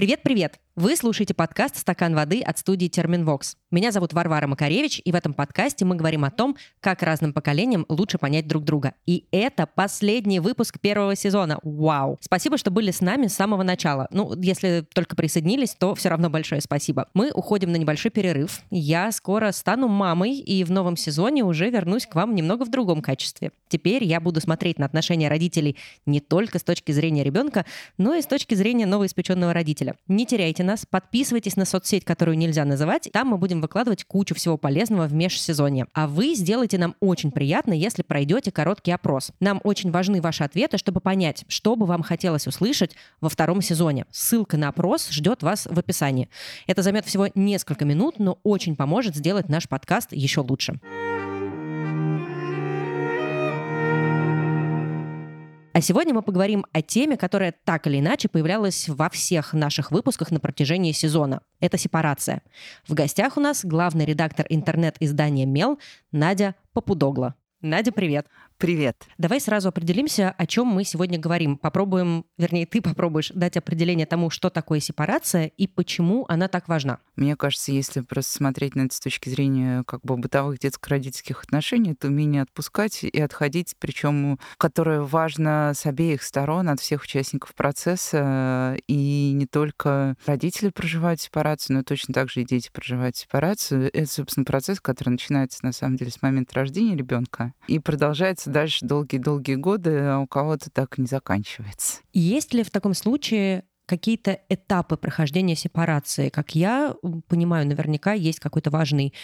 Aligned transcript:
Привет 0.00 0.19
Привет-привет! 0.30 0.70
Вы 0.80 0.96
слушаете 0.96 1.34
подкаст 1.34 1.76
«Стакан 1.76 2.14
воды» 2.14 2.40
от 2.40 2.56
студии 2.58 2.86
«Терминвокс». 2.86 3.56
Меня 3.70 3.92
зовут 3.92 4.14
Варвара 4.14 4.46
Макаревич, 4.46 5.02
и 5.04 5.12
в 5.12 5.14
этом 5.14 5.34
подкасте 5.34 5.84
мы 5.84 5.94
говорим 5.94 6.24
о 6.24 6.30
том, 6.30 6.56
как 6.80 7.02
разным 7.02 7.34
поколениям 7.34 7.84
лучше 7.88 8.16
понять 8.16 8.48
друг 8.48 8.64
друга. 8.64 8.94
И 9.04 9.26
это 9.30 9.66
последний 9.66 10.40
выпуск 10.40 10.80
первого 10.80 11.16
сезона. 11.16 11.58
Вау! 11.62 12.18
Спасибо, 12.22 12.56
что 12.56 12.70
были 12.70 12.92
с 12.92 13.00
нами 13.00 13.26
с 13.26 13.34
самого 13.34 13.62
начала. 13.62 14.08
Ну, 14.10 14.32
если 14.40 14.86
только 14.94 15.16
присоединились, 15.16 15.74
то 15.74 15.94
все 15.94 16.08
равно 16.08 16.30
большое 16.30 16.62
спасибо. 16.62 17.08
Мы 17.12 17.30
уходим 17.30 17.72
на 17.72 17.76
небольшой 17.76 18.10
перерыв. 18.10 18.62
Я 18.70 19.12
скоро 19.12 19.52
стану 19.52 19.86
мамой, 19.86 20.38
и 20.38 20.64
в 20.64 20.70
новом 20.70 20.96
сезоне 20.96 21.44
уже 21.44 21.68
вернусь 21.68 22.06
к 22.06 22.14
вам 22.14 22.34
немного 22.34 22.64
в 22.64 22.70
другом 22.70 23.02
качестве. 23.02 23.52
Теперь 23.68 24.04
я 24.04 24.18
буду 24.18 24.40
смотреть 24.40 24.78
на 24.78 24.86
отношения 24.86 25.28
родителей 25.28 25.76
не 26.06 26.20
только 26.20 26.58
с 26.58 26.62
точки 26.62 26.92
зрения 26.92 27.22
ребенка, 27.22 27.66
но 27.98 28.14
и 28.14 28.22
с 28.22 28.26
точки 28.26 28.54
зрения 28.54 28.86
новоиспеченного 28.86 29.52
родителя. 29.52 29.96
Не 30.20 30.26
теряйте 30.26 30.62
нас, 30.62 30.84
подписывайтесь 30.84 31.56
на 31.56 31.64
соцсеть, 31.64 32.04
которую 32.04 32.36
нельзя 32.36 32.66
называть. 32.66 33.08
Там 33.10 33.28
мы 33.28 33.38
будем 33.38 33.62
выкладывать 33.62 34.04
кучу 34.04 34.34
всего 34.34 34.58
полезного 34.58 35.06
в 35.06 35.14
межсезонье. 35.14 35.86
А 35.94 36.06
вы 36.06 36.34
сделайте 36.34 36.76
нам 36.76 36.94
очень 37.00 37.30
приятно, 37.30 37.72
если 37.72 38.02
пройдете 38.02 38.52
короткий 38.52 38.92
опрос. 38.92 39.30
Нам 39.40 39.62
очень 39.64 39.90
важны 39.90 40.20
ваши 40.20 40.44
ответы, 40.44 40.76
чтобы 40.76 41.00
понять, 41.00 41.46
что 41.48 41.74
бы 41.74 41.86
вам 41.86 42.02
хотелось 42.02 42.46
услышать 42.46 42.96
во 43.22 43.30
втором 43.30 43.62
сезоне. 43.62 44.04
Ссылка 44.10 44.58
на 44.58 44.68
опрос 44.68 45.08
ждет 45.08 45.42
вас 45.42 45.64
в 45.64 45.78
описании. 45.78 46.28
Это 46.66 46.82
займет 46.82 47.06
всего 47.06 47.28
несколько 47.34 47.86
минут, 47.86 48.18
но 48.18 48.38
очень 48.42 48.76
поможет 48.76 49.16
сделать 49.16 49.48
наш 49.48 49.70
подкаст 49.70 50.12
еще 50.12 50.42
лучше. 50.42 50.78
А 55.72 55.80
сегодня 55.80 56.12
мы 56.12 56.22
поговорим 56.22 56.66
о 56.72 56.82
теме, 56.82 57.16
которая 57.16 57.54
так 57.64 57.86
или 57.86 58.00
иначе 58.00 58.28
появлялась 58.28 58.88
во 58.88 59.08
всех 59.08 59.52
наших 59.52 59.92
выпусках 59.92 60.32
на 60.32 60.40
протяжении 60.40 60.90
сезона. 60.90 61.42
Это 61.60 61.78
сепарация. 61.78 62.42
В 62.88 62.94
гостях 62.94 63.36
у 63.36 63.40
нас 63.40 63.64
главный 63.64 64.04
редактор 64.04 64.46
интернет-издания 64.48 65.46
«Мел» 65.46 65.78
Надя 66.10 66.56
Попудогла. 66.72 67.36
Надя, 67.60 67.92
привет. 67.92 68.26
Привет. 68.60 69.06
Давай 69.16 69.40
сразу 69.40 69.70
определимся, 69.70 70.34
о 70.36 70.46
чем 70.46 70.66
мы 70.66 70.84
сегодня 70.84 71.18
говорим. 71.18 71.56
Попробуем, 71.56 72.26
вернее, 72.36 72.66
ты 72.66 72.82
попробуешь 72.82 73.32
дать 73.34 73.56
определение 73.56 74.04
тому, 74.04 74.28
что 74.28 74.50
такое 74.50 74.80
сепарация 74.80 75.46
и 75.46 75.66
почему 75.66 76.26
она 76.28 76.46
так 76.46 76.68
важна. 76.68 76.98
Мне 77.16 77.36
кажется, 77.36 77.72
если 77.72 78.02
просто 78.02 78.34
смотреть 78.34 78.74
на 78.74 78.82
это 78.82 78.94
с 78.94 79.00
точки 79.00 79.30
зрения 79.30 79.82
как 79.86 80.02
бы 80.02 80.18
бытовых 80.18 80.58
детско-родительских 80.58 81.42
отношений, 81.42 81.92
это 81.92 82.08
умение 82.08 82.42
отпускать 82.42 83.02
и 83.02 83.18
отходить, 83.18 83.76
причем 83.78 84.38
которое 84.58 85.00
важно 85.00 85.72
с 85.74 85.86
обеих 85.86 86.22
сторон, 86.22 86.68
от 86.68 86.80
всех 86.80 87.02
участников 87.02 87.54
процесса, 87.54 88.76
и 88.86 89.32
не 89.34 89.46
только 89.46 90.16
родители 90.26 90.68
проживают 90.68 91.22
сепарацию, 91.22 91.78
но 91.78 91.82
точно 91.82 92.12
так 92.12 92.28
же 92.28 92.42
и 92.42 92.44
дети 92.44 92.68
проживают 92.70 93.16
сепарацию. 93.16 93.88
Это, 93.90 94.06
собственно, 94.06 94.44
процесс, 94.44 94.82
который 94.82 95.08
начинается, 95.08 95.64
на 95.64 95.72
самом 95.72 95.96
деле, 95.96 96.10
с 96.10 96.20
момента 96.20 96.56
рождения 96.56 96.94
ребенка 96.94 97.54
и 97.66 97.78
продолжается 97.78 98.49
дальше 98.50 98.84
долгие-долгие 98.84 99.54
годы, 99.54 99.98
а 99.98 100.18
у 100.18 100.26
кого-то 100.26 100.70
так 100.70 100.98
не 100.98 101.06
заканчивается. 101.06 102.00
Есть 102.12 102.52
ли 102.52 102.62
в 102.62 102.70
таком 102.70 102.94
случае 102.94 103.64
какие-то 103.86 104.38
этапы 104.48 104.96
прохождения 104.96 105.56
сепарации? 105.56 106.28
Как 106.28 106.54
я 106.54 106.94
понимаю, 107.28 107.66
наверняка 107.66 108.12
есть 108.12 108.40
какой-то 108.40 108.70
важный 108.70 109.14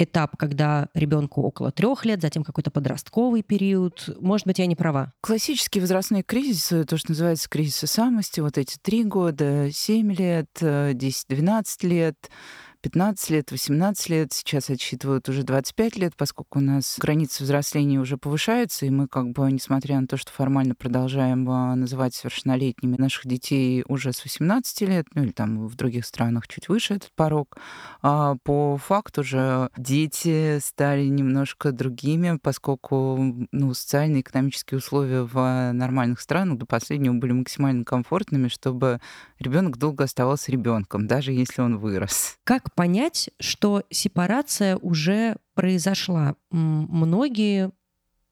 этап, 0.00 0.36
когда 0.36 0.88
ребенку 0.94 1.42
около 1.42 1.72
трех 1.72 2.04
лет, 2.04 2.22
затем 2.22 2.44
какой-то 2.44 2.70
подростковый 2.70 3.42
период. 3.42 4.16
Может 4.20 4.46
быть, 4.46 4.60
я 4.60 4.66
не 4.66 4.76
права. 4.76 5.12
Классические 5.20 5.82
возрастные 5.82 6.22
кризисы, 6.22 6.84
то, 6.84 6.96
что 6.96 7.10
называется 7.10 7.48
кризисы 7.48 7.88
самости, 7.88 8.38
вот 8.38 8.58
эти 8.58 8.76
три 8.80 9.02
года, 9.02 9.70
семь 9.72 10.12
лет, 10.12 10.50
10-12 10.60 11.64
лет, 11.82 12.30
15 12.80 13.30
лет, 13.30 13.50
18 13.50 14.08
лет, 14.08 14.32
сейчас 14.32 14.70
отсчитывают 14.70 15.28
уже 15.28 15.42
25 15.42 15.96
лет, 15.96 16.12
поскольку 16.16 16.60
у 16.60 16.62
нас 16.62 16.96
границы 17.00 17.42
взросления 17.42 17.98
уже 17.98 18.16
повышаются, 18.18 18.86
и 18.86 18.90
мы 18.90 19.08
как 19.08 19.32
бы, 19.32 19.50
несмотря 19.50 20.00
на 20.00 20.06
то, 20.06 20.16
что 20.16 20.30
формально 20.30 20.76
продолжаем 20.76 21.50
а, 21.50 21.74
называть 21.74 22.14
совершеннолетними 22.14 22.96
наших 22.96 23.26
детей 23.26 23.84
уже 23.88 24.12
с 24.12 24.22
18 24.22 24.80
лет, 24.82 25.06
ну 25.14 25.24
или 25.24 25.32
там 25.32 25.66
в 25.66 25.74
других 25.74 26.06
странах 26.06 26.46
чуть 26.46 26.68
выше 26.68 26.94
этот 26.94 27.10
порог, 27.16 27.56
а 28.00 28.36
по 28.44 28.76
факту 28.76 29.24
же 29.24 29.70
дети 29.76 30.60
стали 30.60 31.06
немножко 31.06 31.72
другими, 31.72 32.38
поскольку 32.40 33.48
ну, 33.50 33.74
социальные 33.74 34.18
и 34.18 34.20
экономические 34.20 34.78
условия 34.78 35.22
в 35.22 35.72
нормальных 35.72 36.20
странах 36.20 36.58
до 36.58 36.66
последнего 36.66 37.14
были 37.14 37.32
максимально 37.32 37.84
комфортными, 37.84 38.46
чтобы 38.46 39.00
ребенок 39.40 39.78
долго 39.78 40.04
оставался 40.04 40.52
ребенком, 40.52 41.08
даже 41.08 41.32
если 41.32 41.60
он 41.60 41.78
вырос. 41.78 42.36
Как 42.44 42.67
понять, 42.74 43.30
что 43.40 43.82
сепарация 43.90 44.76
уже 44.76 45.36
произошла? 45.54 46.36
Многие 46.50 47.72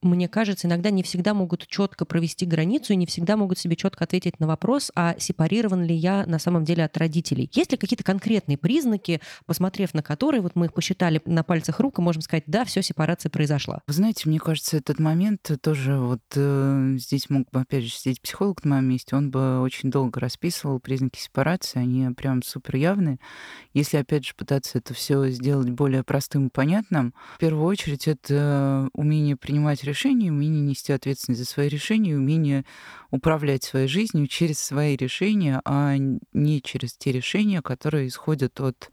мне 0.06 0.28
кажется, 0.28 0.66
иногда 0.66 0.90
не 0.90 1.02
всегда 1.02 1.34
могут 1.34 1.66
четко 1.66 2.04
провести 2.04 2.46
границу 2.46 2.92
и 2.92 2.96
не 2.96 3.06
всегда 3.06 3.36
могут 3.36 3.58
себе 3.58 3.76
четко 3.76 4.04
ответить 4.04 4.40
на 4.40 4.46
вопрос, 4.46 4.90
а 4.94 5.16
сепарирован 5.18 5.84
ли 5.84 5.94
я 5.94 6.24
на 6.26 6.38
самом 6.38 6.64
деле 6.64 6.84
от 6.84 6.96
родителей. 6.96 7.50
Есть 7.52 7.72
ли 7.72 7.78
какие-то 7.78 8.04
конкретные 8.04 8.56
признаки, 8.56 9.20
посмотрев 9.44 9.94
на 9.94 10.02
которые, 10.02 10.40
вот 10.40 10.54
мы 10.54 10.66
их 10.66 10.72
посчитали 10.72 11.20
на 11.26 11.42
пальцах 11.42 11.80
рук, 11.80 11.98
и 11.98 12.02
можем 12.02 12.22
сказать, 12.22 12.44
да, 12.46 12.64
все, 12.64 12.82
сепарация 12.82 13.30
произошла? 13.30 13.80
Вы 13.86 13.92
знаете, 13.92 14.28
мне 14.28 14.38
кажется, 14.38 14.76
этот 14.76 14.98
момент 14.98 15.50
тоже 15.60 15.98
вот 15.98 16.22
э, 16.34 16.96
здесь 16.98 17.28
мог 17.28 17.50
бы, 17.50 17.60
опять 17.60 17.84
же, 17.84 17.90
сидеть 17.90 18.20
психолог 18.20 18.64
на 18.64 18.76
моем 18.76 18.86
месте, 18.86 19.16
он 19.16 19.30
бы 19.30 19.60
очень 19.60 19.90
долго 19.90 20.20
расписывал 20.20 20.80
признаки 20.80 21.18
сепарации, 21.18 21.80
они 21.80 22.08
прям 22.14 22.42
супер 22.42 22.76
явные. 22.76 23.18
Если, 23.74 23.96
опять 23.96 24.24
же, 24.24 24.34
пытаться 24.36 24.78
это 24.78 24.94
все 24.94 25.28
сделать 25.30 25.70
более 25.70 26.04
простым 26.04 26.46
и 26.46 26.50
понятным, 26.50 27.12
в 27.34 27.38
первую 27.38 27.64
очередь 27.64 28.06
это 28.06 28.88
умение 28.92 29.36
принимать 29.36 29.82
решения 29.82 29.95
решения, 29.96 30.30
умение 30.30 30.60
нести 30.60 30.92
ответственность 30.92 31.40
за 31.40 31.46
свои 31.46 31.68
решения, 31.68 32.14
умение 32.14 32.64
управлять 33.10 33.64
своей 33.64 33.88
жизнью 33.88 34.26
через 34.26 34.58
свои 34.58 34.94
решения, 34.94 35.62
а 35.64 35.96
не 35.96 36.60
через 36.60 36.94
те 36.96 37.12
решения, 37.12 37.62
которые 37.62 38.08
исходят 38.08 38.60
от 38.60 38.90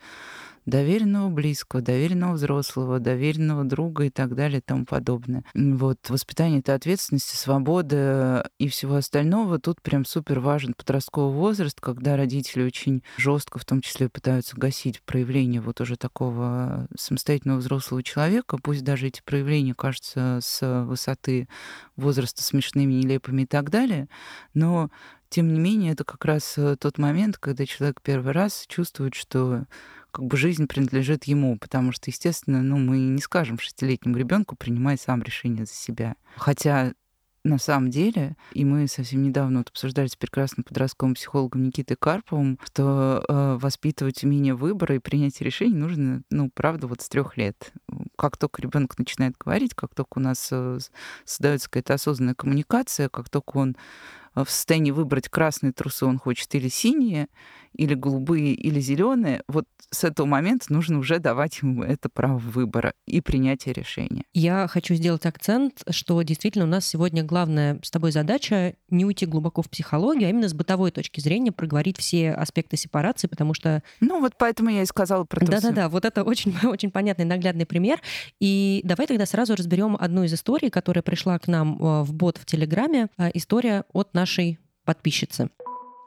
доверенного 0.66 1.30
близкого, 1.30 1.82
доверенного 1.82 2.34
взрослого, 2.34 3.00
доверенного 3.00 3.64
друга 3.64 4.06
и 4.06 4.10
так 4.10 4.36
далее 4.36 4.60
и 4.60 4.62
тому 4.62 4.86
подобное. 4.86 5.44
Вот 5.54 6.10
воспитание 6.10 6.60
это 6.60 6.74
ответственности, 6.74 7.36
свобода 7.36 8.50
и 8.60 8.68
всего 8.68 8.96
остального. 8.96 9.60
Тут 9.60 9.82
прям 9.82 10.06
супер 10.06 10.40
важен 10.40 10.74
подростковый 10.74 11.34
возраст, 11.36 11.80
когда 11.80 12.18
родители 12.18 12.64
очень 12.64 13.04
жестко, 13.18 13.60
в 13.60 13.66
том 13.66 13.82
числе, 13.82 14.10
пытаются 14.10 14.56
гасить 14.58 15.02
проявление 15.04 15.62
вот 15.62 15.82
уже 15.82 15.98
такого 15.98 16.88
самостоятельного 16.98 17.60
взрослого 17.60 18.04
человека, 18.04 18.58
пусть 18.62 18.84
даже 18.84 19.08
эти 19.08 19.22
проявления 19.24 19.74
кажутся 19.74 20.40
с 20.42 20.84
высоты 20.86 21.48
возраста 21.96 22.44
смешными, 22.44 22.94
нелепыми 22.94 23.44
и 23.44 23.46
так 23.46 23.70
далее, 23.70 24.08
но 24.54 24.90
тем 25.34 25.52
не 25.52 25.60
менее, 25.60 25.94
это 25.94 26.04
как 26.04 26.24
раз 26.26 26.60
э, 26.60 26.76
тот 26.80 27.00
момент, 27.00 27.40
когда 27.40 27.66
человек 27.66 28.02
первый 28.04 28.34
раз 28.34 28.66
чувствует, 28.68 29.16
что 29.16 29.66
как 30.12 30.26
бы 30.26 30.38
жизнь 30.38 30.68
принадлежит 30.68 31.24
ему, 31.24 31.58
потому 31.58 31.92
что, 31.92 32.12
естественно, 32.12 32.62
ну, 32.62 32.78
мы 32.78 33.00
не 33.00 33.20
скажем 33.20 33.58
шестилетнему 33.58 34.16
ребенку 34.16 34.56
принимать 34.56 35.02
сам 35.02 35.24
решение 35.24 35.66
за 35.66 35.74
себя. 35.74 36.18
Хотя 36.36 36.94
на 37.44 37.58
самом 37.58 37.90
деле, 37.90 38.38
и 38.52 38.64
мы 38.64 38.88
совсем 38.88 39.24
недавно 39.24 39.60
вот 39.60 39.70
обсуждали 39.70 40.06
с 40.06 40.16
прекрасным 40.16 40.64
подростковым 40.64 41.16
психологом 41.16 41.64
Никитой 41.64 41.98
Карповым, 41.98 42.60
что 42.64 43.26
э, 43.28 43.58
воспитывать 43.60 44.24
умение 44.24 44.54
выбора 44.54 44.96
и 44.96 45.00
принятия 45.00 45.46
решений 45.46 45.74
нужно, 45.74 46.22
ну, 46.30 46.52
правда, 46.54 46.86
вот 46.86 47.02
с 47.02 47.10
трех 47.10 47.38
лет. 47.38 47.74
Как 48.18 48.38
только 48.38 48.62
ребенок 48.62 49.00
начинает 49.00 49.36
говорить, 49.38 49.74
как 49.74 49.96
только 49.96 50.20
у 50.20 50.22
нас 50.22 50.48
э, 50.52 50.78
создается 51.26 51.72
какая-то 51.72 51.96
осознанная 51.96 52.36
коммуникация, 52.36 53.10
как 53.10 53.30
только 53.30 53.58
он 53.58 53.76
в 54.36 54.50
состоянии 54.50 54.92
выбрать 54.92 55.30
красные 55.30 55.74
трусы 55.74 56.06
он 56.06 56.18
хочет 56.18 56.54
или 56.56 56.68
синие, 56.68 57.28
или 57.76 57.94
голубые, 57.94 58.54
или 58.54 58.80
зеленые, 58.80 59.44
вот 59.48 59.66
с 59.90 60.04
этого 60.04 60.26
момента 60.26 60.72
нужно 60.72 61.00
уже 61.00 61.20
давать 61.20 61.60
ему 61.62 61.84
это 61.84 62.10
право 62.10 62.38
выбора 62.38 62.94
и 63.06 63.22
принятия 63.22 63.74
решения. 63.74 64.24
Я 64.34 64.68
хочу 64.68 64.96
сделать 64.96 65.26
акцент, 65.26 65.84
что 65.90 66.22
действительно 66.22 66.66
у 66.66 66.68
нас 66.68 66.86
сегодня 66.86 67.24
главная 67.24 67.80
с 67.84 67.92
тобой 67.92 68.12
задача 68.12 68.76
не 68.90 69.06
уйти 69.06 69.26
глубоко 69.26 69.62
в 69.62 69.70
психологию, 69.70 70.28
а 70.28 70.30
именно 70.30 70.48
с 70.48 70.54
бытовой 70.54 70.92
точки 70.92 71.20
зрения 71.20 71.52
проговорить 71.52 71.98
все 71.98 72.32
аспекты 72.32 72.78
сепарации, 72.78 73.28
потому 73.28 73.54
что... 73.54 73.84
Ну 74.00 74.20
вот 74.20 74.34
поэтому 74.38 74.70
я 74.70 74.82
и 74.82 74.86
сказала 74.86 75.24
про 75.24 75.46
Да-да-да, 75.46 75.90
вот 75.90 76.06
это 76.06 76.24
очень, 76.24 76.56
очень 76.64 76.92
понятный 76.92 77.26
наглядный 77.26 77.66
пример. 77.66 78.00
И 78.40 78.82
давай 78.84 79.08
тогда 79.08 79.26
сразу 79.26 79.56
разберем 79.56 79.98
одну 80.00 80.24
из 80.24 80.34
историй, 80.34 80.70
которая 80.70 81.04
пришла 81.04 81.38
к 81.40 81.48
нам 81.48 81.78
э, 81.78 82.04
в 82.04 82.14
бот 82.14 82.38
в 82.38 82.46
Телеграме. 82.46 83.10
Э, 83.18 83.30
история 83.34 83.84
от 83.94 84.14
нашей 84.14 84.60
подписчицы. 84.86 85.50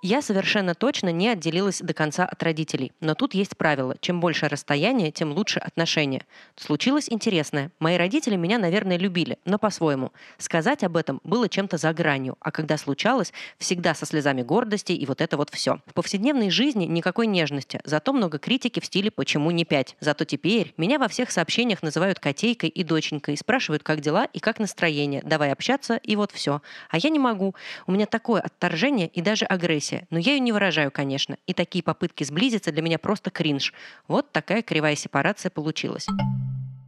Я 0.08 0.22
совершенно 0.22 0.76
точно 0.76 1.10
не 1.10 1.30
отделилась 1.30 1.80
до 1.80 1.92
конца 1.92 2.26
от 2.26 2.40
родителей. 2.40 2.92
Но 3.00 3.16
тут 3.16 3.34
есть 3.34 3.56
правило. 3.56 3.96
Чем 4.00 4.20
больше 4.20 4.46
расстояние, 4.46 5.10
тем 5.10 5.32
лучше 5.32 5.58
отношения. 5.58 6.24
Случилось 6.54 7.08
интересное. 7.10 7.72
Мои 7.80 7.96
родители 7.96 8.36
меня, 8.36 8.58
наверное, 8.58 8.98
любили, 8.98 9.36
но 9.44 9.58
по-своему. 9.58 10.12
Сказать 10.38 10.84
об 10.84 10.96
этом 10.96 11.20
было 11.24 11.48
чем-то 11.48 11.76
за 11.76 11.92
гранью. 11.92 12.36
А 12.38 12.52
когда 12.52 12.78
случалось, 12.78 13.32
всегда 13.58 13.94
со 13.94 14.06
слезами 14.06 14.42
гордости 14.42 14.92
и 14.92 15.04
вот 15.06 15.20
это 15.20 15.36
вот 15.36 15.50
все. 15.50 15.80
В 15.86 15.94
повседневной 15.94 16.50
жизни 16.50 16.84
никакой 16.84 17.26
нежности. 17.26 17.80
Зато 17.82 18.12
много 18.12 18.38
критики 18.38 18.78
в 18.78 18.86
стиле 18.86 19.10
«почему 19.10 19.50
не 19.50 19.64
пять?». 19.64 19.96
Зато 19.98 20.24
теперь 20.24 20.72
меня 20.76 21.00
во 21.00 21.08
всех 21.08 21.32
сообщениях 21.32 21.82
называют 21.82 22.20
котейкой 22.20 22.68
и 22.68 22.84
доченькой 22.84 23.36
спрашивают, 23.36 23.82
как 23.82 24.02
дела 24.02 24.26
и 24.26 24.38
как 24.38 24.60
настроение. 24.60 25.20
Давай 25.24 25.50
общаться, 25.50 25.96
и 25.96 26.14
вот 26.14 26.30
все. 26.30 26.62
А 26.90 26.98
я 26.98 27.10
не 27.10 27.18
могу. 27.18 27.56
У 27.88 27.92
меня 27.92 28.06
такое 28.06 28.40
отторжение 28.40 29.08
и 29.08 29.20
даже 29.20 29.46
агрессия. 29.46 29.95
Но 30.10 30.18
я 30.18 30.32
ее 30.32 30.40
не 30.40 30.52
выражаю, 30.52 30.90
конечно. 30.90 31.36
И 31.46 31.54
такие 31.54 31.82
попытки 31.82 32.24
сблизиться 32.24 32.72
для 32.72 32.82
меня 32.82 32.98
просто 32.98 33.30
кринж. 33.30 33.72
Вот 34.08 34.32
такая 34.32 34.62
кривая 34.62 34.96
сепарация 34.96 35.50
получилась. 35.50 36.06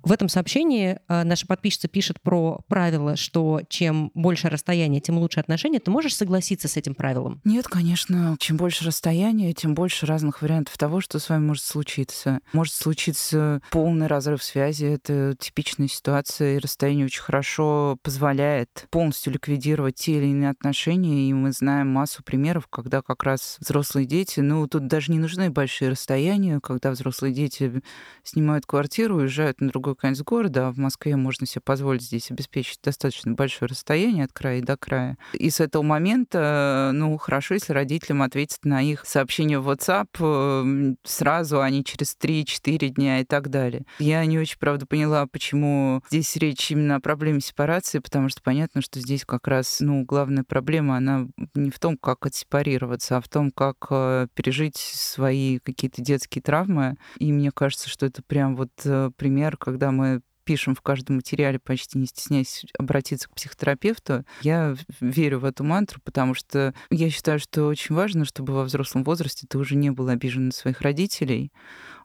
В 0.08 0.12
этом 0.12 0.30
сообщении 0.30 0.98
э, 1.06 1.22
наша 1.22 1.46
подписчица 1.46 1.86
пишет 1.86 2.18
про 2.22 2.62
правило, 2.66 3.14
что 3.14 3.60
чем 3.68 4.10
больше 4.14 4.48
расстояние, 4.48 5.02
тем 5.02 5.18
лучше 5.18 5.38
отношения. 5.38 5.80
Ты 5.80 5.90
можешь 5.90 6.16
согласиться 6.16 6.66
с 6.66 6.78
этим 6.78 6.94
правилом? 6.94 7.42
Нет, 7.44 7.68
конечно. 7.68 8.34
Чем 8.40 8.56
больше 8.56 8.86
расстояния, 8.86 9.52
тем 9.52 9.74
больше 9.74 10.06
разных 10.06 10.40
вариантов 10.40 10.78
того, 10.78 11.02
что 11.02 11.18
с 11.18 11.28
вами 11.28 11.44
может 11.44 11.62
случиться. 11.62 12.40
Может 12.54 12.72
случиться 12.72 13.60
полный 13.70 14.06
разрыв 14.06 14.42
связи. 14.42 14.86
Это 14.86 15.36
типичная 15.38 15.88
ситуация, 15.88 16.56
и 16.56 16.58
расстояние 16.58 17.04
очень 17.04 17.20
хорошо 17.20 17.98
позволяет 18.02 18.86
полностью 18.88 19.34
ликвидировать 19.34 19.96
те 19.96 20.12
или 20.12 20.28
иные 20.28 20.48
отношения. 20.48 21.28
И 21.28 21.34
мы 21.34 21.52
знаем 21.52 21.88
массу 21.88 22.22
примеров, 22.22 22.66
когда 22.68 23.02
как 23.02 23.24
раз 23.24 23.58
взрослые 23.60 24.06
дети, 24.06 24.40
ну, 24.40 24.66
тут 24.68 24.86
даже 24.86 25.12
не 25.12 25.18
нужны 25.18 25.50
большие 25.50 25.90
расстояния, 25.90 26.60
когда 26.62 26.92
взрослые 26.92 27.34
дети 27.34 27.82
снимают 28.22 28.64
квартиру, 28.64 29.16
уезжают 29.16 29.60
на 29.60 29.68
другой 29.68 29.97
конец 29.98 30.22
города, 30.22 30.68
а 30.68 30.72
в 30.72 30.78
Москве 30.78 31.16
можно 31.16 31.46
себе 31.46 31.62
позволить 31.62 32.02
здесь 32.02 32.30
обеспечить 32.30 32.78
достаточно 32.82 33.32
большое 33.32 33.68
расстояние 33.68 34.24
от 34.24 34.32
края 34.32 34.62
до 34.62 34.76
края. 34.76 35.18
И 35.32 35.50
с 35.50 35.60
этого 35.60 35.82
момента, 35.82 36.90
ну, 36.94 37.16
хорошо, 37.18 37.54
если 37.54 37.72
родителям 37.72 38.22
ответить 38.22 38.64
на 38.64 38.82
их 38.82 39.04
сообщения 39.06 39.58
в 39.58 39.68
WhatsApp 39.68 40.08
эм, 40.20 40.96
сразу, 41.04 41.60
а 41.60 41.70
не 41.70 41.84
через 41.84 42.16
3-4 42.20 42.88
дня 42.88 43.20
и 43.20 43.24
так 43.24 43.48
далее. 43.48 43.84
Я 43.98 44.24
не 44.24 44.38
очень, 44.38 44.58
правда, 44.58 44.86
поняла, 44.86 45.26
почему 45.26 46.02
здесь 46.10 46.34
речь 46.36 46.70
именно 46.70 46.96
о 46.96 47.00
проблеме 47.00 47.40
сепарации, 47.40 47.98
потому 47.98 48.28
что 48.28 48.42
понятно, 48.42 48.82
что 48.82 49.00
здесь 49.00 49.24
как 49.24 49.46
раз, 49.48 49.78
ну, 49.80 50.04
главная 50.04 50.44
проблема, 50.44 50.96
она 50.96 51.28
не 51.54 51.70
в 51.70 51.78
том, 51.78 51.96
как 51.96 52.26
отсепарироваться, 52.26 53.16
а 53.16 53.20
в 53.20 53.28
том, 53.28 53.50
как 53.50 53.76
э, 53.90 54.26
пережить 54.34 54.76
свои 54.76 55.58
какие-то 55.58 56.02
детские 56.02 56.42
травмы. 56.42 56.96
И 57.18 57.32
мне 57.32 57.50
кажется, 57.50 57.88
что 57.88 58.06
это 58.06 58.22
прям 58.22 58.56
вот 58.56 58.70
э, 58.84 59.10
пример, 59.16 59.56
когда 59.56 59.77
когда 59.78 59.92
мы 59.92 60.22
пишем 60.42 60.74
в 60.74 60.80
каждом 60.80 61.16
материале, 61.16 61.60
почти 61.60 61.98
не 61.98 62.06
стесняясь 62.06 62.64
обратиться 62.76 63.28
к 63.28 63.34
психотерапевту, 63.34 64.24
я 64.40 64.74
верю 64.98 65.38
в 65.38 65.44
эту 65.44 65.62
мантру, 65.62 66.00
потому 66.02 66.34
что 66.34 66.74
я 66.90 67.10
считаю, 67.10 67.38
что 67.38 67.66
очень 67.66 67.94
важно, 67.94 68.24
чтобы 68.24 68.54
во 68.54 68.64
взрослом 68.64 69.04
возрасте 69.04 69.46
ты 69.48 69.56
уже 69.56 69.76
не 69.76 69.90
был 69.90 70.08
обижен 70.08 70.46
на 70.46 70.52
своих 70.52 70.80
родителей. 70.80 71.52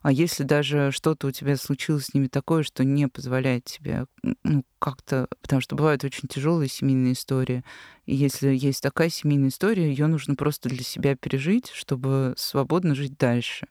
А 0.02 0.12
если 0.12 0.44
даже 0.44 0.92
что-то 0.92 1.26
у 1.26 1.30
тебя 1.32 1.56
случилось 1.56 2.04
с 2.04 2.14
ними 2.14 2.28
такое, 2.28 2.62
что 2.62 2.84
не 2.84 3.08
позволяет 3.08 3.64
тебе 3.64 4.04
ну, 4.22 4.62
как-то... 4.78 5.26
Потому 5.42 5.60
что 5.60 5.74
бывают 5.74 6.04
очень 6.04 6.28
тяжелые 6.28 6.68
семейные 6.68 7.14
истории. 7.14 7.64
И 8.06 8.14
если 8.14 8.54
есть 8.54 8.82
такая 8.82 9.08
семейная 9.08 9.48
история, 9.48 9.88
ее 9.88 10.06
нужно 10.06 10.36
просто 10.36 10.68
для 10.68 10.84
себя 10.84 11.16
пережить, 11.16 11.70
чтобы 11.70 12.34
свободно 12.36 12.94
жить 12.94 13.16
дальше. 13.18 13.66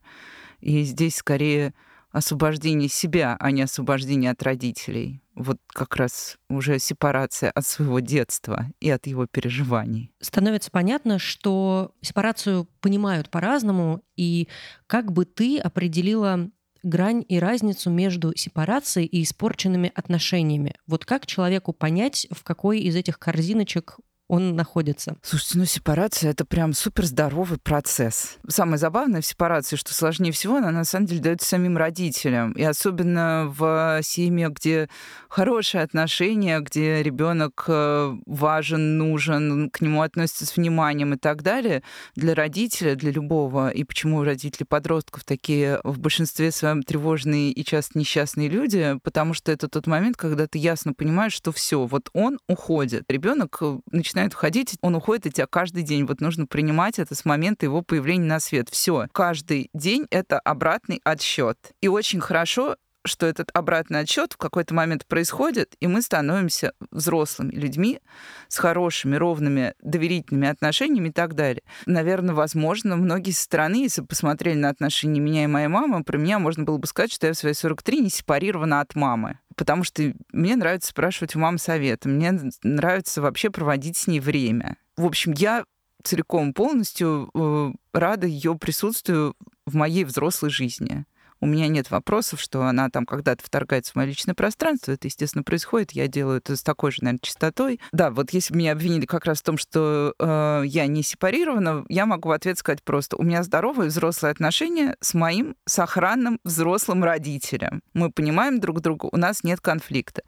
И 0.60 0.82
здесь 0.82 1.16
скорее 1.16 1.74
освобождение 2.13 2.88
себя, 2.88 3.36
а 3.39 3.51
не 3.51 3.63
освобождение 3.63 4.31
от 4.31 4.42
родителей. 4.44 5.21
Вот 5.36 5.57
как 5.68 5.95
раз 5.95 6.38
уже 6.48 6.77
сепарация 6.77 7.50
от 7.50 7.65
своего 7.65 8.00
детства 8.00 8.68
и 8.80 8.89
от 8.89 9.07
его 9.07 9.25
переживаний. 9.25 10.12
Становится 10.21 10.69
понятно, 10.69 11.18
что 11.18 11.92
сепарацию 12.01 12.69
понимают 12.80 13.30
по-разному, 13.30 14.04
и 14.15 14.48
как 14.88 15.12
бы 15.12 15.25
ты 15.25 15.57
определила 15.57 16.50
грань 16.83 17.25
и 17.27 17.39
разницу 17.39 17.89
между 17.89 18.38
сепарацией 18.38 19.07
и 19.07 19.24
испорченными 19.24 19.92
отношениями. 19.95 20.75
Вот 20.86 21.06
как 21.06 21.25
человеку 21.25 21.74
понять, 21.74 22.27
в 22.30 22.44
какой 22.44 22.81
из 22.81 22.95
этих 22.95 23.18
корзиночек 23.18 23.98
он 24.28 24.56
находится. 24.56 25.16
Слушайте, 25.22 25.58
ну 25.60 25.66
сепарация 25.66 26.31
это 26.31 26.46
прям 26.46 26.74
супер 26.74 27.06
здоровый 27.06 27.60
процесс. 27.60 28.38
Самое 28.48 28.78
забавное 28.78 29.22
в 29.22 29.25
сепарации, 29.25 29.75
что 29.75 29.94
сложнее 29.94 30.31
всего, 30.31 30.58
она 30.58 30.72
на 30.72 30.86
самом 30.86 31.08
деле 31.08 31.22
дается 31.22 31.48
самим 31.48 31.78
родителям. 31.78 32.54
И 32.54 32.64
особенно 32.64 33.54
в 33.56 34.00
семьях, 34.02 34.54
где 34.54 34.90
хорошие 35.30 35.84
отношения, 35.84 36.60
где 36.62 37.04
ребенок 37.04 37.66
э, 37.68 38.16
важен, 38.25 38.98
нужен, 38.98 39.70
к 39.70 39.81
нему 39.81 40.02
относятся 40.02 40.46
с 40.46 40.56
вниманием 40.56 41.14
и 41.14 41.18
так 41.18 41.44
далее, 41.44 41.84
для 42.16 42.34
родителя, 42.34 42.96
для 42.96 43.12
любого, 43.12 43.70
и 43.70 43.84
почему 43.84 44.24
родители 44.24 44.64
подростков 44.64 45.25
такие 45.25 45.80
в 45.84 46.00
большинстве 46.00 46.52
своем 46.52 46.81
тревожные 46.81 47.52
и 47.52 47.64
часто 47.64 48.00
несчастные 48.00 48.50
люди, 48.50 48.98
потому 49.04 49.34
что 49.34 49.52
это 49.52 49.68
тот 49.68 49.86
момент, 49.86 50.18
когда 50.18 50.48
ты 50.48 50.58
ясно 50.58 50.94
понимаешь, 50.94 51.34
что 51.34 51.52
все, 51.52 51.86
вот 51.86 52.10
он 52.14 52.40
уходит. 52.48 53.04
Ребенок 53.10 53.58
э, 53.62 53.80
начинает 53.92 54.12
начинает 54.13 54.33
уходить, 54.33 54.77
он 54.81 54.95
уходит 54.95 55.27
от 55.27 55.33
тебя 55.33 55.48
каждый 55.48 55.83
день. 55.83 56.06
Вот 56.06 56.21
нужно 56.21 56.45
принимать 56.45 57.00
это 57.00 57.15
с 57.15 57.25
момента 57.25 57.65
его 57.65 57.81
появления 57.81 58.25
на 58.25 58.39
свет. 58.39 58.69
Все. 58.69 59.07
Каждый 59.12 59.69
день 59.74 60.07
это 60.10 60.39
обратный 60.39 61.01
отсчет. 61.04 61.57
И 61.81 61.88
очень 61.88 62.19
хорошо, 62.19 62.77
что 63.06 63.25
этот 63.25 63.50
обратный 63.54 64.00
отсчет 64.00 64.33
в 64.33 64.38
какой-то 64.38 64.74
момент 64.74 65.06
происходит, 65.06 65.75
и 65.80 65.88
мы 65.88 66.01
становимся 66.01 66.74
взрослыми 66.92 67.51
людьми 67.51 68.00
с 68.48 68.57
хорошими, 68.57 69.15
ровными, 69.15 69.74
доверительными 69.81 70.48
отношениями 70.48 71.10
и 71.10 71.12
так 71.12 71.36
далее. 71.36 71.63
Наверное, 71.86 72.33
возможно, 72.33 72.95
многие 72.95 73.31
со 73.31 73.44
стороны, 73.44 73.75
если 73.83 74.01
бы 74.01 74.07
посмотрели 74.07 74.57
на 74.57 74.69
отношения 74.69 75.19
меня 75.19 75.44
и 75.44 75.48
моей 75.48 75.68
мамы, 75.68 76.04
про 76.04 76.18
меня 76.18 76.39
можно 76.39 76.63
было 76.63 76.77
бы 76.77 76.88
сказать, 76.88 77.12
что 77.12 77.27
я 77.27 77.33
в 77.33 77.38
свои 77.38 77.54
43 77.54 78.01
не 78.01 78.10
сепарирована 78.10 78.80
от 78.80 78.95
мамы 78.95 79.39
потому 79.56 79.84
что 79.84 80.14
мне 80.32 80.56
нравится 80.56 80.90
спрашивать 80.90 81.36
у 81.36 81.40
мамы 81.40 81.58
совета, 81.58 82.10
мне 82.10 82.32
нравится 82.64 83.22
вообще 83.22 83.50
проводить 83.50 83.98
с 83.98 84.08
ней 84.08 84.20
время. 84.20 84.77
В 84.98 85.06
общем, 85.06 85.34
я 85.34 85.66
целиком 86.04 86.54
полностью 86.54 87.30
э, 87.34 87.72
рада 87.94 88.27
ее 88.27 88.56
присутствию 88.58 89.36
в 89.66 89.75
моей 89.75 90.04
взрослой 90.04 90.50
жизни 90.50 91.06
у 91.44 91.46
меня 91.46 91.68
нет 91.68 91.92
вопросов, 91.92 92.40
что 92.40 92.64
она 92.64 92.90
там 92.90 93.06
когда-то 93.06 93.44
вторгается 93.44 93.92
в 93.92 93.96
мое 93.98 94.08
личное 94.08 94.34
пространство. 94.34 94.94
Это, 94.94 95.08
естественно, 95.08 95.44
происходит. 95.44 95.92
Я 95.92 96.08
делаю 96.08 96.38
это 96.38 96.56
с 96.56 96.64
такой 96.64 96.94
же, 96.94 97.00
наверное, 97.02 97.20
частотой. 97.22 97.82
Да, 97.92 98.12
вот 98.12 98.30
если 98.30 98.56
меня 98.56 98.72
обвинили 98.72 99.06
как 99.06 99.26
раз 99.26 99.40
в 99.40 99.44
том, 99.44 99.58
что 99.58 100.14
э, 100.18 100.64
я 100.66 100.88
не 100.88 101.04
сепарирована, 101.04 101.84
я 101.90 102.06
могу 102.06 102.30
в 102.30 102.32
ответ 102.32 102.58
сказать 102.58 102.82
просто, 102.82 103.18
у 103.18 103.24
меня 103.24 103.44
здоровые 103.44 103.90
взрослые 103.90 104.32
отношения 104.32 104.96
с 105.02 105.14
моим 105.14 105.58
сохранным 105.66 106.40
взрослым 106.46 107.04
родителем. 107.04 107.82
Мы 107.94 108.10
понимаем 108.10 108.62
друг 108.62 108.80
друга, 108.80 109.10
у 109.12 109.18
нас 109.18 109.44
нет 109.44 109.60
конфликта. 109.60 110.22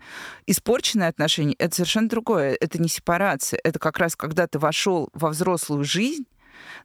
Испорченные 0.48 1.08
отношения— 1.08 1.56
это 1.60 1.76
совершенно 1.76 2.10
другое. 2.10 2.58
Это 2.60 2.82
не 2.82 2.90
сепарация. 2.90 3.58
Это 3.64 3.80
как 3.80 4.00
раз 4.00 4.18
когда 4.18 4.48
ты 4.48 4.60
вошел 4.60 5.10
во 5.14 5.30
взрослую 5.30 5.86
жизнь, 5.86 6.26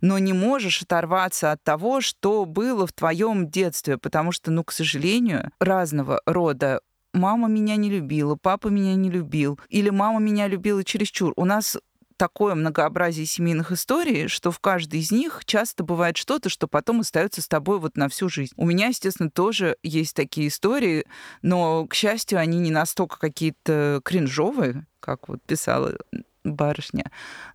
но 0.01 0.19
не 0.19 0.33
можешь 0.33 0.83
оторваться 0.83 1.53
от 1.53 1.63
того, 1.63 2.01
что 2.01 2.45
было 2.45 2.87
в 2.87 2.93
твоем 2.93 3.49
детстве, 3.49 3.99
потому 3.99 4.33
что, 4.33 4.51
ну, 4.51 4.65
к 4.65 4.73
сожалению, 4.73 5.51
разного 5.59 6.21
рода 6.27 6.81
мама 7.13 7.49
меня 7.49 7.77
не 7.77 7.91
любила, 7.91 8.37
папа 8.37 8.69
меня 8.69 8.95
не 8.95 9.11
любил, 9.11 9.59
или 9.69 9.91
мама 9.91 10.21
меня 10.21 10.47
любила 10.47 10.85
чересчур. 10.85 11.33
У 11.37 11.45
нас 11.45 11.77
такое 12.21 12.55
многообразие 12.55 13.25
семейных 13.25 13.73
историй, 13.73 14.29
что 14.29 14.51
в 14.51 14.61
каждой 14.61 15.01
из 15.01 15.11
них 15.11 15.41
часто 15.47 15.85
бывает 15.85 16.19
что-то, 16.19 16.51
что 16.51 16.69
потом 16.69 17.01
остается 17.01 17.41
с 17.41 17.49
тобой 17.49 17.79
вот 17.79 17.97
на 17.97 18.11
всю 18.11 18.29
жизнь. 18.29 18.53
У 18.59 18.67
меня, 18.67 18.89
естественно, 18.89 19.31
тоже 19.31 19.79
есть 19.83 20.15
такие 20.15 20.49
истории, 20.49 21.07
но, 21.41 21.87
к 21.87 21.95
счастью, 21.95 22.39
они 22.39 22.59
не 22.59 22.71
настолько 22.71 23.19
какие-то 23.19 24.03
кринжовые, 24.05 24.87
как 25.01 25.29
вот 25.29 25.41
писала 25.47 25.97
барышня, 26.45 27.11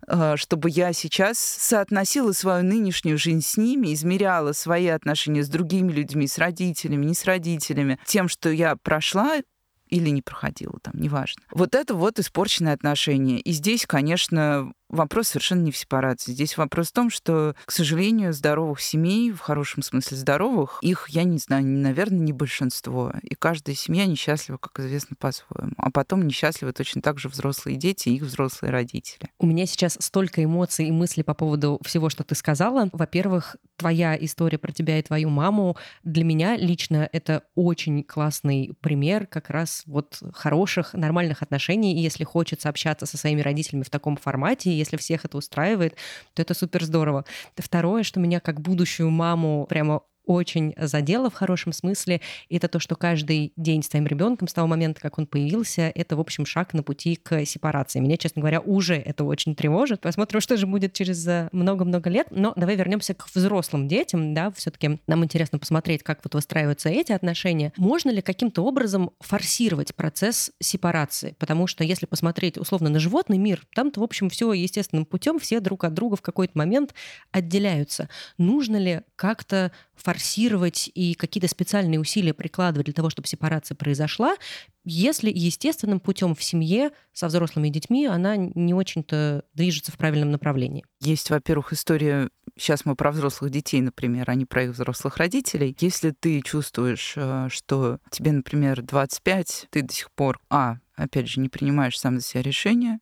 э, 0.06 0.36
чтобы 0.36 0.70
я 0.70 0.92
сейчас 0.92 1.38
соотносила 1.38 2.32
свою 2.32 2.64
нынешнюю 2.64 3.18
жизнь 3.18 3.42
с 3.42 3.56
ними, 3.56 3.92
измеряла 3.94 4.52
свои 4.52 4.88
отношения 4.88 5.42
с 5.42 5.48
другими 5.48 5.92
людьми, 5.92 6.26
с 6.26 6.38
родителями, 6.38 7.06
не 7.06 7.14
с 7.14 7.24
родителями, 7.24 7.98
тем, 8.06 8.28
что 8.28 8.50
я 8.50 8.76
прошла 8.76 9.40
или 9.88 10.10
не 10.10 10.22
проходила, 10.22 10.78
там, 10.82 10.94
неважно. 10.96 11.42
Вот 11.52 11.74
это 11.74 11.94
вот 11.94 12.18
испорченные 12.18 12.74
отношения. 12.74 13.38
И 13.38 13.52
здесь, 13.52 13.86
конечно, 13.86 14.72
вопрос 14.88 15.28
совершенно 15.28 15.62
не 15.62 15.72
в 15.72 15.76
сепарации. 15.76 16.32
Здесь 16.32 16.56
вопрос 16.56 16.88
в 16.88 16.92
том, 16.92 17.10
что, 17.10 17.54
к 17.64 17.72
сожалению, 17.72 18.32
здоровых 18.32 18.80
семей, 18.80 19.32
в 19.32 19.40
хорошем 19.40 19.82
смысле 19.82 20.16
здоровых, 20.16 20.78
их, 20.82 21.08
я 21.08 21.24
не 21.24 21.38
знаю, 21.38 21.66
наверное, 21.66 22.20
не 22.20 22.32
большинство. 22.32 23.12
И 23.22 23.34
каждая 23.34 23.74
семья 23.74 24.06
несчастлива, 24.06 24.58
как 24.58 24.80
известно, 24.80 25.16
по-своему. 25.18 25.72
А 25.76 25.90
потом 25.90 26.26
несчастливы 26.26 26.72
точно 26.72 27.02
так 27.02 27.18
же 27.18 27.28
взрослые 27.28 27.76
дети 27.76 28.08
и 28.08 28.16
их 28.16 28.22
взрослые 28.22 28.70
родители. 28.70 29.30
У 29.38 29.46
меня 29.46 29.66
сейчас 29.66 29.96
столько 30.00 30.42
эмоций 30.42 30.86
и 30.86 30.92
мыслей 30.92 31.22
по 31.22 31.34
поводу 31.34 31.80
всего, 31.84 32.08
что 32.08 32.24
ты 32.24 32.34
сказала. 32.34 32.88
Во-первых, 32.92 33.56
твоя 33.76 34.16
история 34.18 34.58
про 34.58 34.72
тебя 34.72 34.98
и 34.98 35.02
твою 35.02 35.28
маму 35.28 35.76
для 36.04 36.24
меня 36.24 36.56
лично 36.56 37.08
это 37.12 37.42
очень 37.54 38.02
классный 38.02 38.74
пример 38.80 39.26
как 39.26 39.50
раз 39.50 39.82
вот 39.86 40.20
хороших, 40.32 40.94
нормальных 40.94 41.42
отношений. 41.42 41.94
И 41.94 42.00
если 42.00 42.24
хочется 42.24 42.68
общаться 42.68 43.06
со 43.06 43.16
своими 43.16 43.40
родителями 43.40 43.82
в 43.82 43.90
таком 43.90 44.16
формате, 44.16 44.75
если 44.76 44.96
всех 44.96 45.24
это 45.24 45.36
устраивает, 45.36 45.96
то 46.34 46.42
это 46.42 46.54
супер 46.54 46.84
здорово. 46.84 47.24
Второе, 47.56 48.02
что 48.02 48.20
меня 48.20 48.40
как 48.40 48.60
будущую 48.60 49.10
маму 49.10 49.66
прямо 49.68 50.02
очень 50.26 50.74
задело 50.76 51.30
в 51.30 51.34
хорошем 51.34 51.72
смысле, 51.72 52.20
это 52.50 52.68
то, 52.68 52.80
что 52.80 52.96
каждый 52.96 53.52
день 53.56 53.82
с 53.82 53.88
твоим 53.88 54.06
ребенком 54.06 54.48
с 54.48 54.52
того 54.52 54.66
момента, 54.66 55.00
как 55.00 55.18
он 55.18 55.26
появился, 55.26 55.92
это, 55.94 56.16
в 56.16 56.20
общем, 56.20 56.44
шаг 56.44 56.74
на 56.74 56.82
пути 56.82 57.16
к 57.16 57.44
сепарации. 57.46 58.00
Меня, 58.00 58.16
честно 58.16 58.40
говоря, 58.40 58.60
уже 58.60 58.96
это 58.96 59.24
очень 59.24 59.54
тревожит. 59.54 60.00
Посмотрим, 60.00 60.40
что 60.46 60.56
же 60.56 60.66
будет 60.66 60.92
через 60.92 61.26
э, 61.26 61.48
много-много 61.52 62.10
лет. 62.10 62.26
Но 62.30 62.52
давай 62.56 62.76
вернемся 62.76 63.14
к 63.14 63.26
взрослым 63.34 63.88
детям. 63.88 64.34
Да, 64.34 64.50
все-таки 64.50 65.00
нам 65.06 65.24
интересно 65.24 65.58
посмотреть, 65.58 66.02
как 66.02 66.20
вот 66.24 66.34
выстраиваются 66.34 66.88
эти 66.88 67.12
отношения. 67.12 67.72
Можно 67.76 68.10
ли 68.10 68.20
каким-то 68.20 68.62
образом 68.62 69.10
форсировать 69.20 69.94
процесс 69.94 70.50
сепарации? 70.60 71.36
Потому 71.38 71.66
что 71.66 71.84
если 71.84 72.06
посмотреть 72.06 72.58
условно 72.58 72.88
на 72.88 72.98
животный 72.98 73.38
мир, 73.38 73.64
там-то, 73.74 74.00
в 74.00 74.02
общем, 74.02 74.28
все 74.28 74.52
естественным 74.52 75.06
путем, 75.06 75.38
все 75.38 75.60
друг 75.60 75.84
от 75.84 75.94
друга 75.94 76.16
в 76.16 76.22
какой-то 76.22 76.58
момент 76.58 76.94
отделяются. 77.30 78.08
Нужно 78.38 78.76
ли 78.76 79.02
как-то 79.14 79.72
форсировать 79.96 80.90
и 80.94 81.14
какие-то 81.14 81.48
специальные 81.48 82.00
усилия 82.00 82.34
прикладывать 82.34 82.86
для 82.86 82.94
того, 82.94 83.10
чтобы 83.10 83.28
сепарация 83.28 83.74
произошла, 83.74 84.36
если 84.84 85.32
естественным 85.34 85.98
путем 85.98 86.34
в 86.34 86.42
семье 86.42 86.90
со 87.12 87.26
взрослыми 87.26 87.68
детьми 87.70 88.06
она 88.06 88.36
не 88.36 88.72
очень-то 88.72 89.44
движется 89.54 89.90
в 89.90 89.96
правильном 89.96 90.30
направлении. 90.30 90.84
Есть, 91.00 91.30
во-первых, 91.30 91.72
история, 91.72 92.30
сейчас 92.56 92.84
мы 92.84 92.94
про 92.94 93.10
взрослых 93.10 93.50
детей, 93.50 93.80
например, 93.80 94.30
а 94.30 94.34
не 94.34 94.44
про 94.44 94.64
их 94.64 94.70
взрослых 94.70 95.16
родителей. 95.16 95.76
Если 95.80 96.10
ты 96.10 96.40
чувствуешь, 96.42 97.14
э, 97.16 97.48
что 97.50 97.98
тебе, 98.10 98.32
например, 98.32 98.82
25, 98.82 99.66
ты 99.70 99.82
до 99.82 99.92
сих 99.92 100.10
пор, 100.12 100.40
а, 100.50 100.78
опять 100.94 101.28
же, 101.28 101.40
не 101.40 101.48
принимаешь 101.48 101.98
сам 101.98 102.18
за 102.18 102.24
себя 102.24 102.42
решения, 102.42 103.00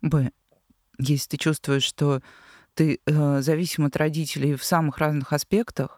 б, 0.00 0.30
если 0.98 1.28
ты 1.28 1.36
чувствуешь, 1.36 1.84
что 1.84 2.22
ты 2.74 3.00
э, 3.04 3.40
зависим 3.40 3.86
от 3.86 3.96
родителей 3.96 4.54
в 4.54 4.64
самых 4.64 4.98
разных 4.98 5.32
аспектах, 5.32 5.97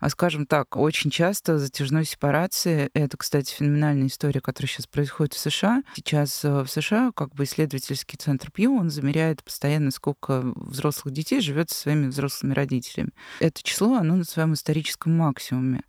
а, 0.00 0.08
скажем 0.10 0.46
так, 0.46 0.76
очень 0.76 1.10
часто 1.10 1.58
затяжной 1.58 2.04
сепарации, 2.04 2.90
это, 2.94 3.16
кстати, 3.16 3.52
феноменальная 3.52 4.08
история, 4.08 4.40
которая 4.40 4.68
сейчас 4.68 4.86
происходит 4.86 5.34
в 5.34 5.38
США. 5.38 5.82
Сейчас 5.94 6.44
э, 6.44 6.62
в 6.62 6.68
США 6.68 7.12
как 7.14 7.34
бы 7.34 7.44
исследовательский 7.44 8.16
центр 8.18 8.50
Пью, 8.50 8.76
он 8.76 8.90
замеряет 8.90 9.42
постоянно, 9.44 9.90
сколько 9.90 10.42
взрослых 10.54 11.14
детей 11.14 11.40
живет 11.40 11.70
со 11.70 11.80
своими 11.80 12.08
взрослыми 12.08 12.54
родителями. 12.54 13.10
Это 13.40 13.62
число, 13.62 13.94
оно 13.96 14.16
на 14.16 14.24
своем 14.24 14.54
историческом 14.54 15.16
максимуме. 15.16 15.82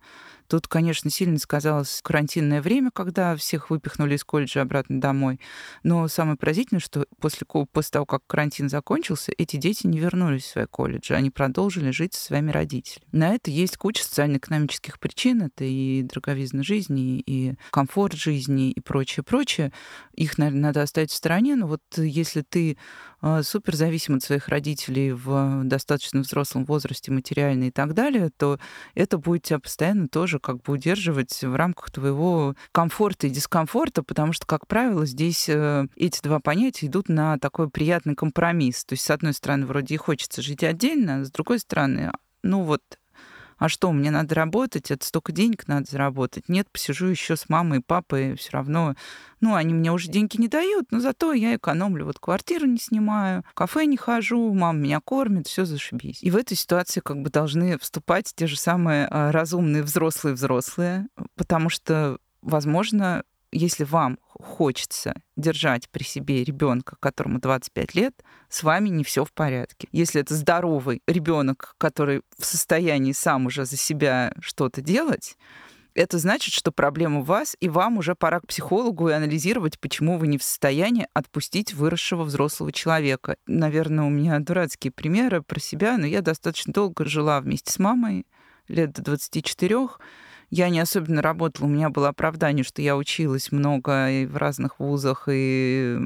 Тут, 0.48 0.66
конечно, 0.66 1.10
сильно 1.10 1.38
сказалось 1.38 2.00
карантинное 2.02 2.62
время, 2.62 2.90
когда 2.90 3.36
всех 3.36 3.68
выпихнули 3.68 4.16
из 4.16 4.24
колледжа 4.24 4.62
обратно 4.62 4.98
домой. 4.98 5.38
Но 5.82 6.08
самое 6.08 6.38
поразительное, 6.38 6.80
что 6.80 7.06
после, 7.20 7.46
после 7.46 7.90
того, 7.90 8.06
как 8.06 8.22
карантин 8.26 8.70
закончился, 8.70 9.30
эти 9.36 9.56
дети 9.56 9.86
не 9.86 9.98
вернулись 9.98 10.44
в 10.44 10.48
свои 10.48 10.64
колледжи, 10.64 11.14
они 11.14 11.30
продолжили 11.30 11.90
жить 11.90 12.14
со 12.14 12.24
своими 12.24 12.50
родителями. 12.50 13.06
На 13.12 13.34
это 13.34 13.50
есть 13.50 13.76
куча 13.76 13.97
социально-экономических 14.02 14.98
причин. 14.98 15.42
Это 15.42 15.64
и 15.64 16.02
дороговизна 16.02 16.62
жизни, 16.62 17.22
и 17.24 17.54
комфорт 17.70 18.14
жизни, 18.14 18.70
и 18.70 18.80
прочее, 18.80 19.24
прочее. 19.24 19.72
Их, 20.14 20.38
наверное, 20.38 20.62
надо 20.62 20.82
оставить 20.82 21.10
в 21.10 21.16
стороне. 21.16 21.56
Но 21.56 21.66
вот 21.66 21.82
если 21.96 22.42
ты 22.42 22.76
а, 23.20 23.42
супер 23.42 23.74
зависим 23.74 24.16
от 24.16 24.22
своих 24.22 24.48
родителей 24.48 25.12
в 25.12 25.62
достаточно 25.64 26.20
взрослом 26.20 26.64
возрасте, 26.64 27.10
материально 27.10 27.64
и 27.64 27.70
так 27.70 27.94
далее, 27.94 28.30
то 28.36 28.60
это 28.94 29.18
будет 29.18 29.42
тебя 29.42 29.58
постоянно 29.58 30.08
тоже 30.08 30.38
как 30.38 30.62
бы 30.62 30.74
удерживать 30.74 31.42
в 31.42 31.54
рамках 31.54 31.90
твоего 31.90 32.54
комфорта 32.72 33.26
и 33.26 33.30
дискомфорта, 33.30 34.02
потому 34.02 34.32
что, 34.32 34.46
как 34.46 34.66
правило, 34.66 35.04
здесь 35.04 35.48
э, 35.48 35.86
эти 35.96 36.20
два 36.22 36.38
понятия 36.38 36.86
идут 36.86 37.08
на 37.08 37.38
такой 37.38 37.68
приятный 37.68 38.14
компромисс. 38.14 38.84
То 38.84 38.92
есть, 38.92 39.04
с 39.04 39.10
одной 39.10 39.32
стороны, 39.32 39.66
вроде 39.66 39.94
и 39.94 39.98
хочется 39.98 40.42
жить 40.42 40.62
отдельно, 40.62 41.20
а 41.20 41.24
с 41.24 41.30
другой 41.30 41.58
стороны, 41.58 42.12
ну 42.42 42.62
вот 42.62 42.82
а 43.58 43.68
что, 43.68 43.92
мне 43.92 44.10
надо 44.10 44.34
работать, 44.34 44.90
это 44.90 45.04
столько 45.04 45.32
денег 45.32 45.66
надо 45.68 45.90
заработать. 45.90 46.48
Нет, 46.48 46.68
посижу 46.70 47.06
еще 47.06 47.36
с 47.36 47.48
мамой 47.48 47.80
и 47.80 47.82
папой, 47.82 48.36
все 48.36 48.52
равно, 48.52 48.94
ну, 49.40 49.54
они 49.54 49.74
мне 49.74 49.92
уже 49.92 50.08
деньги 50.08 50.36
не 50.36 50.48
дают, 50.48 50.86
но 50.90 51.00
зато 51.00 51.32
я 51.32 51.56
экономлю, 51.56 52.04
вот 52.04 52.18
квартиру 52.18 52.66
не 52.66 52.78
снимаю, 52.78 53.44
в 53.50 53.54
кафе 53.54 53.86
не 53.86 53.96
хожу, 53.96 54.52
мама 54.54 54.78
меня 54.78 55.00
кормит, 55.00 55.46
все 55.46 55.64
зашибись. 55.64 56.22
И 56.22 56.30
в 56.30 56.36
этой 56.36 56.56
ситуации 56.56 57.00
как 57.00 57.20
бы 57.20 57.30
должны 57.30 57.78
вступать 57.78 58.32
те 58.34 58.46
же 58.46 58.56
самые 58.56 59.06
а, 59.10 59.32
разумные 59.32 59.82
взрослые-взрослые, 59.82 61.08
потому 61.34 61.68
что, 61.68 62.18
возможно, 62.42 63.24
если 63.52 63.84
вам 63.84 64.18
хочется 64.26 65.14
держать 65.36 65.88
при 65.90 66.02
себе 66.02 66.44
ребенка, 66.44 66.96
которому 67.00 67.40
25 67.40 67.94
лет, 67.94 68.14
с 68.48 68.62
вами 68.62 68.88
не 68.88 69.04
все 69.04 69.24
в 69.24 69.32
порядке. 69.32 69.88
Если 69.92 70.20
это 70.20 70.34
здоровый 70.34 71.02
ребенок, 71.06 71.74
который 71.78 72.22
в 72.38 72.44
состоянии 72.44 73.12
сам 73.12 73.46
уже 73.46 73.64
за 73.64 73.76
себя 73.76 74.32
что-то 74.40 74.80
делать, 74.80 75.36
это 75.94 76.18
значит, 76.18 76.54
что 76.54 76.70
проблема 76.70 77.20
у 77.20 77.22
вас, 77.22 77.56
и 77.58 77.68
вам 77.68 77.98
уже 77.98 78.14
пора 78.14 78.38
к 78.38 78.46
психологу 78.46 79.08
и 79.08 79.12
анализировать, 79.12 79.80
почему 79.80 80.16
вы 80.16 80.28
не 80.28 80.38
в 80.38 80.44
состоянии 80.44 81.08
отпустить 81.12 81.74
выросшего 81.74 82.22
взрослого 82.22 82.70
человека. 82.70 83.36
Наверное, 83.46 84.04
у 84.04 84.08
меня 84.08 84.38
дурацкие 84.38 84.92
примеры 84.92 85.42
про 85.42 85.58
себя, 85.58 85.98
но 85.98 86.06
я 86.06 86.22
достаточно 86.22 86.72
долго 86.72 87.04
жила 87.04 87.40
вместе 87.40 87.72
с 87.72 87.80
мамой, 87.80 88.26
лет 88.68 88.92
до 88.92 89.02
24, 89.02 89.88
я 90.50 90.68
не 90.70 90.80
особенно 90.80 91.22
работала, 91.22 91.66
у 91.66 91.70
меня 91.70 91.90
было 91.90 92.08
оправдание, 92.08 92.64
что 92.64 92.82
я 92.82 92.96
училась 92.96 93.52
много 93.52 94.10
и 94.10 94.26
в 94.26 94.36
разных 94.36 94.78
вузах, 94.78 95.28
и 95.30 95.98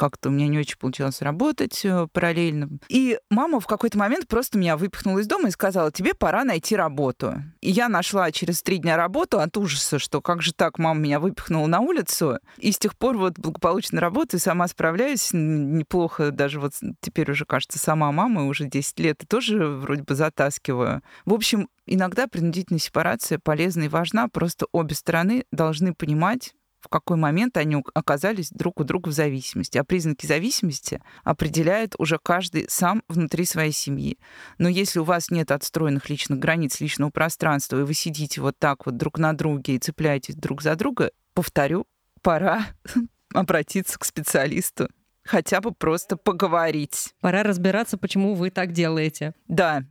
как-то 0.00 0.30
у 0.30 0.32
меня 0.32 0.48
не 0.48 0.58
очень 0.58 0.78
получалось 0.78 1.20
работать 1.20 1.84
э, 1.84 2.08
параллельно. 2.10 2.70
И 2.88 3.18
мама 3.28 3.60
в 3.60 3.66
какой-то 3.66 3.98
момент 3.98 4.28
просто 4.28 4.56
меня 4.56 4.78
выпихнула 4.78 5.18
из 5.18 5.26
дома 5.26 5.48
и 5.48 5.50
сказала, 5.50 5.92
тебе 5.92 6.14
пора 6.14 6.42
найти 6.42 6.74
работу. 6.74 7.34
И 7.60 7.70
я 7.70 7.90
нашла 7.90 8.32
через 8.32 8.62
три 8.62 8.78
дня 8.78 8.96
работу 8.96 9.40
от 9.40 9.54
ужаса, 9.58 9.98
что 9.98 10.22
как 10.22 10.40
же 10.40 10.54
так, 10.54 10.78
мама 10.78 11.00
меня 11.00 11.20
выпихнула 11.20 11.66
на 11.66 11.80
улицу. 11.80 12.38
И 12.56 12.72
с 12.72 12.78
тех 12.78 12.96
пор 12.96 13.18
вот 13.18 13.38
благополучно 13.38 14.00
работаю, 14.00 14.40
сама 14.40 14.68
справляюсь 14.68 15.32
неплохо, 15.34 16.30
даже 16.30 16.60
вот 16.60 16.72
теперь 17.02 17.30
уже, 17.30 17.44
кажется, 17.44 17.78
сама 17.78 18.10
мама, 18.10 18.46
уже 18.46 18.64
10 18.64 18.98
лет, 19.00 19.22
и 19.22 19.26
тоже 19.26 19.66
вроде 19.66 20.02
бы 20.02 20.14
затаскиваю. 20.14 21.02
В 21.26 21.34
общем, 21.34 21.68
иногда 21.84 22.26
принудительная 22.26 22.80
сепарация 22.80 23.38
полезна 23.38 23.82
и 23.82 23.88
важна, 23.88 24.28
просто 24.28 24.64
обе 24.72 24.94
стороны 24.94 25.44
должны 25.52 25.92
понимать, 25.92 26.54
в 26.80 26.88
какой 26.88 27.16
момент 27.16 27.56
они 27.56 27.82
оказались 27.94 28.50
друг 28.50 28.80
у 28.80 28.84
друга 28.84 29.08
в 29.08 29.12
зависимости. 29.12 29.78
А 29.78 29.84
признаки 29.84 30.26
зависимости 30.26 31.02
определяет 31.24 31.94
уже 31.98 32.18
каждый 32.22 32.66
сам 32.68 33.02
внутри 33.08 33.44
своей 33.44 33.72
семьи. 33.72 34.18
Но 34.58 34.68
если 34.68 34.98
у 34.98 35.04
вас 35.04 35.30
нет 35.30 35.50
отстроенных 35.50 36.08
личных 36.08 36.38
границ, 36.38 36.80
личного 36.80 37.10
пространства, 37.10 37.80
и 37.80 37.82
вы 37.82 37.94
сидите 37.94 38.40
вот 38.40 38.58
так 38.58 38.86
вот 38.86 38.96
друг 38.96 39.18
на 39.18 39.32
друге 39.32 39.76
и 39.76 39.78
цепляетесь 39.78 40.34
друг 40.34 40.62
за 40.62 40.74
друга, 40.76 41.10
повторю, 41.34 41.86
пора 42.22 42.66
обратиться 43.34 43.98
к 43.98 44.04
специалисту 44.04 44.88
хотя 45.22 45.60
бы 45.60 45.72
просто 45.72 46.16
поговорить. 46.16 47.14
Пора 47.20 47.42
разбираться, 47.42 47.96
почему 47.96 48.34
вы 48.34 48.50
так 48.50 48.72
делаете. 48.72 49.34
Да. 49.46 49.84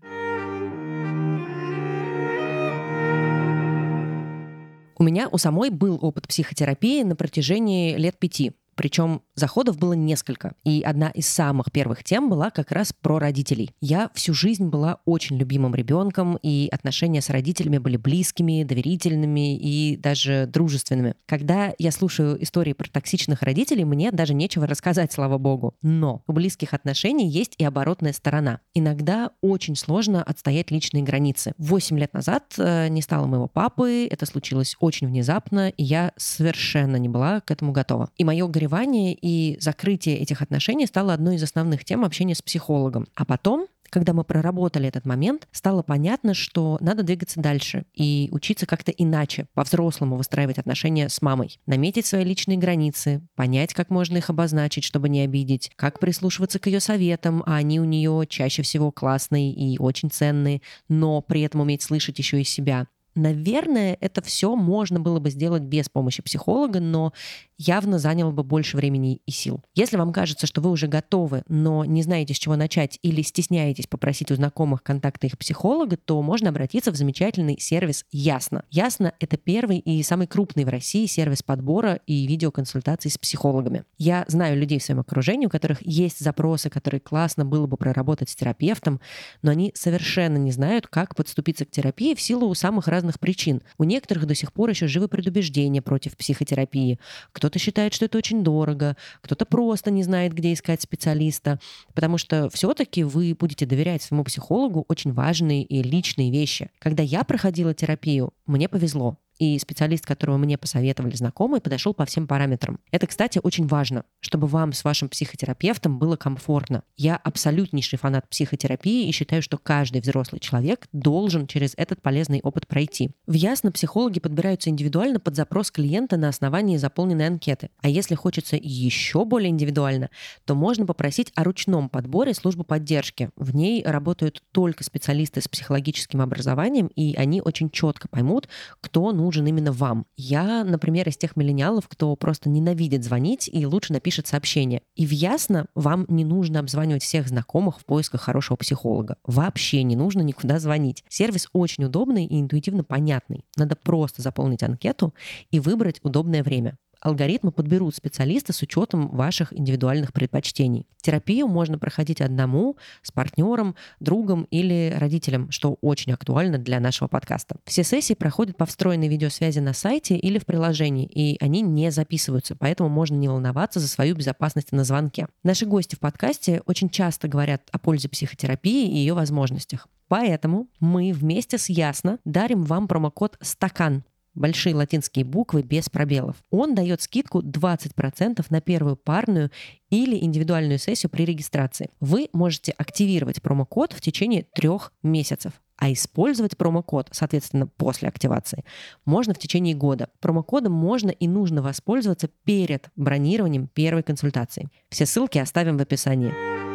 У 5.00 5.04
меня 5.04 5.30
у 5.32 5.38
самой 5.38 5.70
был 5.70 5.98
опыт 6.02 6.28
психотерапии 6.28 7.04
на 7.04 7.16
протяжении 7.16 7.96
лет 7.96 8.20
пяти. 8.20 8.52
Причем 8.80 9.24
заходов 9.36 9.78
было 9.78 9.92
несколько. 9.92 10.54
И 10.64 10.84
одна 10.84 11.10
из 11.10 11.28
самых 11.28 11.70
первых 11.70 12.06
тем 12.06 12.30
была 12.30 12.50
как 12.50 12.72
раз 12.72 12.94
про 12.94 13.20
родителей. 13.20 13.72
Я 13.82 14.10
всю 14.14 14.34
жизнь 14.34 14.70
была 14.70 15.00
очень 15.04 15.38
любимым 15.38 15.76
ребенком, 15.76 16.40
и 16.42 16.70
отношения 16.72 17.22
с 17.22 17.30
родителями 17.30 17.78
были 17.78 17.98
близкими, 17.98 18.64
доверительными 18.64 19.58
и 19.58 19.98
даже 19.98 20.46
дружественными. 20.48 21.16
Когда 21.26 21.74
я 21.78 21.92
слушаю 21.92 22.42
истории 22.42 22.72
про 22.72 22.90
токсичных 22.90 23.42
родителей, 23.42 23.84
мне 23.84 24.14
даже 24.14 24.34
нечего 24.34 24.66
рассказать, 24.66 25.12
слава 25.12 25.38
богу. 25.38 25.76
Но 25.82 26.24
у 26.26 26.32
близких 26.32 26.74
отношений 26.74 27.28
есть 27.28 27.56
и 27.58 27.66
оборотная 27.66 28.14
сторона. 28.14 28.62
Иногда 28.74 29.32
очень 29.42 29.76
сложно 29.76 30.24
отстоять 30.24 30.72
личные 30.72 31.04
границы. 31.04 31.54
Восемь 31.58 32.00
лет 32.00 32.14
назад 32.14 32.54
э, 32.58 32.88
не 32.88 33.02
стало 33.02 33.28
моего 33.28 33.50
папы, 33.50 34.08
это 34.10 34.26
случилось 34.26 34.78
очень 34.80 35.08
внезапно, 35.08 35.68
и 35.68 35.84
я 35.84 36.14
совершенно 36.16 36.96
не 36.96 37.10
была 37.10 37.42
к 37.42 37.52
этому 37.52 37.74
готова. 37.74 38.10
И 38.16 38.24
мое 38.24 38.48
горе 38.48 38.69
заболевание 38.70 39.18
и 39.20 39.58
закрытие 39.60 40.18
этих 40.18 40.42
отношений 40.42 40.86
стало 40.86 41.14
одной 41.14 41.36
из 41.36 41.44
основных 41.44 41.84
тем 41.84 42.06
общения 42.06 42.36
с 42.36 42.42
психологом. 42.42 43.08
А 43.16 43.26
потом 43.26 43.68
когда 43.92 44.14
мы 44.14 44.24
проработали 44.24 44.88
этот 44.88 45.08
момент, 45.08 45.48
стало 45.52 45.82
понятно, 45.82 46.36
что 46.36 46.78
надо 46.80 47.02
двигаться 47.02 47.42
дальше 47.42 47.86
и 47.96 48.30
учиться 48.32 48.68
как-то 48.68 48.92
иначе, 48.92 49.48
по-взрослому 49.56 50.16
выстраивать 50.16 50.60
отношения 50.60 51.10
с 51.10 51.24
мамой, 51.24 51.60
наметить 51.66 52.06
свои 52.06 52.24
личные 52.24 52.60
границы, 52.60 53.24
понять, 53.34 53.74
как 53.74 53.90
можно 53.90 54.18
их 54.18 54.30
обозначить, 54.30 54.84
чтобы 54.84 55.10
не 55.10 55.22
обидеть, 55.22 55.72
как 55.76 55.98
прислушиваться 55.98 56.60
к 56.60 56.68
ее 56.68 56.82
советам, 56.82 57.42
а 57.48 57.56
они 57.56 57.80
у 57.80 57.84
нее 57.84 58.28
чаще 58.30 58.62
всего 58.62 58.92
классные 58.92 59.52
и 59.52 59.80
очень 59.80 60.12
ценные, 60.12 60.62
но 60.88 61.24
при 61.24 61.42
этом 61.42 61.62
уметь 61.62 61.82
слышать 61.82 62.20
еще 62.20 62.40
и 62.40 62.44
себя. 62.44 62.86
Наверное, 63.16 63.98
это 64.00 64.22
все 64.22 64.56
можно 64.56 65.00
было 65.00 65.20
бы 65.20 65.30
сделать 65.30 65.64
без 65.64 65.90
помощи 65.90 66.22
психолога, 66.22 66.80
но 66.80 67.12
явно 67.60 68.00
заняло 68.00 68.32
бы 68.32 68.44
больше 68.44 68.78
времени 68.78 69.22
и 69.26 69.32
сил. 69.32 69.62
Если 69.76 69.98
вам 69.98 70.12
кажется, 70.14 70.48
что 70.48 70.62
вы 70.62 70.72
уже 70.72 70.88
готовы, 70.88 71.44
но 71.48 71.86
не 71.86 72.02
знаете, 72.02 72.34
с 72.34 72.40
чего 72.40 72.56
начать 72.56 72.98
или 73.04 73.22
стесняетесь 73.22 73.86
попросить 73.86 74.32
у 74.32 74.36
знакомых 74.36 74.82
контакты 74.82 75.28
их 75.28 75.38
психолога, 75.38 75.98
то 75.98 76.22
можно 76.22 76.50
обратиться 76.50 76.92
в 76.92 76.96
замечательный 76.96 77.60
сервис 77.60 78.06
Ясно. 78.12 78.64
Ясно— 78.72 79.14
это 79.20 79.38
первый 79.38 79.78
и 79.80 80.02
самый 80.04 80.26
крупный 80.26 80.64
в 80.64 80.70
России 80.70 81.06
сервис 81.06 81.44
подбора 81.44 82.00
и 82.08 82.26
видеоконсультаций 82.26 83.12
с 83.12 83.18
психологами. 83.18 83.84
Я 83.98 84.26
знаю 84.28 84.58
людей 84.58 84.80
в 84.80 84.84
своем 84.84 85.02
окружении, 85.02 85.46
у 85.46 85.50
которых 85.50 85.86
есть 85.86 86.20
запросы, 86.20 86.70
которые 86.70 87.02
классно 87.02 87.46
было 87.46 87.68
бы 87.68 87.76
проработать 87.76 88.30
с 88.30 88.36
терапевтом, 88.36 89.02
но 89.42 89.52
они 89.52 89.72
совершенно 89.76 90.38
не 90.38 90.52
знают, 90.52 90.88
как 90.88 91.16
подступиться 91.16 91.66
к 91.66 91.72
терапии 91.72 92.16
в 92.16 92.22
силу 92.22 92.54
самых 92.56 92.88
разных 92.88 93.20
причин. 93.20 93.62
У 93.78 93.84
некоторых 93.84 94.26
до 94.26 94.36
сих 94.36 94.54
пор 94.54 94.70
еще 94.70 94.88
живы 94.88 95.08
предубеждения 95.08 95.82
против 95.82 96.16
психотерапии. 96.16 97.00
Кто 97.32 97.49
кто-то 97.50 97.58
считает, 97.58 97.96
что 97.96 98.06
это 98.06 98.20
очень 98.20 98.44
дорого, 98.44 98.96
кто-то 99.22 99.44
просто 99.44 99.90
не 99.90 100.04
знает, 100.04 100.34
где 100.34 100.54
искать 100.54 100.84
специалиста, 100.84 101.60
потому 101.96 102.20
что 102.20 102.48
все-таки 102.52 103.04
вы 103.04 103.36
будете 103.38 103.66
доверять 103.66 104.04
своему 104.04 104.24
психологу 104.24 104.86
очень 104.88 105.14
важные 105.14 105.64
и 105.64 105.82
личные 105.82 106.32
вещи. 106.32 106.70
Когда 106.78 107.02
я 107.02 107.24
проходила 107.24 107.74
терапию, 107.74 108.34
мне 108.46 108.70
повезло 108.70 109.18
и 109.40 109.58
специалист, 109.58 110.06
которого 110.06 110.38
мне 110.38 110.58
посоветовали 110.58 111.16
знакомые, 111.16 111.62
подошел 111.62 111.94
по 111.94 112.06
всем 112.06 112.28
параметрам. 112.28 112.80
Это, 112.92 113.08
кстати, 113.08 113.40
очень 113.42 113.66
важно, 113.66 114.04
чтобы 114.20 114.48
вам 114.48 114.74
с 114.74 114.84
вашим 114.84 115.10
психотерапевтом 115.10 115.98
было 115.98 116.18
комфортно. 116.18 116.84
Я 116.98 117.16
абсолютнейший 117.16 117.98
фанат 117.98 118.30
психотерапии 118.30 119.08
и 119.08 119.12
считаю, 119.12 119.42
что 119.42 119.58
каждый 119.58 120.02
взрослый 120.02 120.40
человек 120.40 120.88
должен 120.92 121.48
через 121.48 121.74
этот 121.78 122.02
полезный 122.02 122.42
опыт 122.44 122.68
пройти. 122.68 123.12
В 123.26 123.34
Ясно 123.34 123.72
психологи 123.72 124.20
подбираются 124.20 124.70
индивидуально 124.70 125.22
под 125.22 125.38
запрос 125.38 125.72
клиента 125.72 126.18
на 126.18 126.28
основании 126.28 126.76
заполненной 126.76 127.28
анкеты. 127.28 127.70
А 127.82 127.88
если 127.88 128.16
хочется 128.16 128.58
еще 128.62 129.24
более 129.24 129.50
индивидуально, 129.50 130.10
то 130.46 130.54
можно 130.54 130.86
попросить 130.86 131.32
о 131.36 131.46
ручном 131.46 131.88
подборе 131.88 132.34
службы 132.34 132.66
поддержки. 132.66 133.30
В 133.38 133.56
ней 133.56 133.84
работают 133.86 134.44
только 134.52 134.84
специалисты 134.84 135.40
с 135.40 135.48
психологическим 135.48 136.20
образованием, 136.22 136.88
и 136.88 137.16
они 137.16 137.42
очень 137.42 137.70
четко 137.70 138.10
поймут, 138.10 138.50
кто 138.82 139.14
нужен 139.14 139.29
нужен 139.30 139.46
именно 139.46 139.72
вам. 139.72 140.08
Я, 140.18 140.64
например, 140.64 141.08
из 141.08 141.16
тех 141.16 141.36
миллениалов, 141.36 141.88
кто 141.88 142.16
просто 142.16 142.50
ненавидит 142.50 143.04
звонить 143.04 143.48
и 143.54 143.64
лучше 143.64 143.94
напишет 143.94 144.26
сообщение. 144.26 144.82
И 144.96 145.06
в 145.06 145.12
ясно 145.12 145.68
вам 145.76 146.08
не 146.08 146.26
нужно 146.26 146.60
обзванивать 146.60 147.04
всех 147.04 147.28
знакомых 147.28 147.80
в 147.80 147.86
поисках 147.86 148.22
хорошего 148.22 148.58
психолога. 148.58 149.18
Вообще 149.24 149.84
не 149.84 149.96
нужно 149.96 150.22
никуда 150.22 150.58
звонить. 150.58 151.04
Сервис 151.10 151.48
очень 151.54 151.84
удобный 151.84 152.26
и 152.26 152.42
интуитивно 152.42 152.84
понятный. 152.84 153.46
Надо 153.56 153.76
просто 153.76 154.24
заполнить 154.24 154.64
анкету 154.64 155.14
и 155.52 155.60
выбрать 155.60 156.00
удобное 156.02 156.42
время 156.42 156.76
алгоритмы 157.02 157.52
подберут 157.52 157.96
специалиста 157.96 158.54
с 158.54 158.62
учетом 158.62 159.10
ваших 159.10 159.54
индивидуальных 159.54 160.14
предпочтений. 160.14 160.88
Терапию 161.02 161.48
можно 161.48 161.80
проходить 161.80 162.22
одному, 162.22 162.78
с 163.02 163.12
партнером, 163.12 163.76
другом 164.00 164.48
или 164.52 164.94
родителем, 164.96 165.50
что 165.52 165.78
очень 165.82 166.12
актуально 166.12 166.58
для 166.58 166.80
нашего 166.80 167.08
подкаста. 167.08 167.56
Все 167.66 167.84
сессии 167.84 168.14
проходят 168.14 168.58
по 168.58 168.66
встроенной 168.66 169.08
видеосвязи 169.08 169.60
на 169.60 169.74
сайте 169.74 170.18
или 170.18 170.40
в 170.40 170.46
приложении, 170.46 171.06
и 171.06 171.38
они 171.40 171.62
не 171.62 171.92
записываются, 171.92 172.56
поэтому 172.56 172.90
можно 172.90 173.16
не 173.16 173.28
волноваться 173.28 173.80
за 173.80 173.88
свою 173.88 174.16
безопасность 174.16 174.72
на 174.72 174.84
звонке. 174.84 175.28
Наши 175.44 175.66
гости 175.66 175.96
в 175.96 176.00
подкасте 176.00 176.62
очень 176.66 176.90
часто 176.90 177.28
говорят 177.28 177.64
о 177.72 177.80
пользе 177.80 178.10
психотерапии 178.10 178.90
и 178.90 178.98
ее 178.98 179.14
возможностях. 179.14 179.88
Поэтому 180.10 180.68
мы 180.80 181.14
вместе 181.14 181.58
с 181.58 181.70
Ясно 181.70 182.20
дарим 182.26 182.64
вам 182.64 182.88
промокод 182.88 183.38
«Стакан» 183.42 184.04
большие 184.40 184.74
латинские 184.74 185.26
буквы 185.26 185.62
без 185.62 185.90
пробелов. 185.90 186.38
Он 186.50 186.74
дает 186.74 187.02
скидку 187.02 187.42
20% 187.42 188.46
на 188.50 188.62
первую 188.62 188.96
парную 188.96 189.52
или 189.90 190.18
индивидуальную 190.24 190.80
сессию 190.80 191.10
при 191.10 191.26
регистрации. 191.26 191.92
Вы 192.00 192.30
можете 192.34 192.72
активировать 192.72 193.42
промокод 193.42 193.94
в 193.94 194.02
течение 194.02 194.44
трех 194.54 194.94
месяцев 195.04 195.54
а 195.80 195.94
использовать 195.94 196.58
промокод, 196.58 197.08
соответственно, 197.12 197.66
после 197.66 198.10
активации, 198.10 198.66
можно 199.06 199.34
в 199.34 199.40
течение 199.40 199.74
года. 199.74 200.10
Промокодом 200.20 200.74
можно 200.74 201.10
и 201.10 201.26
нужно 201.28 201.62
воспользоваться 201.62 202.30
перед 202.44 202.90
бронированием 202.98 203.68
первой 203.68 204.04
консультации. 204.04 204.68
Все 204.90 205.06
ссылки 205.06 205.38
оставим 205.38 205.78
в 205.78 205.82
описании. 205.82 206.69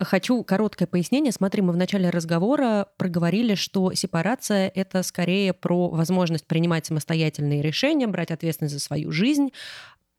Хочу 0.00 0.42
короткое 0.44 0.86
пояснение. 0.86 1.30
Смотри, 1.30 1.60
мы 1.60 1.72
в 1.72 1.76
начале 1.76 2.08
разговора 2.08 2.86
проговорили, 2.96 3.54
что 3.54 3.92
сепарация— 3.92 4.72
это 4.74 5.02
скорее 5.02 5.52
про 5.52 5.88
возможность 5.90 6.46
принимать 6.46 6.86
самостоятельные 6.86 7.60
решения, 7.60 8.06
брать 8.06 8.30
ответственность 8.30 8.74
за 8.74 8.80
свою 8.80 9.12
жизнь, 9.12 9.50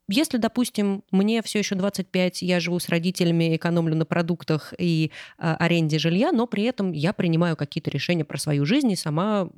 если, 0.08 0.36
допустим, 0.36 1.04
мне 1.10 1.42
все 1.42 1.60
еще 1.60 1.74
25, 1.74 2.42
я 2.42 2.60
живу 2.60 2.78
с 2.78 2.88
родителями, 2.88 3.56
экономлю 3.56 3.94
на 3.94 4.04
продуктах 4.04 4.74
и 4.76 5.10
э, 5.38 5.54
аренде 5.58 5.98
жилья, 5.98 6.32
но 6.32 6.46
при 6.46 6.64
этом 6.64 6.92
я 6.92 7.12
принимаю 7.12 7.56
какие-то 7.56 7.90
решения 7.90 8.24
про 8.24 8.36
свою 8.36 8.66
жизнь 8.66 8.90
и 8.90 8.96
сама, 8.96 9.48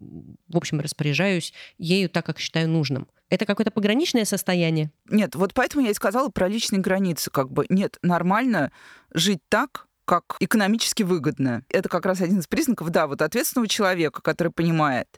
в 0.49 0.57
общем, 0.57 0.81
распоряжаюсь 0.81 1.53
ею 1.79 2.11
так, 2.11 2.27
как 2.27 2.39
считаю 2.39 2.69
нужным. 2.69 3.09
Это 3.31 3.47
какое-то 3.47 3.71
пограничное 3.71 4.25
состояние? 4.27 4.93
Нет, 5.09 5.35
вот 5.35 5.55
поэтому 5.55 5.85
я 5.85 5.91
и 5.91 5.95
сказала 5.95 6.29
про 6.29 6.47
личные 6.47 6.81
границы. 6.81 7.31
Как 7.31 7.51
бы 7.51 7.65
нет, 7.69 7.99
нормально 8.03 8.71
жить 9.13 9.41
так, 9.49 9.89
как 10.05 10.37
экономически 10.41 11.03
выгодно. 11.03 11.63
Это 11.69 11.89
как 11.89 12.07
раз 12.07 12.21
один 12.21 12.39
из 12.39 12.47
признаков, 12.47 12.91
да, 12.91 13.07
вот 13.07 13.23
ответственного 13.23 13.69
человека, 13.69 14.23
который 14.23 14.53
понимает, 14.53 15.09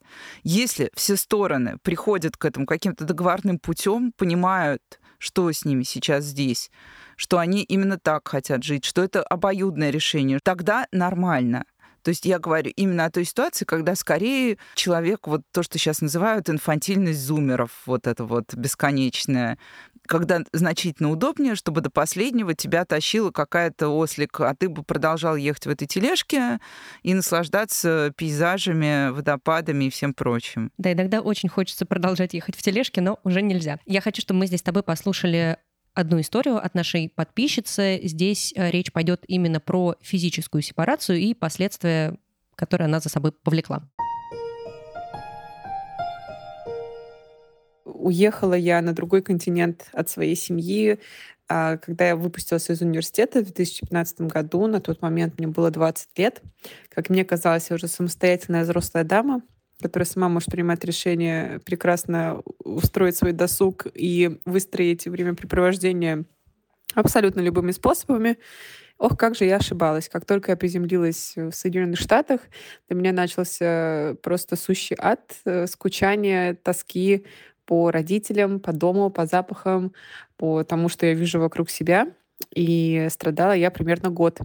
если 0.43 0.91
все 0.95 1.17
стороны 1.17 1.79
приходят 1.83 2.37
к 2.37 2.45
этому 2.45 2.67
каким-то 2.67 3.05
договорным 3.05 3.59
путем, 3.59 4.13
понимают, 4.17 4.83
что 5.19 5.51
с 5.51 5.65
ними 5.65 5.83
сейчас 5.83 6.25
здесь, 6.25 6.71
что 7.17 7.39
они 7.39 7.63
именно 7.63 7.99
так 7.99 8.29
хотят 8.29 8.63
жить, 8.63 8.85
что 8.85 9.03
это 9.03 9.23
обоюдное 9.23 9.91
решение, 9.91 10.39
тогда 10.43 10.87
нормально. 10.93 11.65
То 12.03 12.11
есть 12.11 12.25
я 12.25 12.39
говорю 12.39 12.71
именно 12.77 13.07
о 13.07 13.11
той 13.11 13.25
ситуации, 13.25 13.65
когда 13.65 13.97
скорее 13.97 14.59
человек, 14.77 15.27
вот 15.27 15.41
то, 15.51 15.65
что 15.65 15.77
сейчас 15.77 16.01
называют 16.01 16.49
инфантильность 16.49 17.19
зумеров, 17.19 17.71
вот 17.85 18.07
это 18.07 18.25
вот 18.25 18.55
бесконечное, 18.55 19.59
когда 20.07 20.41
значительно 20.53 21.11
удобнее, 21.11 21.55
чтобы 21.55 21.81
до 21.81 21.91
последнего 21.91 22.55
тебя 22.55 22.85
тащила 22.85 23.31
какая-то 23.31 23.89
ослик, 23.89 24.41
а 24.41 24.55
ты 24.55 24.69
бы 24.69 24.83
продолжал 24.83 25.37
ехать 25.37 25.67
в 25.67 25.71
этой 25.71 25.87
тележке 25.87 26.59
и 27.03 27.15
наслаждаться 27.15 28.13
пейзажами, 28.17 29.11
водопадами 29.11 29.85
и 29.85 29.91
всем 29.91 30.15
прочим. 30.15 30.71
Да, 30.79 30.93
иногда 30.93 31.21
очень 31.21 31.49
хочется 31.49 31.87
продолжать 31.87 32.35
ехать 32.35 32.57
в 32.57 32.63
тележке, 32.63 33.01
но 33.01 33.19
уже 33.25 33.43
нельзя. 33.43 33.79
Я 33.87 34.01
хочу, 34.01 34.23
чтобы 34.23 34.41
мы 34.41 34.47
здесь 34.47 34.61
с 34.61 34.65
тобой 34.65 34.83
послушали 34.83 35.59
одну 35.95 36.21
историю 36.21 36.65
от 36.65 36.75
нашей 36.75 37.09
подписчицы. 37.09 38.01
Здесь 38.03 38.53
э, 38.55 38.71
речь 38.71 38.93
пойдет 38.93 39.25
именно 39.27 39.61
про 39.61 39.97
физическую 40.03 40.63
сепарацию 40.63 41.19
и 41.19 41.35
последствия, 41.35 42.17
которые 42.55 42.87
она 42.87 43.01
за 43.01 43.09
собой 43.09 43.33
повлекла. 43.33 43.89
Уехала 47.87 48.55
я 48.55 48.83
на 48.83 48.93
другой 48.93 49.23
континент 49.23 49.89
от 49.93 50.09
своей 50.09 50.35
семьи, 50.35 50.99
а, 51.49 51.77
когда 51.77 52.09
я 52.09 52.17
выпустилась 52.17 52.69
из 52.69 52.83
университета 52.83 53.41
в 53.41 53.45
2015 53.45 54.23
году. 54.23 54.67
На 54.67 54.81
тот 54.81 55.01
момент 55.03 55.39
мне 55.39 55.47
было 55.47 55.71
20 55.71 56.19
лет. 56.19 56.43
Как 56.89 57.09
мне 57.09 57.25
казалось, 57.25 57.71
я 57.71 57.77
уже 57.77 57.89
самостоятельная 57.89 58.65
взрослая 58.65 59.05
дама 59.05 59.43
которая 59.81 60.07
сама 60.07 60.29
может 60.29 60.51
принимать 60.51 60.83
решение 60.85 61.61
прекрасно 61.61 62.41
устроить 62.65 63.17
свой 63.17 63.33
досуг 63.33 63.87
и 63.95 64.39
выстроить 64.47 65.07
времяпрепровождение 65.07 66.25
абсолютно 66.95 67.41
любыми 67.41 67.73
способами. 67.73 68.39
Ох, 68.99 69.19
как 69.19 69.35
же 69.35 69.45
я 69.45 69.57
ошибалась. 69.57 70.09
Как 70.09 70.25
только 70.25 70.53
я 70.53 70.57
приземлилась 70.57 71.35
в 71.37 71.53
Соединенных 71.53 72.01
Штатах, 72.01 72.41
для 72.89 72.97
меня 72.97 73.13
начался 73.13 74.17
просто 74.23 74.57
сущий 74.57 74.97
ад, 74.99 75.35
э, 75.45 75.67
скучание, 75.67 76.55
тоски 76.55 77.27
по 77.67 77.91
родителям, 77.91 78.61
по 78.61 78.73
дому, 78.73 79.11
по 79.11 79.27
запахам, 79.27 79.93
по 80.37 80.65
тому, 80.65 80.89
что 80.89 81.07
я 81.07 81.15
вижу 81.15 81.41
вокруг 81.41 81.71
себя. 81.71 82.09
И 82.55 83.07
страдала 83.11 83.53
я 83.53 83.71
примерно 83.71 84.11
год. 84.11 84.41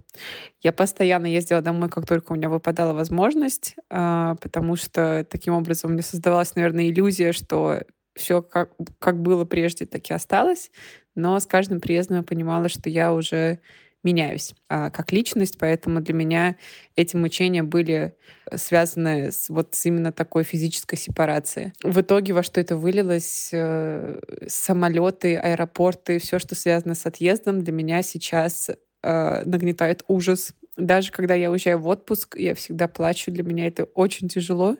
Я 0.62 0.72
постоянно 0.72 1.26
ездила 1.26 1.60
домой, 1.60 1.88
как 1.88 2.06
только 2.06 2.32
у 2.32 2.34
меня 2.34 2.48
выпадала 2.48 2.94
возможность, 2.94 3.76
а, 3.90 4.36
потому 4.36 4.76
что 4.76 5.26
таким 5.30 5.54
образом 5.54 5.92
мне 5.92 6.02
создавалась, 6.02 6.54
наверное, 6.54 6.88
иллюзия, 6.88 7.32
что 7.32 7.82
все 8.14 8.42
как, 8.42 8.72
как 8.98 9.20
было 9.20 9.44
прежде, 9.44 9.86
так 9.86 10.08
и 10.10 10.14
осталось. 10.14 10.70
Но 11.14 11.38
с 11.38 11.46
каждым 11.46 11.80
приездом 11.80 12.18
я 12.18 12.22
понимала, 12.22 12.68
что 12.68 12.88
я 12.88 13.12
уже 13.12 13.60
меняюсь 14.02 14.54
а, 14.68 14.90
как 14.90 15.12
личность, 15.12 15.58
поэтому 15.58 16.00
для 16.00 16.14
меня 16.14 16.56
эти 16.96 17.16
мучения 17.16 17.62
были 17.62 18.16
связаны 18.54 19.30
с 19.30 19.48
вот 19.48 19.74
с 19.74 19.86
именно 19.86 20.12
такой 20.12 20.44
физической 20.44 20.96
сепарацией. 20.96 21.72
В 21.82 22.00
итоге 22.00 22.32
во 22.32 22.42
что 22.42 22.60
это 22.60 22.76
вылилось? 22.76 23.50
Э, 23.52 24.20
самолеты, 24.46 25.36
аэропорты, 25.36 26.18
все, 26.18 26.38
что 26.38 26.54
связано 26.54 26.94
с 26.94 27.06
отъездом, 27.06 27.62
для 27.62 27.72
меня 27.72 28.02
сейчас 28.02 28.70
э, 29.02 29.42
нагнетает 29.44 30.04
ужас. 30.08 30.52
Даже 30.76 31.12
когда 31.12 31.34
я 31.34 31.50
уезжаю 31.50 31.78
в 31.78 31.86
отпуск, 31.86 32.36
я 32.36 32.54
всегда 32.54 32.88
плачу. 32.88 33.30
Для 33.30 33.44
меня 33.44 33.66
это 33.66 33.84
очень 33.84 34.28
тяжело, 34.28 34.76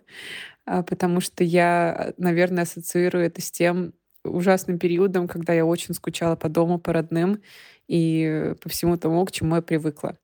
э, 0.67 0.83
потому 0.83 1.21
что 1.21 1.45
я, 1.45 2.13
наверное, 2.17 2.65
ассоциирую 2.65 3.25
это 3.25 3.41
с 3.41 3.51
тем 3.51 3.95
ужасным 4.25 4.79
периодом, 4.79 5.29
когда 5.29 5.53
я 5.53 5.65
очень 5.65 5.95
скучала 5.95 6.37
по 6.37 6.49
дому, 6.49 6.79
по 6.79 6.93
родным 6.93 7.41
и 7.89 8.55
по 8.61 8.69
всему 8.69 8.97
тому, 8.97 9.25
к 9.25 9.33
чему 9.33 9.57
я 9.57 9.63
привыкла. 9.63 10.17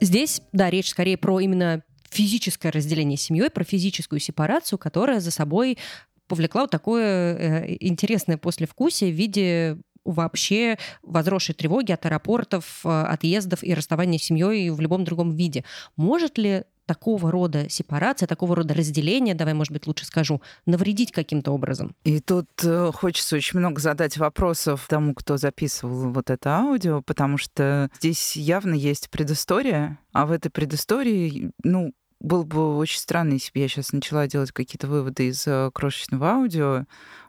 Здесь, 0.00 0.42
да, 0.52 0.70
речь 0.70 0.90
скорее 0.90 1.16
про 1.16 1.40
именно 1.40 1.82
физическое 2.08 2.70
разделение 2.70 3.16
семьей, 3.16 3.50
про 3.50 3.64
физическую 3.64 4.20
сепарацию, 4.20 4.78
которая 4.78 5.20
за 5.20 5.30
собой 5.30 5.78
повлекла 6.26 6.62
вот 6.62 6.70
такое 6.70 7.34
э, 7.34 7.76
интересное 7.80 8.36
послевкусие 8.36 9.12
в 9.12 9.16
виде 9.16 9.78
вообще 10.04 10.78
возросшей 11.02 11.54
тревоги 11.54 11.92
от 11.92 12.06
аэропортов, 12.06 12.80
э, 12.84 12.88
отъездов 12.88 13.62
и 13.64 13.74
расставания 13.74 14.18
с 14.18 14.22
семьей 14.22 14.70
в 14.70 14.80
любом 14.80 15.04
другом 15.04 15.34
виде. 15.34 15.64
Может 15.96 16.38
ли 16.38 16.64
такого 16.88 17.30
рода 17.30 17.68
сепарация, 17.68 18.26
такого 18.26 18.56
рода 18.56 18.72
разделение, 18.72 19.34
давай, 19.34 19.52
может 19.52 19.72
быть, 19.72 19.86
лучше 19.86 20.06
скажу, 20.06 20.40
навредить 20.64 21.12
каким-то 21.12 21.52
образом? 21.52 21.94
И 22.04 22.18
тут 22.20 22.48
э, 22.64 22.90
хочется 22.94 23.36
очень 23.36 23.58
много 23.58 23.78
задать 23.78 24.16
вопросов 24.16 24.86
тому, 24.88 25.14
кто 25.14 25.36
записывал 25.36 26.10
вот 26.10 26.30
это 26.30 26.56
аудио, 26.56 27.02
потому 27.02 27.36
что 27.36 27.90
здесь 27.98 28.36
явно 28.36 28.72
есть 28.72 29.10
предыстория, 29.10 29.98
а 30.12 30.24
в 30.24 30.32
этой 30.32 30.48
предыстории, 30.48 31.52
ну, 31.62 31.92
было 32.20 32.42
бы 32.42 32.76
очень 32.78 32.98
странно, 32.98 33.34
если 33.34 33.52
бы 33.52 33.60
я 33.60 33.68
сейчас 33.68 33.92
начала 33.92 34.26
делать 34.26 34.50
какие-то 34.50 34.88
выводы 34.88 35.28
из 35.28 35.46
э, 35.46 35.70
крошечного 35.74 36.30
аудио 36.30 36.86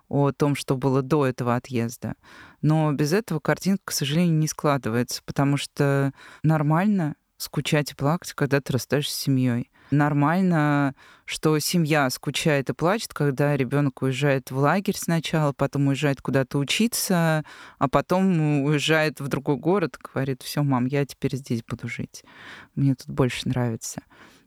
о 0.07 0.31
том, 0.31 0.55
что 0.55 0.77
было 0.77 1.01
до 1.01 1.27
этого 1.27 1.55
отъезда. 1.55 2.15
Но 2.61 2.93
без 2.93 3.11
этого 3.11 3.39
картинка, 3.41 3.81
к 3.85 3.91
сожалению, 3.91 4.35
не 4.35 4.47
складывается, 4.47 5.21
потому 5.25 5.57
что 5.57 6.13
нормально 6.43 7.15
скучать 7.39 7.91
и 7.91 7.95
плакать, 7.95 8.33
когда 8.33 8.61
ты 8.61 8.73
расстаешься 8.73 9.15
с 9.15 9.17
семьей. 9.17 9.71
Нормально, 9.91 10.93
что 11.25 11.57
семья 11.57 12.09
скучает 12.11 12.69
и 12.69 12.73
плачет, 12.73 13.13
когда 13.13 13.57
ребенок 13.57 14.03
уезжает 14.03 14.51
в 14.51 14.57
лагерь 14.57 14.95
сначала, 14.95 15.51
потом 15.51 15.87
уезжает 15.87 16.21
куда-то 16.21 16.59
учиться, 16.59 17.43
а 17.79 17.87
потом 17.89 18.63
уезжает 18.65 19.19
в 19.19 19.27
другой 19.27 19.55
город, 19.55 19.97
говорит, 19.97 20.43
все, 20.43 20.61
мам, 20.61 20.85
я 20.85 21.05
теперь 21.05 21.35
здесь 21.35 21.63
буду 21.63 21.87
жить. 21.87 22.23
Мне 22.75 22.93
тут 22.93 23.09
больше 23.09 23.47
нравится. 23.49 24.03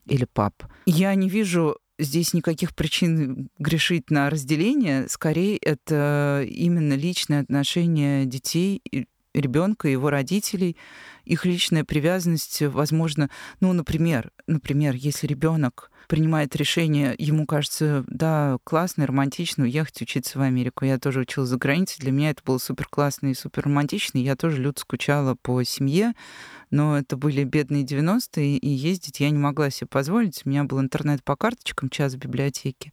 Или 0.06 0.26
пап. 0.26 0.62
Я 0.86 1.14
не 1.14 1.28
вижу 1.28 1.78
здесь 1.98 2.34
никаких 2.34 2.74
причин 2.74 3.48
грешить 3.58 4.10
на 4.10 4.30
разделение. 4.30 5.08
Скорее, 5.08 5.56
это 5.56 6.44
именно 6.48 6.94
личное 6.94 7.40
отношение 7.40 8.26
детей 8.26 8.82
ребенка, 9.34 9.88
его 9.88 10.10
родителей, 10.10 10.76
их 11.24 11.44
личная 11.44 11.84
привязанность, 11.84 12.62
возможно, 12.62 13.30
ну, 13.60 13.72
например, 13.72 14.32
например, 14.46 14.94
если 14.94 15.26
ребенок 15.26 15.90
принимает 16.08 16.54
решение, 16.56 17.14
ему 17.16 17.46
кажется, 17.46 18.04
да, 18.06 18.58
классно 18.64 19.06
романтично 19.06 19.64
уехать 19.64 20.02
учиться 20.02 20.38
в 20.38 20.42
Америку. 20.42 20.84
Я 20.84 20.98
тоже 20.98 21.20
училась 21.20 21.48
за 21.48 21.56
границей, 21.56 22.00
для 22.00 22.12
меня 22.12 22.30
это 22.30 22.42
было 22.44 22.58
супер 22.58 22.86
классно 22.88 23.28
и 23.28 23.34
супер 23.34 23.64
романтично. 23.64 24.18
Я 24.18 24.36
тоже 24.36 24.60
люто 24.60 24.80
скучала 24.80 25.36
по 25.40 25.62
семье, 25.62 26.14
но 26.70 26.98
это 26.98 27.16
были 27.16 27.44
бедные 27.44 27.84
90-е, 27.84 28.58
и 28.58 28.68
ездить 28.68 29.20
я 29.20 29.30
не 29.30 29.38
могла 29.38 29.70
себе 29.70 29.86
позволить. 29.86 30.42
У 30.44 30.48
меня 30.48 30.64
был 30.64 30.80
интернет 30.80 31.22
по 31.22 31.36
карточкам, 31.36 31.88
час 31.88 32.14
в 32.14 32.18
библиотеке. 32.18 32.92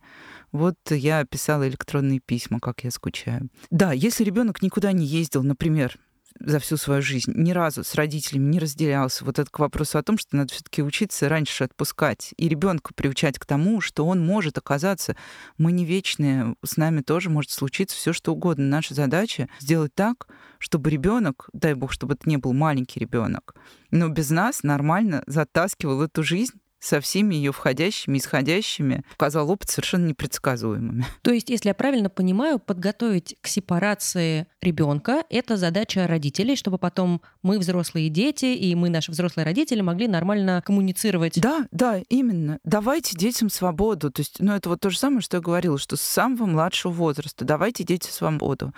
Вот 0.52 0.76
я 0.90 1.26
писала 1.26 1.68
электронные 1.68 2.20
письма, 2.20 2.60
как 2.60 2.84
я 2.84 2.92
скучаю. 2.92 3.50
Да, 3.70 3.92
если 3.92 4.24
ребенок 4.24 4.62
никуда 4.62 4.92
не 4.92 5.06
ездил, 5.06 5.44
например, 5.44 5.98
за 6.40 6.60
всю 6.60 6.78
свою 6.78 7.02
жизнь 7.02 7.32
ни 7.36 7.52
разу 7.52 7.84
с 7.84 7.96
родителями 7.96 8.52
не 8.52 8.60
разделялся. 8.60 9.26
Вот 9.26 9.40
это 9.40 9.50
к 9.50 9.60
вопросу 9.60 9.98
о 9.98 10.04
том, 10.04 10.18
что 10.18 10.36
надо 10.36 10.54
все-таки 10.54 10.82
учиться 10.82 11.30
раньше 11.30 11.64
отпускать 11.64 12.34
и 12.38 12.48
ребенка 12.48 12.94
приучать 12.94 13.40
к 13.40 13.46
тому, 13.46 13.82
что 13.82 14.06
он 14.06 14.26
может 14.26 14.58
оказаться, 14.58 15.16
мы 15.58 15.72
не 15.72 15.86
вечные, 15.86 16.56
с 16.64 16.78
нами 16.78 17.02
тоже 17.02 17.30
может 17.30 17.52
случиться 17.52 17.96
все 17.96 18.14
что 18.14 18.34
угодно. 18.34 18.66
Наша 18.66 18.94
задача 18.94 19.50
сделать 19.60 19.94
так, 19.94 20.28
чтобы 20.58 20.90
ребенок, 20.90 21.50
дай 21.54 21.74
бог, 21.74 21.92
чтобы 21.92 22.14
это 22.14 22.30
не 22.30 22.38
был 22.38 22.54
маленький 22.54 23.00
ребенок, 23.00 23.56
но 23.92 24.10
без 24.10 24.30
нас 24.30 24.64
нормально 24.64 25.24
затаскивал 25.28 26.02
эту 26.02 26.24
жизнь 26.24 26.60
со 26.80 27.02
всеми 27.02 27.36
ее 27.36 27.52
входящими 27.52 28.18
и 28.18 28.20
исходящими, 28.20 29.04
показал 29.12 29.50
опыт 29.52 29.70
совершенно 29.70 30.08
непредсказуемыми. 30.08 31.06
То 31.22 31.32
есть, 31.32 31.50
если 31.50 31.70
я 31.70 31.74
правильно 31.74 32.10
понимаю, 32.10 32.60
подготовить 32.60 33.36
к 33.42 33.48
сепарации 33.48 34.48
ребенка 34.62 35.24
это 35.30 35.58
задача 35.58 36.08
родителей, 36.08 36.56
чтобы 36.56 36.78
потом 36.78 37.22
мы, 37.44 37.60
взрослые 37.60 38.10
дети, 38.10 38.46
и 38.46 38.76
мы, 38.76 38.90
наши 38.90 39.12
взрослые 39.12 39.46
родители, 39.46 39.82
могли 39.82 40.08
нормально 40.08 40.62
коммуницировать. 40.66 41.40
Да, 41.40 41.68
да, 41.72 42.02
именно. 42.10 42.60
Давайте 42.64 43.18
детям 43.18 43.50
свободу. 43.50 44.12
То 44.12 44.22
есть, 44.22 44.38
ну, 44.40 44.54
это 44.54 44.70
вот 44.70 44.80
то 44.80 44.90
же 44.90 44.98
самое, 44.98 45.22
что 45.22 45.38
я 45.38 45.42
говорила, 45.42 45.78
что 45.78 45.96
с 45.96 46.02
самого 46.02 46.46
младшего 46.46 46.92
возраста 46.92 47.46
давайте 47.46 47.84
детям 47.84 48.12
свободу. 48.12 48.74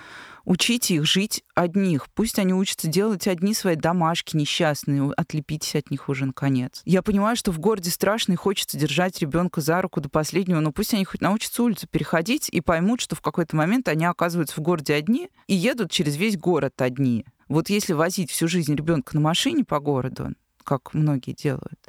Учите 0.45 0.95
их 0.95 1.05
жить 1.05 1.43
одних. 1.55 2.07
Пусть 2.13 2.39
они 2.39 2.53
учатся 2.53 2.87
делать 2.87 3.27
одни 3.27 3.53
свои 3.53 3.75
домашки 3.75 4.35
несчастные. 4.35 5.11
Отлепитесь 5.15 5.75
от 5.75 5.91
них 5.91 6.09
уже 6.09 6.25
наконец. 6.25 6.81
Я 6.85 7.01
понимаю, 7.01 7.35
что 7.35 7.51
в 7.51 7.59
городе 7.59 7.91
страшно 7.91 8.33
и 8.33 8.37
хочется 8.37 8.77
держать 8.77 9.19
ребенка 9.19 9.61
за 9.61 9.81
руку 9.81 10.01
до 10.01 10.09
последнего, 10.09 10.59
но 10.59 10.71
пусть 10.71 10.93
они 10.93 11.05
хоть 11.05 11.21
научатся 11.21 11.63
улицу 11.63 11.87
переходить 11.87 12.49
и 12.49 12.61
поймут, 12.61 13.01
что 13.01 13.15
в 13.15 13.21
какой-то 13.21 13.55
момент 13.55 13.87
они 13.87 14.05
оказываются 14.05 14.59
в 14.59 14.63
городе 14.63 14.93
одни 14.93 15.29
и 15.47 15.55
едут 15.55 15.91
через 15.91 16.15
весь 16.15 16.37
город 16.37 16.81
одни. 16.81 17.25
Вот 17.47 17.69
если 17.69 17.91
возить 17.91 18.31
всю 18.31 18.47
жизнь 18.47 18.73
ребенка 18.73 19.13
на 19.13 19.19
машине 19.19 19.65
по 19.65 19.79
городу, 19.81 20.33
как 20.63 20.93
многие 20.93 21.33
делают, 21.33 21.79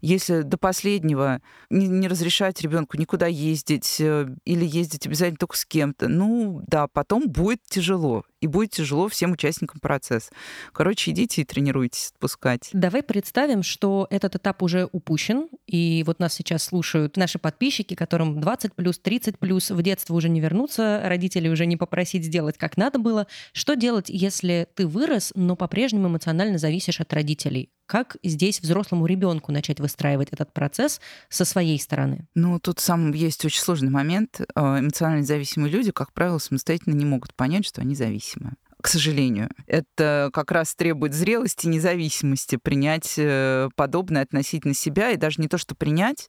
если 0.00 0.42
до 0.42 0.58
последнего 0.58 1.40
не, 1.70 1.86
не 1.88 2.08
разрешать 2.08 2.60
ребенку 2.60 2.96
никуда 2.96 3.26
ездить 3.26 3.96
э, 4.00 4.28
или 4.44 4.64
ездить 4.64 5.06
обязательно 5.06 5.38
только 5.38 5.56
с 5.56 5.64
кем-то, 5.64 6.08
ну 6.08 6.62
да, 6.66 6.88
потом 6.88 7.28
будет 7.28 7.62
тяжело. 7.64 8.24
И 8.42 8.48
будет 8.48 8.72
тяжело 8.72 9.08
всем 9.08 9.32
участникам 9.32 9.78
процесса. 9.80 10.30
Короче, 10.72 11.12
идите 11.12 11.42
и 11.42 11.44
тренируйтесь 11.44 12.10
отпускать. 12.14 12.70
Давай 12.72 13.04
представим, 13.04 13.62
что 13.62 14.08
этот 14.10 14.34
этап 14.34 14.64
уже 14.64 14.88
упущен, 14.90 15.48
и 15.68 16.02
вот 16.04 16.18
нас 16.18 16.34
сейчас 16.34 16.64
слушают 16.64 17.16
наши 17.16 17.38
подписчики, 17.38 17.94
которым 17.94 18.40
20 18.40 18.74
плюс, 18.74 18.98
30 18.98 19.38
плюс, 19.38 19.70
в 19.70 19.80
детство 19.80 20.14
уже 20.14 20.28
не 20.28 20.40
вернуться, 20.40 21.00
родители 21.04 21.48
уже 21.48 21.66
не 21.66 21.76
попросить 21.76 22.24
сделать 22.24 22.58
как 22.58 22.76
надо 22.76 22.98
было. 22.98 23.28
Что 23.52 23.76
делать, 23.76 24.08
если 24.08 24.66
ты 24.74 24.88
вырос, 24.88 25.32
но 25.36 25.54
по-прежнему 25.54 26.08
эмоционально 26.08 26.58
зависишь 26.58 27.00
от 27.00 27.12
родителей? 27.12 27.70
Как 27.86 28.16
здесь 28.22 28.60
взрослому 28.60 29.06
ребенку 29.06 29.52
начать 29.52 29.78
выстраивать 29.78 30.28
этот 30.30 30.52
процесс 30.54 31.00
со 31.28 31.44
своей 31.44 31.78
стороны? 31.78 32.26
Ну, 32.34 32.58
тут 32.58 32.80
сам 32.80 33.12
есть 33.12 33.44
очень 33.44 33.60
сложный 33.60 33.90
момент. 33.90 34.40
Э, 34.54 34.78
эмоционально 34.78 35.24
зависимые 35.24 35.70
люди, 35.70 35.90
как 35.90 36.12
правило, 36.12 36.38
самостоятельно 36.38 36.94
не 36.94 37.04
могут 37.04 37.34
понять, 37.34 37.66
что 37.66 37.82
они 37.82 37.94
зависимы 38.32 38.56
к 38.80 38.88
сожалению. 38.88 39.48
Это 39.68 40.30
как 40.32 40.50
раз 40.50 40.74
требует 40.74 41.14
зрелости, 41.14 41.68
независимости, 41.68 42.56
принять 42.56 43.14
э, 43.16 43.68
подобное 43.76 44.22
относительно 44.22 44.74
себя, 44.74 45.12
и 45.12 45.16
даже 45.16 45.40
не 45.40 45.46
то, 45.46 45.56
что 45.56 45.76
принять, 45.76 46.28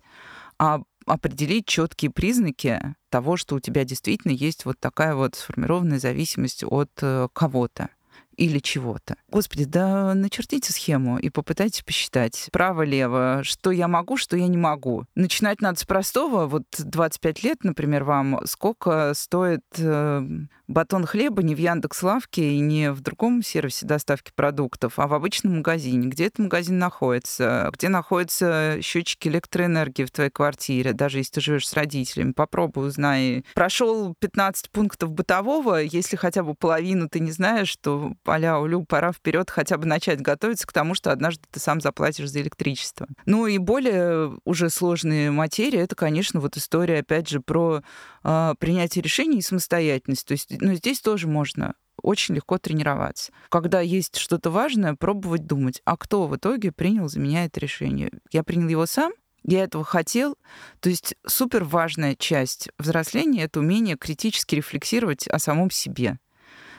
а 0.59 0.81
определить 1.07 1.65
четкие 1.65 2.11
признаки 2.11 2.79
того, 3.09 3.37
что 3.37 3.55
у 3.55 3.59
тебя 3.59 3.85
действительно 3.85 4.33
есть 4.33 4.65
вот 4.65 4.79
такая 4.79 5.15
вот 5.15 5.33
сформированная 5.33 5.97
зависимость 5.97 6.63
от 6.63 6.91
э, 7.01 7.27
кого-то 7.33 7.89
или 8.37 8.59
чего-то. 8.59 9.15
Господи, 9.29 9.65
да 9.65 10.13
начертите 10.13 10.71
схему 10.71 11.17
и 11.17 11.29
попытайтесь 11.29 11.83
посчитать 11.83 12.49
право-лево, 12.51 13.41
что 13.43 13.71
я 13.71 13.87
могу, 13.87 14.17
что 14.17 14.37
я 14.37 14.47
не 14.47 14.57
могу. 14.57 15.05
Начинать 15.15 15.61
надо 15.61 15.79
с 15.79 15.85
простого. 15.85 16.47
Вот 16.47 16.63
25 16.77 17.43
лет, 17.43 17.63
например, 17.63 18.03
вам 18.03 18.41
сколько 18.45 19.13
стоит 19.15 19.63
э, 19.77 20.27
батон 20.67 21.05
хлеба 21.05 21.43
не 21.43 21.55
в 21.55 21.57
Яндекс 21.57 22.03
Лавке 22.03 22.53
и 22.53 22.59
не 22.59 22.91
в 22.91 23.01
другом 23.01 23.43
сервисе 23.43 23.85
доставки 23.85 24.31
продуктов, 24.35 24.99
а 24.99 25.07
в 25.07 25.13
обычном 25.13 25.57
магазине. 25.57 26.07
Где 26.07 26.25
этот 26.25 26.39
магазин 26.39 26.79
находится? 26.79 27.69
Где 27.73 27.89
находятся 27.89 28.77
счетчики 28.81 29.27
электроэнергии 29.27 30.05
в 30.05 30.11
твоей 30.11 30.29
квартире, 30.29 30.93
даже 30.93 31.19
если 31.19 31.33
ты 31.33 31.41
живешь 31.41 31.67
с 31.67 31.73
родителями? 31.73 32.31
Попробуй, 32.31 32.87
узнай. 32.87 33.45
Прошел 33.53 34.15
15 34.19 34.69
пунктов 34.71 35.11
бытового, 35.11 35.81
если 35.81 36.15
хотя 36.15 36.43
бы 36.43 36.55
половину 36.55 37.09
ты 37.09 37.19
не 37.19 37.31
знаешь, 37.31 37.75
то 37.77 38.13
аля 38.27 38.57
улю, 38.57 38.83
пора 38.83 39.11
вперед 39.11 39.49
хотя 39.49 39.77
бы 39.77 39.85
начать 39.85 40.21
готовиться 40.21 40.67
к 40.67 40.73
тому, 40.73 40.95
что 40.95 41.11
однажды 41.11 41.43
ты 41.51 41.59
сам 41.59 41.81
заплатишь 41.81 42.29
за 42.29 42.41
электричество. 42.41 43.07
Ну 43.25 43.47
и 43.47 43.57
более 43.57 44.37
уже 44.45 44.69
сложные 44.69 45.31
материи, 45.31 45.79
это, 45.79 45.95
конечно, 45.95 46.39
вот 46.39 46.57
история, 46.57 46.99
опять 46.99 47.29
же, 47.29 47.39
про 47.39 47.81
э, 48.23 48.53
принятие 48.59 49.01
решений 49.01 49.39
и 49.39 49.41
самостоятельность. 49.41 50.25
То 50.27 50.33
есть 50.33 50.49
ну, 50.61 50.73
здесь 50.75 51.01
тоже 51.01 51.27
можно 51.27 51.75
очень 52.01 52.35
легко 52.35 52.57
тренироваться. 52.57 53.31
Когда 53.49 53.81
есть 53.81 54.17
что-то 54.17 54.49
важное, 54.49 54.95
пробовать 54.95 55.45
думать, 55.45 55.81
а 55.85 55.97
кто 55.97 56.27
в 56.27 56.35
итоге 56.35 56.71
принял 56.71 57.07
за 57.07 57.19
меня 57.19 57.45
это 57.45 57.59
решение? 57.59 58.11
Я 58.31 58.43
принял 58.43 58.67
его 58.67 58.85
сам, 58.85 59.13
я 59.43 59.63
этого 59.63 59.83
хотел. 59.83 60.37
То 60.79 60.89
есть 60.89 61.15
супер 61.25 61.63
важная 61.63 62.15
часть 62.15 62.69
взросления— 62.77 63.43
это 63.43 63.59
умение 63.59 63.97
критически 63.97 64.55
рефлексировать 64.55 65.27
о 65.27 65.39
самом 65.39 65.69
себе. 65.69 66.19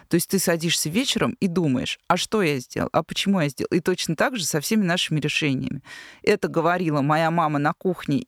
То 0.08 0.16
есть 0.16 0.28
ты 0.28 0.38
садишься 0.38 0.90
вечером 0.90 1.36
и 1.40 1.46
думаешь, 1.46 1.98
а 2.08 2.16
что 2.16 2.42
я 2.42 2.58
сделал, 2.58 2.90
а 2.92 3.02
почему 3.02 3.40
я 3.40 3.48
сделал. 3.48 3.70
И 3.70 3.80
точно 3.80 4.16
так 4.16 4.36
же 4.36 4.44
со 4.44 4.60
всеми 4.60 4.84
нашими 4.84 5.18
решениями. 5.18 5.82
Это 6.22 6.48
говорила 6.48 7.00
моя 7.00 7.30
мама 7.30 7.58
на 7.58 7.72
кухне 7.72 8.26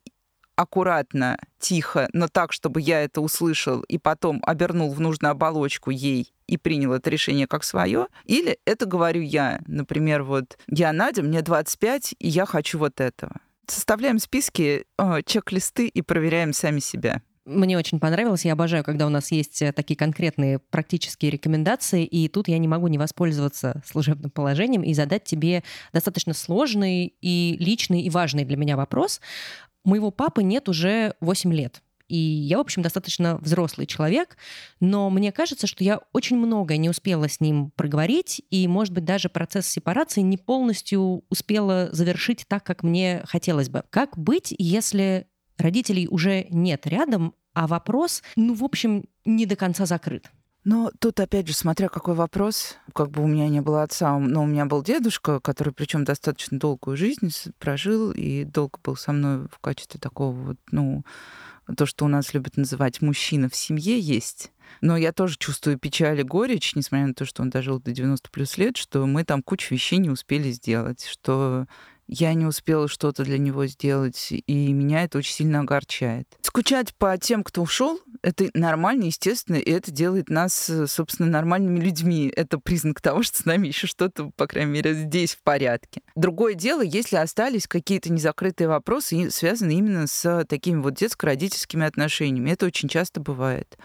аккуратно, 0.57 1.39
тихо, 1.59 2.09
но 2.13 2.29
так, 2.29 2.53
чтобы 2.53 2.81
я 2.81 3.03
это 3.03 3.21
услышал 3.21 3.83
и 3.83 3.99
потом 3.99 4.43
обернул 4.45 4.93
в 4.93 5.01
нужную 5.01 5.33
оболочку 5.33 5.91
ей 5.91 6.33
и 6.47 6.57
принял 6.57 6.93
это 6.93 7.11
решение 7.11 7.47
как 7.47 7.65
свое, 7.65 8.09
или 8.25 8.59
это 8.65 8.87
говорю 8.87 9.23
я. 9.23 9.61
Например, 9.67 10.23
вот 10.23 10.59
я 10.69 10.93
Надя, 10.93 11.23
мне 11.23 11.43
25, 11.43 12.15
и 12.19 12.29
я 12.29 12.47
хочу 12.47 12.79
вот 12.79 13.01
этого. 13.01 13.37
Составляем 13.67 14.19
списки, 14.19 14.85
э, 14.99 15.23
чек-листы 15.25 15.89
и 15.89 16.03
проверяем 16.03 16.53
сами 16.53 16.79
себя. 16.79 17.21
Мне 17.47 17.79
очень 17.79 18.01
понравилось. 18.01 18.45
Я 18.45 18.55
обожаю, 18.55 18.83
когда 18.83 19.07
у 19.07 19.09
нас 19.09 19.31
есть 19.31 19.63
э, 19.63 19.73
такие 19.73 19.97
конкретные 19.97 20.59
практические 20.59 21.31
рекомендации, 21.31 22.05
и 22.05 22.29
тут 22.29 22.49
я 22.49 22.59
не 22.59 22.67
могу 22.67 22.89
не 22.89 22.99
воспользоваться 22.99 23.83
служебным 23.87 24.33
положением 24.33 24.83
и 24.83 24.93
задать 24.95 25.23
тебе 25.23 25.63
достаточно 25.93 26.35
сложный 26.35 27.15
и 27.21 27.57
личный 27.61 28.03
и 28.03 28.11
важный 28.11 28.45
для 28.45 28.57
меня 28.57 28.77
вопрос. 28.77 29.21
Моего 29.87 30.11
папы 30.11 30.43
нет 30.43 30.69
уже 30.69 31.15
8 31.21 31.55
лет. 31.55 31.81
И 32.09 32.17
я, 32.17 32.59
в 32.59 32.61
общем, 32.61 32.83
достаточно 32.83 33.37
взрослый 33.39 33.87
человек, 33.87 34.37
но 34.81 35.09
мне 35.11 35.31
кажется, 35.31 35.69
что 35.69 35.83
я 35.83 36.01
очень 36.13 36.37
многое 36.37 36.77
не 36.77 36.91
успела 36.91 37.29
с 37.29 37.41
ним 37.41 37.71
проговорить, 37.77 38.43
и, 38.51 38.67
может 38.67 38.93
быть, 38.93 39.05
даже 39.05 39.29
процесс 39.29 39.67
сепарации 39.69 40.23
не 40.23 40.37
полностью 40.37 41.25
успела 41.31 41.89
завершить 41.93 42.47
так, 42.49 42.65
как 42.65 42.83
мне 42.83 43.23
хотелось 43.27 43.69
бы. 43.69 43.85
Как 43.91 44.19
быть, 44.19 44.53
если 44.59 45.29
родителей 45.57 46.09
уже 46.09 46.47
нет 46.51 46.87
рядом, 46.87 47.35
а 47.55 47.69
вопрос, 47.69 48.23
ну, 48.35 48.55
в 48.55 48.65
общем, 48.65 49.05
не 49.25 49.47
до 49.47 49.55
конца 49.55 49.87
закрыт. 49.87 50.31
Но 50.67 50.91
тут, 50.99 51.21
опять 51.21 51.47
же, 51.47 51.55
смотря 51.55 51.89
какой 51.89 52.17
вопрос, 52.17 52.75
как 52.93 53.13
бы 53.13 53.23
у 53.23 53.29
меня 53.29 53.49
не 53.49 53.61
было 53.61 53.85
отца, 53.85 54.19
но 54.19 54.43
у 54.43 54.47
меня 54.47 54.67
был 54.67 54.83
дедушка, 54.83 55.39
который 55.39 55.73
причем 55.73 56.03
достаточно 56.03 56.59
долгую 56.59 56.97
жизнь 56.97 57.31
прожил 57.61 58.11
и 58.11 58.43
долго 58.43 58.77
был 58.83 58.97
со 58.97 59.13
мной 59.13 59.47
в 59.47 59.61
качестве 59.61 60.01
такого 60.01 60.33
вот, 60.33 60.57
ну, 60.73 61.05
то, 61.77 61.87
что 61.87 62.05
у 62.05 62.09
нас 62.09 62.35
любят 62.35 62.57
называть 62.57 63.01
мужчина 63.01 63.49
в 63.49 63.55
семье, 63.55 64.01
есть. 64.01 64.51
Но 64.81 64.97
я 64.97 65.13
тоже 65.13 65.37
чувствую 65.39 65.79
печаль 65.79 66.19
и 66.19 66.25
горечь, 66.25 66.75
несмотря 66.75 67.07
на 67.07 67.15
то, 67.15 67.25
что 67.25 67.43
он 67.43 67.51
дожил 67.51 67.79
до 67.79 67.93
90 67.93 68.29
плюс 68.33 68.59
лет, 68.59 68.77
что 68.77 69.07
мы 69.07 69.23
там 69.23 69.45
кучу 69.45 69.73
вещей 69.73 70.01
не 70.01 70.11
успели 70.11 70.51
сделать, 70.51 71.05
что 71.05 71.69
я 72.09 72.35
не 72.35 72.47
успела 72.47 72.89
что-то 72.89 73.25
для 73.25 73.39
него 73.39 73.67
сделать, 73.67 74.29
и 74.31 74.73
меня 74.73 75.05
это 75.05 75.19
очень 75.19 75.35
сильно 75.35 75.61
огорчает. 75.61 76.29
Скучать 76.43 76.95
по 76.95 77.17
тем, 77.19 77.43
кто 77.43 77.63
ушел, 77.63 78.01
это 78.23 78.49
нормально, 78.55 79.05
естественно, 79.05 79.57
и 79.57 79.71
это 79.71 79.91
делает 79.91 80.29
нас, 80.31 80.71
собственно, 80.87 81.29
нормальными 81.29 81.81
людьми. 81.81 82.33
Это 82.35 82.59
признак 82.59 83.01
того, 83.01 83.23
что 83.23 83.39
с 83.39 83.45
нами 83.45 83.69
еще 83.69 83.87
что-то, 83.87 84.31
по 84.37 84.47
крайней 84.47 84.73
мере, 84.73 84.95
здесь 84.95 85.35
в 85.35 85.43
порядке. 85.43 86.01
Другое 86.15 86.55
дело, 86.55 86.83
если 86.83 87.17
остались 87.17 87.67
какие-то 87.67 88.13
незакрытые 88.13 88.69
вопросы, 88.69 89.31
связанные 89.31 89.79
именно 89.79 90.07
с 90.07 90.45
такими 90.49 90.81
вот 90.81 90.95
детско-родительскими 90.95 91.87
отношениями. 91.87 92.51
Это 92.51 92.67
очень 92.67 92.89
часто 92.89 93.21
бывает. 93.21 93.77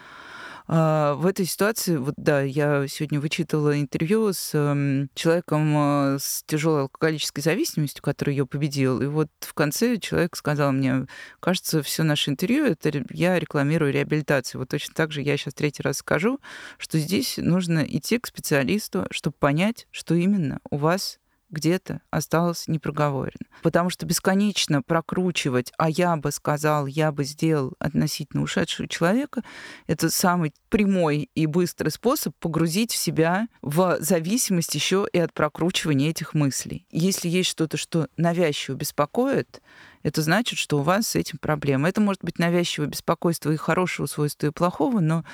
А, 0.66 1.14
в 1.14 1.26
этой 1.26 1.44
ситуации, 1.44 1.96
вот 1.96 2.14
да, 2.16 2.42
я 2.42 2.86
сегодня 2.88 3.20
вычитала 3.20 3.80
интервью 3.80 4.32
с 4.32 4.54
эм, 4.54 5.10
человеком 5.14 5.74
э, 5.76 6.18
с 6.20 6.42
тяжелой 6.46 6.82
алкоголической 6.82 7.42
зависимостью, 7.42 8.02
который 8.02 8.34
ее 8.34 8.46
победил. 8.46 9.00
И 9.00 9.06
вот 9.06 9.28
в 9.40 9.54
конце 9.54 9.98
человек 9.98 10.36
сказал 10.36 10.72
мне, 10.72 11.06
кажется, 11.40 11.82
все 11.82 12.02
наше 12.02 12.30
интервью 12.30 12.64
это 12.64 12.90
я 13.10 13.38
рекламирую 13.38 13.92
реабилитацию. 13.92 14.60
Вот 14.60 14.68
точно 14.68 14.94
так 14.94 15.12
же 15.12 15.22
я 15.22 15.36
сейчас 15.36 15.54
третий 15.54 15.82
раз 15.82 15.98
скажу, 15.98 16.38
что 16.78 16.98
здесь 16.98 17.38
нужно 17.38 17.80
идти 17.80 18.18
к 18.18 18.26
специалисту, 18.26 19.06
чтобы 19.10 19.36
понять, 19.38 19.86
что 19.90 20.14
именно 20.14 20.60
у 20.70 20.76
вас 20.76 21.18
где-то 21.52 22.00
осталось 22.10 22.66
непроговорено. 22.66 23.46
Потому 23.62 23.90
что 23.90 24.06
бесконечно 24.06 24.82
прокручивать, 24.82 25.72
а 25.78 25.88
я 25.88 26.16
бы 26.16 26.32
сказал, 26.32 26.86
я 26.86 27.12
бы 27.12 27.24
сделал 27.24 27.74
относительно 27.78 28.42
ушедшего 28.42 28.88
человека, 28.88 29.42
это 29.86 30.10
самый 30.10 30.52
прямой 30.68 31.30
и 31.34 31.46
быстрый 31.46 31.90
способ 31.90 32.34
погрузить 32.40 32.92
в 32.92 32.96
себя 32.96 33.46
в 33.60 33.98
зависимость 34.00 34.74
еще 34.74 35.06
и 35.12 35.18
от 35.18 35.32
прокручивания 35.32 36.10
этих 36.10 36.34
мыслей. 36.34 36.86
Если 36.90 37.28
есть 37.28 37.50
что-то, 37.50 37.76
что 37.76 38.08
навязчиво 38.16 38.74
беспокоит, 38.74 39.62
это 40.02 40.22
значит, 40.22 40.58
что 40.58 40.78
у 40.78 40.82
вас 40.82 41.08
с 41.08 41.16
этим 41.16 41.38
проблема. 41.38 41.88
Это 41.88 42.00
может 42.00 42.24
быть 42.24 42.38
навязчивое 42.38 42.88
беспокойство 42.88 43.50
и 43.50 43.56
хорошего 43.56 44.06
свойства, 44.06 44.48
и 44.48 44.50
плохого, 44.50 45.00
но 45.00 45.24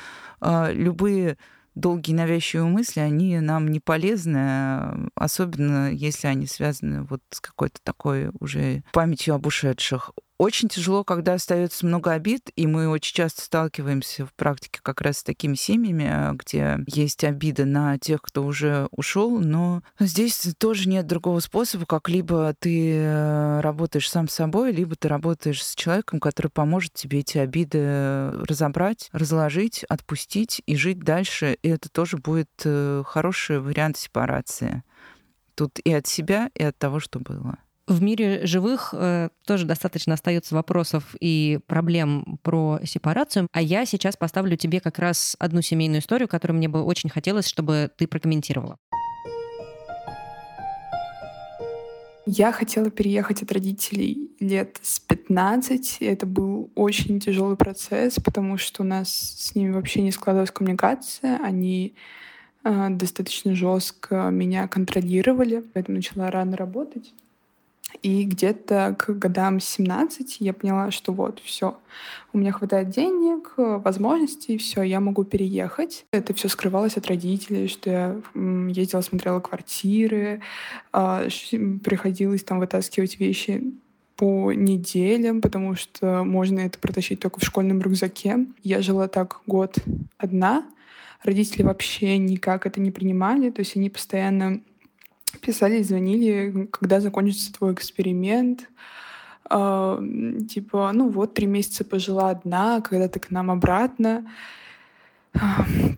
э, 0.40 0.72
любые 0.72 1.38
долгие 1.78 2.14
навязчивые 2.14 2.68
мысли, 2.68 3.00
они 3.00 3.38
нам 3.40 3.68
не 3.68 3.80
полезны, 3.80 5.10
особенно 5.14 5.90
если 5.92 6.26
они 6.26 6.46
связаны 6.46 7.02
вот 7.02 7.22
с 7.30 7.40
какой-то 7.40 7.80
такой 7.82 8.30
уже 8.40 8.82
памятью 8.92 9.34
об 9.34 9.46
ушедших. 9.46 10.12
Очень 10.38 10.68
тяжело, 10.68 11.02
когда 11.02 11.34
остается 11.34 11.84
много 11.84 12.12
обид, 12.12 12.52
и 12.54 12.68
мы 12.68 12.88
очень 12.88 13.12
часто 13.12 13.42
сталкиваемся 13.42 14.24
в 14.24 14.32
практике 14.34 14.78
как 14.80 15.00
раз 15.00 15.18
с 15.18 15.22
такими 15.24 15.56
семьями, 15.56 16.36
где 16.36 16.78
есть 16.86 17.24
обида 17.24 17.64
на 17.64 17.98
тех, 17.98 18.22
кто 18.22 18.44
уже 18.44 18.86
ушел, 18.92 19.40
но 19.40 19.82
здесь 19.98 20.54
тоже 20.56 20.88
нет 20.88 21.08
другого 21.08 21.40
способа, 21.40 21.86
как 21.86 22.08
либо 22.08 22.54
ты 22.56 22.92
э, 22.92 23.60
работаешь 23.62 24.08
сам 24.08 24.28
с 24.28 24.34
собой, 24.34 24.70
либо 24.70 24.94
ты 24.94 25.08
работаешь 25.08 25.64
с 25.64 25.74
человеком, 25.74 26.20
который 26.20 26.52
поможет 26.52 26.92
тебе 26.92 27.18
эти 27.18 27.38
обиды 27.38 28.30
разобрать, 28.30 29.08
разложить, 29.10 29.82
отпустить 29.88 30.62
и 30.66 30.76
жить 30.76 31.00
дальше. 31.00 31.58
И 31.62 31.68
это 31.68 31.88
тоже 31.88 32.16
будет 32.16 32.48
э, 32.64 33.02
хороший 33.04 33.58
вариант 33.58 33.96
сепарации. 33.96 34.84
Тут 35.56 35.80
и 35.80 35.92
от 35.92 36.06
себя, 36.06 36.50
и 36.54 36.62
от 36.62 36.78
того, 36.78 37.00
что 37.00 37.18
было. 37.18 37.58
В 37.88 38.02
мире 38.02 38.44
живых 38.44 38.90
э, 38.92 39.30
тоже 39.46 39.64
достаточно 39.64 40.12
остается 40.12 40.54
вопросов 40.54 41.16
и 41.20 41.58
проблем 41.66 42.38
про 42.42 42.80
сепарацию. 42.84 43.48
А 43.52 43.62
я 43.62 43.86
сейчас 43.86 44.14
поставлю 44.14 44.58
тебе 44.58 44.78
как 44.80 44.98
раз 44.98 45.36
одну 45.38 45.62
семейную 45.62 46.02
историю, 46.02 46.28
которую 46.28 46.58
мне 46.58 46.68
бы 46.68 46.82
очень 46.82 47.08
хотелось, 47.08 47.48
чтобы 47.48 47.90
ты 47.96 48.06
прокомментировала. 48.06 48.76
Я 52.26 52.52
хотела 52.52 52.90
переехать 52.90 53.42
от 53.42 53.52
родителей 53.52 54.32
лет 54.38 54.76
с 54.82 55.00
15. 55.00 55.96
И 56.00 56.04
это 56.04 56.26
был 56.26 56.70
очень 56.74 57.20
тяжелый 57.20 57.56
процесс, 57.56 58.16
потому 58.16 58.58
что 58.58 58.82
у 58.82 58.86
нас 58.86 59.08
с 59.08 59.54
ними 59.54 59.70
вообще 59.70 60.02
не 60.02 60.12
складывалась 60.12 60.50
коммуникация. 60.50 61.40
Они 61.42 61.94
э, 62.64 62.88
достаточно 62.90 63.54
жестко 63.54 64.28
меня 64.28 64.68
контролировали, 64.68 65.64
поэтому 65.72 65.96
начала 65.96 66.30
рано 66.30 66.54
работать. 66.54 67.14
И 68.02 68.24
где-то 68.24 68.94
к 68.98 69.10
годам 69.10 69.60
17 69.60 70.36
я 70.40 70.52
поняла, 70.52 70.90
что 70.90 71.12
вот, 71.12 71.40
все, 71.42 71.76
у 72.32 72.38
меня 72.38 72.52
хватает 72.52 72.90
денег, 72.90 73.54
возможностей, 73.56 74.58
все, 74.58 74.82
я 74.82 75.00
могу 75.00 75.24
переехать. 75.24 76.04
Это 76.12 76.34
все 76.34 76.48
скрывалось 76.48 76.96
от 76.96 77.06
родителей, 77.06 77.68
что 77.68 77.90
я 77.90 78.16
ездила, 78.68 79.00
смотрела 79.00 79.40
квартиры, 79.40 80.40
а, 80.92 81.26
приходилось 81.82 82.44
там 82.44 82.60
вытаскивать 82.60 83.18
вещи 83.18 83.72
по 84.16 84.52
неделям, 84.52 85.40
потому 85.40 85.76
что 85.76 86.24
можно 86.24 86.60
это 86.60 86.78
протащить 86.78 87.20
только 87.20 87.40
в 87.40 87.44
школьном 87.44 87.80
рюкзаке. 87.80 88.46
Я 88.64 88.82
жила 88.82 89.06
так 89.06 89.40
год 89.46 89.76
одна. 90.18 90.66
Родители 91.22 91.62
вообще 91.62 92.18
никак 92.18 92.66
это 92.66 92.80
не 92.80 92.90
принимали, 92.90 93.50
то 93.50 93.60
есть 93.60 93.76
они 93.76 93.90
постоянно 93.90 94.60
писали, 95.36 95.82
звонили, 95.82 96.68
когда 96.70 97.00
закончится 97.00 97.52
твой 97.52 97.74
эксперимент. 97.74 98.68
Э, 99.50 100.00
типа, 100.48 100.90
ну 100.94 101.08
вот, 101.08 101.34
три 101.34 101.46
месяца 101.46 101.84
пожила 101.84 102.30
одна, 102.30 102.80
когда 102.80 103.08
ты 103.08 103.20
к 103.20 103.30
нам 103.30 103.50
обратно. 103.50 104.24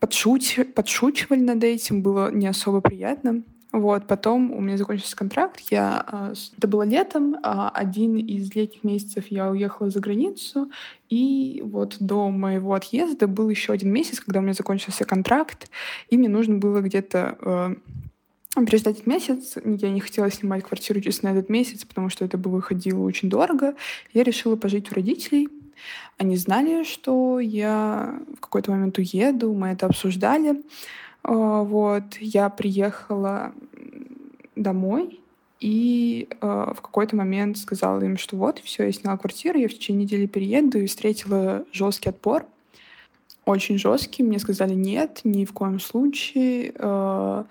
подшуч... 0.01 0.59
подшучивали 0.75 1.41
над 1.41 1.63
этим, 1.65 2.03
было 2.03 2.31
не 2.31 2.47
особо 2.47 2.81
приятно. 2.81 3.43
Вот, 3.73 4.09
потом 4.09 4.51
у 4.51 4.61
меня 4.61 4.77
закончился 4.77 5.15
контракт, 5.15 5.61
я, 5.71 6.05
а, 6.05 6.33
это 6.59 6.67
было 6.67 6.83
летом, 6.83 7.37
а 7.45 7.69
один 7.69 8.17
из 8.17 8.53
летних 8.53 8.83
месяцев 8.83 9.27
я 9.29 9.49
уехала 9.49 9.91
за 9.91 10.01
границу, 10.01 10.73
и 11.09 11.63
вот 11.65 11.97
до 12.01 12.31
моего 12.31 12.75
отъезда 12.75 13.29
был 13.29 13.49
еще 13.49 13.73
один 13.73 13.93
месяц, 13.93 14.19
когда 14.19 14.41
у 14.41 14.43
меня 14.43 14.55
закончился 14.55 15.05
контракт, 15.05 15.71
и 16.09 16.17
мне 16.17 16.29
нужно 16.29 16.57
было 16.57 16.81
где-то 16.81 17.77
переждать 18.55 18.97
этот 18.97 19.07
месяц. 19.07 19.57
Я 19.65 19.91
не 19.91 20.01
хотела 20.01 20.31
снимать 20.31 20.65
квартиру 20.65 21.01
чисто 21.01 21.27
на 21.27 21.31
этот 21.31 21.49
месяц, 21.49 21.85
потому 21.85 22.09
что 22.09 22.25
это 22.25 22.37
бы 22.37 22.51
выходило 22.51 23.01
очень 23.01 23.31
дорого. 23.31 23.75
Я 24.13 24.25
решила 24.25 24.57
пожить 24.57 24.91
у 24.91 24.95
родителей. 24.95 25.49
Они 26.19 26.37
знали, 26.37 26.85
что 26.85 27.41
я 27.41 28.21
в 28.37 28.41
какой-то 28.41 28.71
момент 28.73 28.99
уеду, 28.99 29.55
мы 29.55 29.69
это 29.69 29.87
обсуждали. 29.87 30.63
А, 31.23 31.63
вот, 31.63 32.17
я 32.19 32.51
приехала 32.51 33.53
домой 34.57 35.21
и 35.61 36.29
э, 36.31 36.47
в 36.75 36.81
какой-то 36.81 37.17
момент 37.17 37.59
сказала 37.59 38.03
им, 38.03 38.17
что 38.17 38.37
вот, 38.37 38.59
все, 38.61 38.85
я 38.85 38.93
сняла 38.93 39.19
квартиру, 39.19 39.59
я 39.59 39.69
в 39.69 39.73
течение 39.75 40.05
недели 40.05 40.27
перееду 40.27 40.79
и 40.79 40.87
встретила 40.87 41.65
жесткий 41.73 42.09
отпор. 42.09 42.47
Очень 43.45 43.79
жесткий. 43.79 44.23
Мне 44.23 44.39
сказали 44.39 44.75
нет, 44.75 45.21
ни 45.25 45.45
в 45.45 45.53
коем 45.53 45.81
случае. 45.81 46.73
Э, 46.77 47.45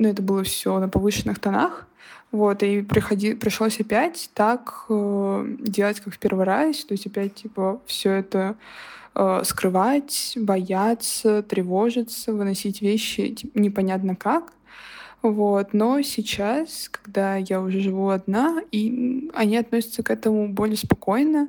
но 0.00 0.08
это 0.08 0.22
было 0.22 0.42
все 0.42 0.78
на 0.80 0.88
повышенных 0.88 1.38
тонах. 1.38 1.86
Вот, 2.32 2.62
и 2.62 2.80
приходи, 2.82 3.34
пришлось 3.34 3.80
опять 3.80 4.30
так 4.34 4.86
э, 4.88 5.56
делать, 5.58 6.00
как 6.00 6.14
в 6.14 6.18
первый 6.18 6.46
раз. 6.46 6.84
То 6.84 6.94
есть 6.94 7.06
опять, 7.06 7.34
типа, 7.34 7.80
все 7.86 8.12
это 8.12 8.56
э, 9.14 9.42
скрывать, 9.44 10.34
бояться, 10.36 11.42
тревожиться, 11.42 12.32
выносить 12.32 12.80
вещи 12.80 13.34
типа, 13.34 13.58
непонятно 13.58 14.16
как. 14.16 14.52
Вот. 15.22 15.74
Но 15.74 16.00
сейчас, 16.00 16.88
когда 16.88 17.36
я 17.36 17.60
уже 17.60 17.80
живу 17.80 18.08
одна, 18.08 18.62
и 18.72 19.28
они 19.34 19.58
относятся 19.58 20.02
к 20.02 20.10
этому 20.10 20.48
более 20.48 20.78
спокойно. 20.78 21.48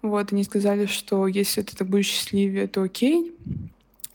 Вот, 0.00 0.32
они 0.32 0.44
сказали, 0.44 0.86
что 0.86 1.26
если 1.26 1.60
ты 1.60 1.84
будешь 1.84 2.06
счастливее, 2.06 2.66
то 2.66 2.82
окей. 2.82 3.34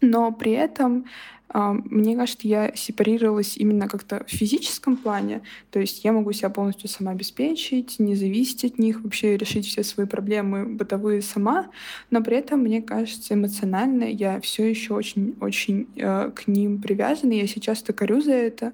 Но 0.02 0.32
при 0.32 0.54
этом 0.54 1.06
мне 1.54 2.16
кажется, 2.16 2.48
я 2.48 2.72
сепарировалась 2.76 3.56
именно 3.58 3.88
как-то 3.88 4.26
в 4.28 4.32
физическом 4.32 4.98
плане. 4.98 5.42
То 5.72 5.80
есть 5.80 6.04
я 6.04 6.12
могу 6.12 6.32
себя 6.32 6.50
полностью 6.50 6.90
сама 6.90 7.12
обеспечить, 7.12 8.00
не 8.00 8.16
зависеть 8.16 8.66
от 8.66 8.80
них, 8.80 9.02
вообще 9.02 9.38
решить 9.38 9.68
все 9.68 9.84
свои 9.84 10.06
проблемы 10.06 10.66
бытовые 10.66 11.22
сама. 11.22 11.70
Но 12.10 12.22
при 12.22 12.38
этом, 12.38 12.62
мне 12.62 12.82
кажется, 12.82 13.36
эмоционально 13.36 14.04
я 14.04 14.42
все 14.42 14.70
еще 14.70 14.96
очень-очень 14.96 15.88
э, 15.96 16.32
к 16.32 16.48
ним 16.48 16.82
привязана. 16.82 17.34
Я 17.34 17.48
сейчас 17.48 17.82
то 17.82 17.94
корю 17.94 18.22
за 18.22 18.34
это. 18.34 18.74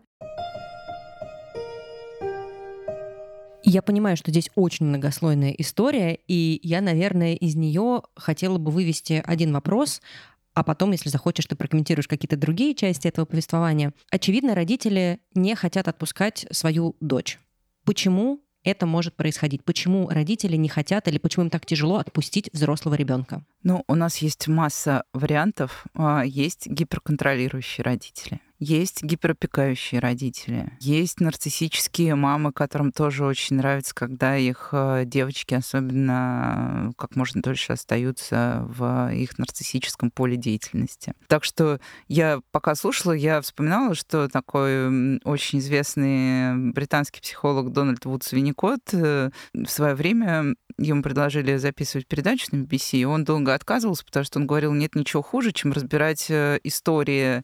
Я 3.64 3.82
понимаю, 3.82 4.18
что 4.18 4.32
здесь 4.32 4.50
очень 4.56 4.88
многослойная 4.88 5.52
история, 5.52 6.18
и 6.28 6.60
я, 6.64 6.82
наверное, 6.82 7.36
из 7.36 7.56
нее 7.56 8.02
хотела 8.16 8.58
бы 8.58 8.72
вывести 8.72 9.24
один 9.26 9.54
вопрос 9.54 10.02
а 10.54 10.64
потом, 10.64 10.92
если 10.92 11.10
захочешь, 11.10 11.46
ты 11.46 11.56
прокомментируешь 11.56 12.08
какие-то 12.08 12.38
другие 12.38 12.76
части 12.76 13.08
этого 13.08 13.26
повествования. 13.26 13.94
Очевидно, 14.10 14.56
родители 14.56 15.20
не 15.34 15.56
хотят 15.56 15.88
отпускать 15.88 16.46
свою 16.52 16.96
дочь. 17.00 17.40
Почему 17.86 18.42
это 18.64 18.86
может 18.86 19.16
происходить? 19.16 19.64
Почему 19.64 20.10
родители 20.10 20.56
не 20.56 20.70
хотят 20.70 21.08
или 21.08 21.18
почему 21.18 21.46
им 21.46 21.50
так 21.50 21.66
тяжело 21.66 21.98
отпустить 21.98 22.50
взрослого 22.54 22.96
ребенка? 22.96 23.44
Ну, 23.64 23.84
у 23.88 23.96
нас 23.96 24.18
есть 24.18 24.48
масса 24.48 25.04
вариантов. 25.14 25.86
А, 25.96 26.24
есть 26.24 26.68
гиперконтролирующие 26.68 27.84
родители. 27.84 28.40
Есть 28.64 29.02
гиперопекающие 29.02 30.00
родители. 30.00 30.72
Есть 30.80 31.20
нарциссические 31.20 32.14
мамы, 32.14 32.54
которым 32.54 32.92
тоже 32.92 33.26
очень 33.26 33.56
нравится, 33.56 33.96
когда 33.96 34.38
их 34.38 34.70
э, 34.72 35.02
девочки 35.08 35.56
особенно 35.56 36.90
э, 36.90 36.94
как 36.96 37.16
можно 37.16 37.42
дольше 37.42 37.74
остаются 37.74 38.64
в 38.68 39.12
их 39.14 39.40
нарциссическом 39.40 40.12
поле 40.12 40.38
деятельности. 40.38 41.14
Так 41.26 41.44
что 41.44 41.80
я 42.08 42.42
пока 42.52 42.76
слушала, 42.76 43.14
я 43.14 43.42
вспоминала, 43.42 43.96
что 43.96 44.30
такой 44.30 45.18
очень 45.24 45.58
известный 45.58 46.72
британский 46.72 47.20
психолог 47.20 47.72
Дональд 47.72 48.06
Вудс 48.06 48.32
Винникот 48.32 48.94
э, 48.94 49.32
в 49.56 49.68
свое 49.70 49.96
время 49.96 50.54
ему 50.78 51.02
предложили 51.02 51.58
записывать 51.58 52.08
передачу 52.08 52.48
на 52.52 52.64
BBC, 52.64 52.98
и 52.98 53.06
он 53.06 53.24
долго 53.24 53.54
отказывался, 53.54 54.06
потому 54.06 54.24
что 54.26 54.40
он 54.40 54.48
говорил, 54.48 54.74
нет 54.74 54.96
ничего 54.96 55.22
хуже, 55.22 55.52
чем 55.52 55.72
разбирать 55.72 56.30
истории 56.30 57.44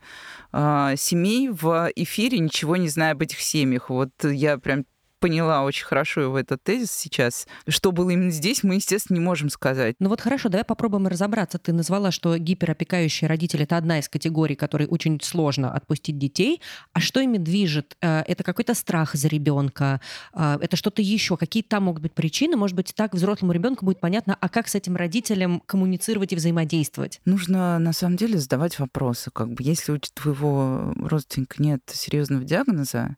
семей 0.51 1.49
в 1.49 1.91
эфире, 1.95 2.39
ничего 2.39 2.75
не 2.75 2.89
зная 2.89 3.11
об 3.11 3.21
этих 3.21 3.41
семьях. 3.41 3.89
Вот 3.89 4.11
я 4.23 4.57
прям 4.57 4.85
поняла 5.19 5.63
очень 5.63 5.85
хорошо 5.85 6.21
его 6.21 6.39
этот 6.39 6.63
тезис 6.63 6.91
сейчас. 6.91 7.47
Что 7.67 7.91
было 7.91 8.09
именно 8.09 8.31
здесь, 8.31 8.63
мы, 8.63 8.75
естественно, 8.75 9.17
не 9.17 9.23
можем 9.23 9.49
сказать. 9.49 9.95
Ну 9.99 10.09
вот 10.09 10.21
хорошо, 10.21 10.49
давай 10.49 10.63
попробуем 10.63 11.07
разобраться. 11.07 11.59
Ты 11.59 11.73
назвала, 11.73 12.11
что 12.11 12.37
гиперопекающие 12.37 13.27
родители— 13.27 13.63
это 13.63 13.77
одна 13.77 13.99
из 13.99 14.09
категорий, 14.09 14.55
которой 14.55 14.87
очень 14.87 15.19
сложно 15.21 15.71
отпустить 15.71 16.17
детей. 16.17 16.61
А 16.93 16.99
что 16.99 17.19
ими 17.19 17.37
движет? 17.37 17.97
Э, 18.01 18.21
это 18.21 18.43
какой-то 18.43 18.73
страх 18.73 19.15
за 19.15 19.27
ребенка? 19.27 20.01
Э, 20.33 20.57
это 20.61 20.75
что-то 20.77 21.01
еще? 21.01 21.37
Какие 21.37 21.63
там 21.63 21.83
могут 21.83 22.01
быть 22.01 22.13
причины? 22.13 22.55
Может 22.55 22.75
быть, 22.75 22.93
так 22.95 23.13
взрослому 23.13 23.53
ребенку 23.53 23.85
будет 23.85 23.99
понятно, 23.99 24.37
а 24.39 24.49
как 24.49 24.67
с 24.67 24.75
этим 24.75 24.95
родителем 24.95 25.61
коммуницировать 25.65 26.33
и 26.33 26.35
взаимодействовать? 26.35 27.21
Нужно, 27.25 27.79
на 27.79 27.93
самом 27.93 28.17
деле, 28.17 28.37
задавать 28.37 28.79
вопросы. 28.79 29.31
Как 29.31 29.49
бы, 29.49 29.63
если 29.63 29.93
у 29.93 29.99
твоего 29.99 30.93
родственника 30.97 31.61
нет 31.61 31.81
серьезного 31.91 32.43
диагноза, 32.43 33.15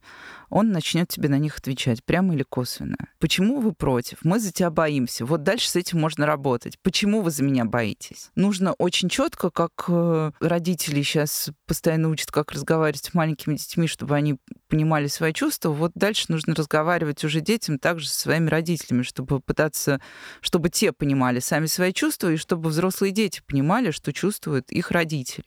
он 0.50 0.72
начнет 0.72 1.08
тебе 1.08 1.30
на 1.30 1.38
них 1.38 1.58
отвечать, 1.58 1.99
прямо 2.04 2.34
или 2.34 2.44
косвенно. 2.44 2.98
Почему 3.20 3.60
вы 3.60 3.74
против? 3.74 4.20
Мы 4.24 4.40
за 4.40 4.52
тебя 4.52 4.70
боимся. 4.70 5.26
Вот 5.26 5.44
дальше 5.44 5.70
с 5.70 5.76
этим 5.76 6.00
можно 6.00 6.26
работать. 6.26 6.80
Почему 6.82 7.22
вы 7.22 7.32
за 7.32 7.44
меня 7.44 7.66
боитесь? 7.66 8.32
Нужно 8.36 8.74
очень 8.74 9.10
четко, 9.10 9.50
как 9.50 9.72
э, 9.88 10.32
родители 10.40 11.02
сейчас 11.02 11.50
постоянно 11.66 12.10
учат, 12.10 12.32
как 12.32 12.52
разговаривать 12.52 13.04
с 13.04 13.14
маленькими 13.14 13.56
детьми, 13.56 13.88
чтобы 13.88 14.16
они 14.16 14.38
понимали 14.68 15.08
свои 15.08 15.34
чувства. 15.34 15.70
Вот 15.70 15.92
дальше 15.96 16.26
нужно 16.30 16.56
разговаривать 16.56 17.24
уже 17.24 17.42
детям 17.42 17.80
также 17.80 18.08
со 18.08 18.20
своими 18.20 18.50
родителями, 18.50 19.04
чтобы 19.04 19.40
пытаться, 19.40 20.02
чтобы 20.42 20.70
те 20.70 20.92
понимали 20.92 21.40
сами 21.40 21.66
свои 21.66 21.94
чувства, 21.94 22.32
и 22.32 22.38
чтобы 22.38 22.70
взрослые 22.70 23.12
дети 23.12 23.42
понимали, 23.46 23.92
что 23.92 24.14
чувствуют 24.14 24.72
их 24.72 24.92
родители. 24.92 25.46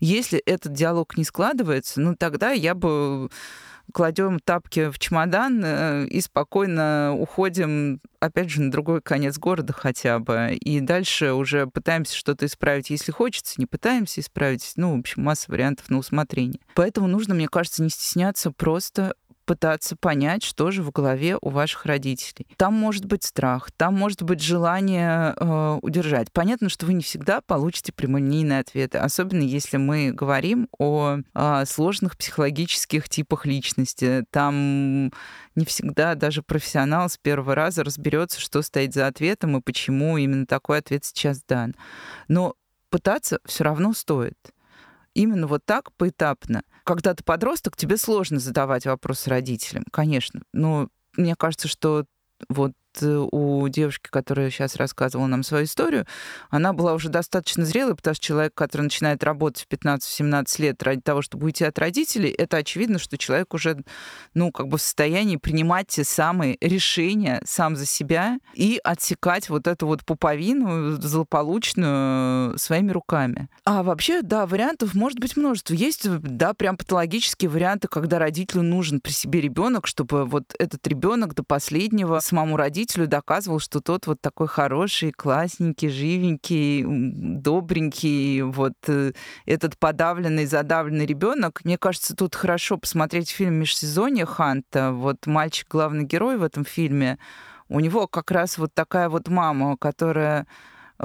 Если 0.00 0.38
этот 0.38 0.72
диалог 0.72 1.16
не 1.16 1.24
складывается, 1.24 2.00
ну 2.00 2.16
тогда 2.16 2.50
я 2.50 2.74
бы 2.74 3.30
кладем 3.92 4.40
тапки 4.40 4.90
в 4.90 4.98
чемодан 4.98 5.62
э, 5.64 6.06
и 6.06 6.20
спокойно 6.20 7.14
уходим, 7.16 8.00
опять 8.20 8.50
же, 8.50 8.62
на 8.62 8.70
другой 8.70 9.00
конец 9.00 9.38
города 9.38 9.72
хотя 9.72 10.18
бы. 10.18 10.56
И 10.60 10.80
дальше 10.80 11.32
уже 11.32 11.66
пытаемся 11.66 12.16
что-то 12.16 12.46
исправить, 12.46 12.90
если 12.90 13.12
хочется, 13.12 13.54
не 13.58 13.66
пытаемся 13.66 14.20
исправить. 14.20 14.72
Ну, 14.76 14.96
в 14.96 15.00
общем, 15.00 15.22
масса 15.22 15.50
вариантов 15.50 15.90
на 15.90 15.98
усмотрение. 15.98 16.60
Поэтому 16.74 17.06
нужно, 17.06 17.34
мне 17.34 17.48
кажется, 17.48 17.82
не 17.82 17.90
стесняться 17.90 18.50
просто 18.50 19.14
пытаться 19.44 19.96
понять, 19.96 20.42
что 20.42 20.70
же 20.70 20.82
в 20.82 20.90
голове 20.90 21.36
у 21.40 21.50
ваших 21.50 21.86
родителей. 21.86 22.46
Там 22.56 22.74
может 22.74 23.04
быть 23.04 23.24
страх, 23.24 23.70
там 23.76 23.94
может 23.94 24.22
быть 24.22 24.40
желание 24.40 25.34
э, 25.36 25.78
удержать. 25.82 26.32
Понятно, 26.32 26.68
что 26.68 26.86
вы 26.86 26.94
не 26.94 27.02
всегда 27.02 27.40
получите 27.40 27.92
прямолинейные 27.92 28.60
ответы, 28.60 28.98
особенно 28.98 29.42
если 29.42 29.76
мы 29.76 30.12
говорим 30.12 30.68
о, 30.78 31.18
о 31.34 31.66
сложных 31.66 32.16
психологических 32.16 33.08
типах 33.08 33.46
личности. 33.46 34.24
Там 34.30 35.06
не 35.54 35.64
всегда 35.66 36.14
даже 36.14 36.42
профессионал 36.42 37.08
с 37.08 37.18
первого 37.18 37.54
раза 37.54 37.84
разберется, 37.84 38.40
что 38.40 38.62
стоит 38.62 38.94
за 38.94 39.06
ответом 39.06 39.56
и 39.56 39.60
почему 39.60 40.16
именно 40.16 40.46
такой 40.46 40.78
ответ 40.78 41.04
сейчас 41.04 41.42
дан. 41.46 41.74
Но 42.28 42.54
пытаться 42.90 43.40
все 43.44 43.64
равно 43.64 43.92
стоит 43.92 44.53
именно 45.14 45.46
вот 45.46 45.64
так 45.64 45.92
поэтапно. 45.92 46.62
Когда 46.84 47.14
ты 47.14 47.24
подросток, 47.24 47.76
тебе 47.76 47.96
сложно 47.96 48.38
задавать 48.38 48.86
вопрос 48.86 49.26
родителям, 49.26 49.84
конечно. 49.90 50.42
Но 50.52 50.88
мне 51.16 51.34
кажется, 51.36 51.68
что 51.68 52.04
вот 52.48 52.72
у 53.02 53.68
девушки, 53.68 54.08
которая 54.10 54.50
сейчас 54.50 54.76
рассказывала 54.76 55.26
нам 55.26 55.42
свою 55.42 55.64
историю, 55.64 56.06
она 56.50 56.72
была 56.72 56.94
уже 56.94 57.08
достаточно 57.08 57.64
зрелой, 57.64 57.96
потому 57.96 58.14
что 58.14 58.24
человек, 58.24 58.54
который 58.54 58.82
начинает 58.82 59.24
работать 59.24 59.66
в 59.68 59.72
15-17 59.72 60.62
лет 60.62 60.82
ради 60.82 61.00
того, 61.00 61.22
чтобы 61.22 61.46
уйти 61.46 61.64
от 61.64 61.78
родителей, 61.78 62.30
это 62.30 62.58
очевидно, 62.58 62.98
что 62.98 63.18
человек 63.18 63.54
уже, 63.54 63.82
ну, 64.34 64.52
как 64.52 64.68
бы 64.68 64.78
в 64.78 64.82
состоянии 64.82 65.36
принимать 65.36 65.88
те 65.88 66.04
самые 66.04 66.56
решения 66.60 67.42
сам 67.44 67.76
за 67.76 67.86
себя 67.86 68.38
и 68.54 68.80
отсекать 68.84 69.48
вот 69.48 69.66
эту 69.66 69.86
вот 69.86 70.04
пуповину 70.04 71.00
злополучную 71.00 72.58
своими 72.58 72.92
руками. 72.92 73.48
А 73.64 73.82
вообще, 73.82 74.22
да, 74.22 74.46
вариантов 74.46 74.94
может 74.94 75.18
быть 75.18 75.36
множество. 75.36 75.74
Есть, 75.74 76.08
да, 76.08 76.54
прям 76.54 76.76
патологические 76.76 77.48
варианты, 77.48 77.88
когда 77.88 78.18
родителю 78.18 78.62
нужен 78.62 79.00
при 79.00 79.12
себе 79.12 79.40
ребенок, 79.40 79.86
чтобы 79.86 80.24
вот 80.24 80.54
этот 80.58 80.86
ребенок 80.86 81.34
до 81.34 81.42
последнего 81.42 82.20
самому 82.20 82.56
родителю 82.56 82.83
родителю 82.84 83.06
доказывал, 83.06 83.60
что 83.60 83.80
тот 83.80 84.06
вот 84.06 84.20
такой 84.20 84.46
хороший, 84.46 85.12
классненький, 85.12 85.88
живенький, 85.88 86.84
добренький, 87.40 88.42
вот 88.42 88.74
э, 88.88 89.12
этот 89.46 89.78
подавленный, 89.78 90.46
задавленный 90.46 91.06
ребенок. 91.06 91.64
Мне 91.64 91.78
кажется, 91.78 92.14
тут 92.14 92.34
хорошо 92.34 92.76
посмотреть 92.76 93.30
фильм 93.30 93.54
«Межсезонье» 93.54 94.26
Ханта. 94.26 94.92
Вот 94.92 95.26
мальчик, 95.26 95.66
главный 95.70 96.04
герой 96.04 96.36
в 96.36 96.42
этом 96.42 96.64
фильме, 96.64 97.18
у 97.68 97.80
него 97.80 98.06
как 98.06 98.30
раз 98.30 98.58
вот 98.58 98.74
такая 98.74 99.08
вот 99.08 99.28
мама, 99.28 99.76
которая 99.78 100.46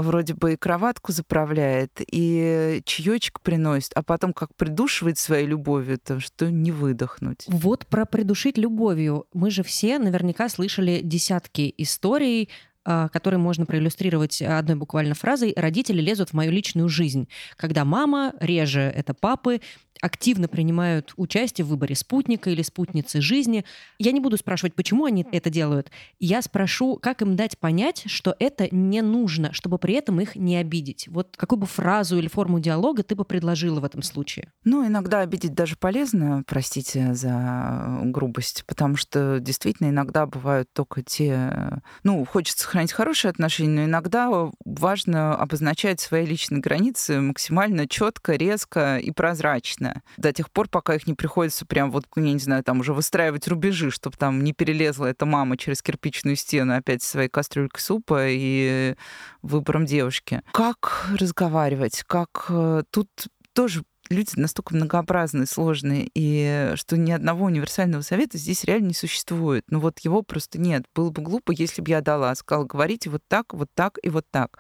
вроде 0.01 0.33
бы 0.33 0.53
и 0.53 0.57
кроватку 0.57 1.11
заправляет, 1.11 2.01
и 2.11 2.81
чаечек 2.85 3.41
приносит, 3.41 3.91
а 3.95 4.03
потом 4.03 4.33
как 4.33 4.55
придушивает 4.55 5.17
своей 5.17 5.45
любовью, 5.45 5.99
то 5.99 6.19
что 6.19 6.49
не 6.49 6.71
выдохнуть. 6.71 7.45
Вот 7.47 7.85
про 7.87 8.05
придушить 8.05 8.57
любовью. 8.57 9.25
Мы 9.33 9.51
же 9.51 9.63
все 9.63 9.99
наверняка 9.99 10.49
слышали 10.49 11.01
десятки 11.03 11.73
историй 11.77 12.49
а, 12.85 13.09
которые 13.09 13.39
можно 13.39 13.65
проиллюстрировать 13.65 14.41
одной 14.41 14.75
буквально 14.75 15.13
фразой 15.13 15.53
«родители 15.55 16.01
лезут 16.01 16.29
в 16.29 16.33
мою 16.33 16.51
личную 16.51 16.87
жизнь», 16.87 17.27
когда 17.57 17.83
мама, 17.83 18.33
реже 18.39 18.79
это 18.79 19.13
папы, 19.13 19.59
активно 20.01 20.47
принимают 20.47 21.13
участие 21.17 21.65
в 21.65 21.69
выборе 21.69 21.95
спутника 21.95 22.49
или 22.49 22.61
спутницы 22.61 23.21
жизни. 23.21 23.65
Я 23.97 24.11
не 24.11 24.19
буду 24.19 24.37
спрашивать, 24.37 24.73
почему 24.73 25.05
они 25.05 25.25
это 25.31 25.49
делают. 25.49 25.91
Я 26.19 26.41
спрошу, 26.41 26.97
как 26.97 27.21
им 27.21 27.35
дать 27.35 27.57
понять, 27.57 28.03
что 28.05 28.35
это 28.39 28.73
не 28.73 29.01
нужно, 29.01 29.53
чтобы 29.53 29.77
при 29.77 29.95
этом 29.95 30.21
их 30.21 30.35
не 30.35 30.57
обидеть. 30.57 31.07
Вот 31.09 31.35
какую 31.35 31.59
бы 31.59 31.65
фразу 31.65 32.17
или 32.17 32.27
форму 32.27 32.59
диалога 32.59 33.03
ты 33.03 33.15
бы 33.15 33.25
предложила 33.25 33.79
в 33.79 33.85
этом 33.85 34.01
случае? 34.01 34.51
Ну, 34.63 34.87
иногда 34.87 35.21
обидеть 35.21 35.53
даже 35.53 35.75
полезно, 35.75 36.43
простите 36.47 37.13
за 37.13 37.99
грубость, 38.03 38.63
потому 38.65 38.95
что 38.95 39.39
действительно 39.39 39.89
иногда 39.89 40.25
бывают 40.25 40.69
только 40.73 41.01
те... 41.01 41.81
Ну, 42.03 42.23
хочется 42.25 42.63
сохранить 42.63 42.91
хорошие 42.91 43.29
отношения, 43.29 43.69
но 43.69 43.83
иногда 43.85 44.49
важно 44.63 45.35
обозначать 45.35 45.99
свои 45.99 46.25
личные 46.25 46.61
границы 46.61 47.19
максимально 47.19 47.87
четко, 47.87 48.33
резко 48.35 48.97
и 48.97 49.11
прозрачно 49.11 49.88
нормально 49.89 50.03
до 50.17 50.33
тех 50.33 50.51
пор, 50.51 50.67
пока 50.69 50.95
их 50.95 51.07
не 51.07 51.13
приходится 51.13 51.65
прям 51.65 51.91
вот, 51.91 52.05
я 52.15 52.21
не 52.21 52.39
знаю, 52.39 52.63
там 52.63 52.79
уже 52.79 52.93
выстраивать 52.93 53.47
рубежи, 53.47 53.91
чтобы 53.91 54.17
там 54.17 54.43
не 54.43 54.53
перелезла 54.53 55.07
эта 55.07 55.25
мама 55.25 55.57
через 55.57 55.81
кирпичную 55.81 56.35
стену 56.35 56.75
опять 56.75 57.03
своей 57.03 57.29
кастрюлькой 57.29 57.81
супа 57.81 58.27
и 58.27 58.95
выбором 59.41 59.85
девушки. 59.85 60.41
Как 60.51 61.07
разговаривать? 61.19 62.03
Как 62.05 62.45
э, 62.49 62.83
тут 62.91 63.09
тоже 63.53 63.83
люди 64.09 64.31
настолько 64.35 64.75
многообразные, 64.75 65.45
сложные, 65.45 66.09
и 66.13 66.71
что 66.75 66.97
ни 66.97 67.11
одного 67.11 67.45
универсального 67.45 68.01
совета 68.01 68.37
здесь 68.37 68.63
реально 68.63 68.87
не 68.87 68.93
существует. 68.93 69.63
Ну 69.69 69.79
вот 69.79 69.99
его 69.99 70.21
просто 70.21 70.59
нет. 70.59 70.83
Было 70.95 71.11
бы 71.11 71.21
глупо, 71.21 71.51
если 71.51 71.81
бы 71.81 71.89
я 71.89 72.01
дала, 72.01 72.33
сказала, 72.35 72.65
говорите 72.65 73.09
вот 73.09 73.21
так, 73.27 73.53
вот 73.53 73.69
так 73.73 73.97
и 74.01 74.09
вот 74.09 74.25
так. 74.31 74.59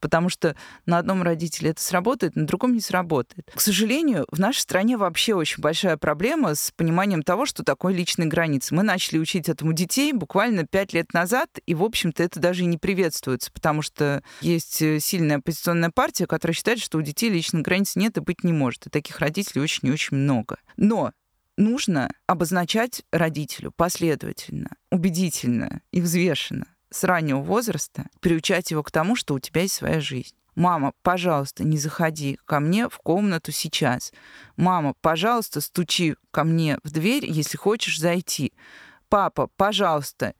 Потому 0.00 0.28
что 0.28 0.54
на 0.86 0.98
одном 0.98 1.22
родителе 1.22 1.70
это 1.70 1.82
сработает, 1.82 2.36
на 2.36 2.46
другом 2.46 2.74
не 2.74 2.80
сработает. 2.80 3.50
К 3.54 3.60
сожалению, 3.60 4.26
в 4.30 4.38
нашей 4.38 4.60
стране 4.60 4.96
вообще 4.96 5.34
очень 5.34 5.62
большая 5.62 5.96
проблема 5.96 6.54
с 6.54 6.72
пониманием 6.76 7.22
того, 7.22 7.46
что 7.46 7.64
такое 7.64 7.94
личные 7.94 8.28
границы. 8.28 8.74
Мы 8.74 8.82
начали 8.82 9.18
учить 9.18 9.48
этому 9.48 9.72
детей 9.72 10.12
буквально 10.12 10.66
пять 10.66 10.92
лет 10.92 11.12
назад, 11.14 11.48
и, 11.66 11.74
в 11.74 11.82
общем-то, 11.82 12.22
это 12.22 12.40
даже 12.40 12.62
и 12.62 12.66
не 12.66 12.78
приветствуется, 12.78 13.50
потому 13.52 13.82
что 13.82 14.22
есть 14.40 14.82
э, 14.82 15.00
сильная 15.00 15.38
оппозиционная 15.38 15.90
партия, 15.90 16.26
которая 16.26 16.54
считает, 16.54 16.80
что 16.80 16.98
у 16.98 17.02
детей 17.02 17.30
личных 17.30 17.62
границ 17.62 17.96
нет 17.96 18.16
и 18.18 18.20
быть 18.20 18.44
не 18.44 18.52
может 18.52 18.89
таких 18.90 19.18
родителей 19.18 19.62
очень 19.62 19.88
и 19.88 19.92
очень 19.92 20.16
много. 20.16 20.58
Но 20.76 21.12
нужно 21.56 22.10
обозначать 22.26 23.02
родителю 23.12 23.72
последовательно, 23.72 24.70
убедительно 24.90 25.80
и 25.92 26.00
взвешенно 26.00 26.66
с 26.90 27.04
раннего 27.04 27.40
возраста, 27.40 28.06
приучать 28.20 28.70
его 28.70 28.82
к 28.82 28.90
тому, 28.90 29.14
что 29.16 29.34
у 29.34 29.38
тебя 29.38 29.62
есть 29.62 29.74
своя 29.74 30.00
жизнь. 30.00 30.34
Мама, 30.56 30.92
пожалуйста, 31.02 31.64
не 31.64 31.78
заходи 31.78 32.38
ко 32.44 32.60
мне 32.60 32.88
в 32.88 32.98
комнату 32.98 33.52
сейчас. 33.52 34.12
Мама, 34.56 34.94
пожалуйста, 35.00 35.60
стучи 35.60 36.16
ко 36.32 36.44
мне 36.44 36.78
в 36.82 36.90
дверь, 36.90 37.24
если 37.24 37.56
хочешь 37.56 38.00
зайти. 38.00 38.52
Папа, 39.08 39.48
пожалуйста, 39.56 40.34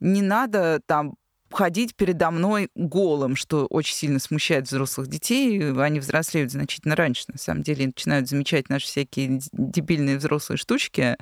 не 0.00 0.22
надо 0.22 0.80
там 0.86 1.16
ходить 1.50 1.94
передо 1.94 2.30
мной 2.30 2.68
голым, 2.74 3.36
что 3.36 3.66
очень 3.66 3.94
сильно 3.94 4.18
смущает 4.18 4.66
взрослых 4.66 5.08
детей. 5.08 5.72
Они 5.80 6.00
взрослеют 6.00 6.52
значительно 6.52 6.96
раньше, 6.96 7.24
на 7.28 7.38
самом 7.38 7.62
деле, 7.62 7.86
начинают 7.86 8.28
замечать 8.28 8.68
наши 8.68 8.86
всякие 8.86 9.40
дебильные 9.52 10.18
взрослые 10.18 10.58
штучки, 10.58 11.16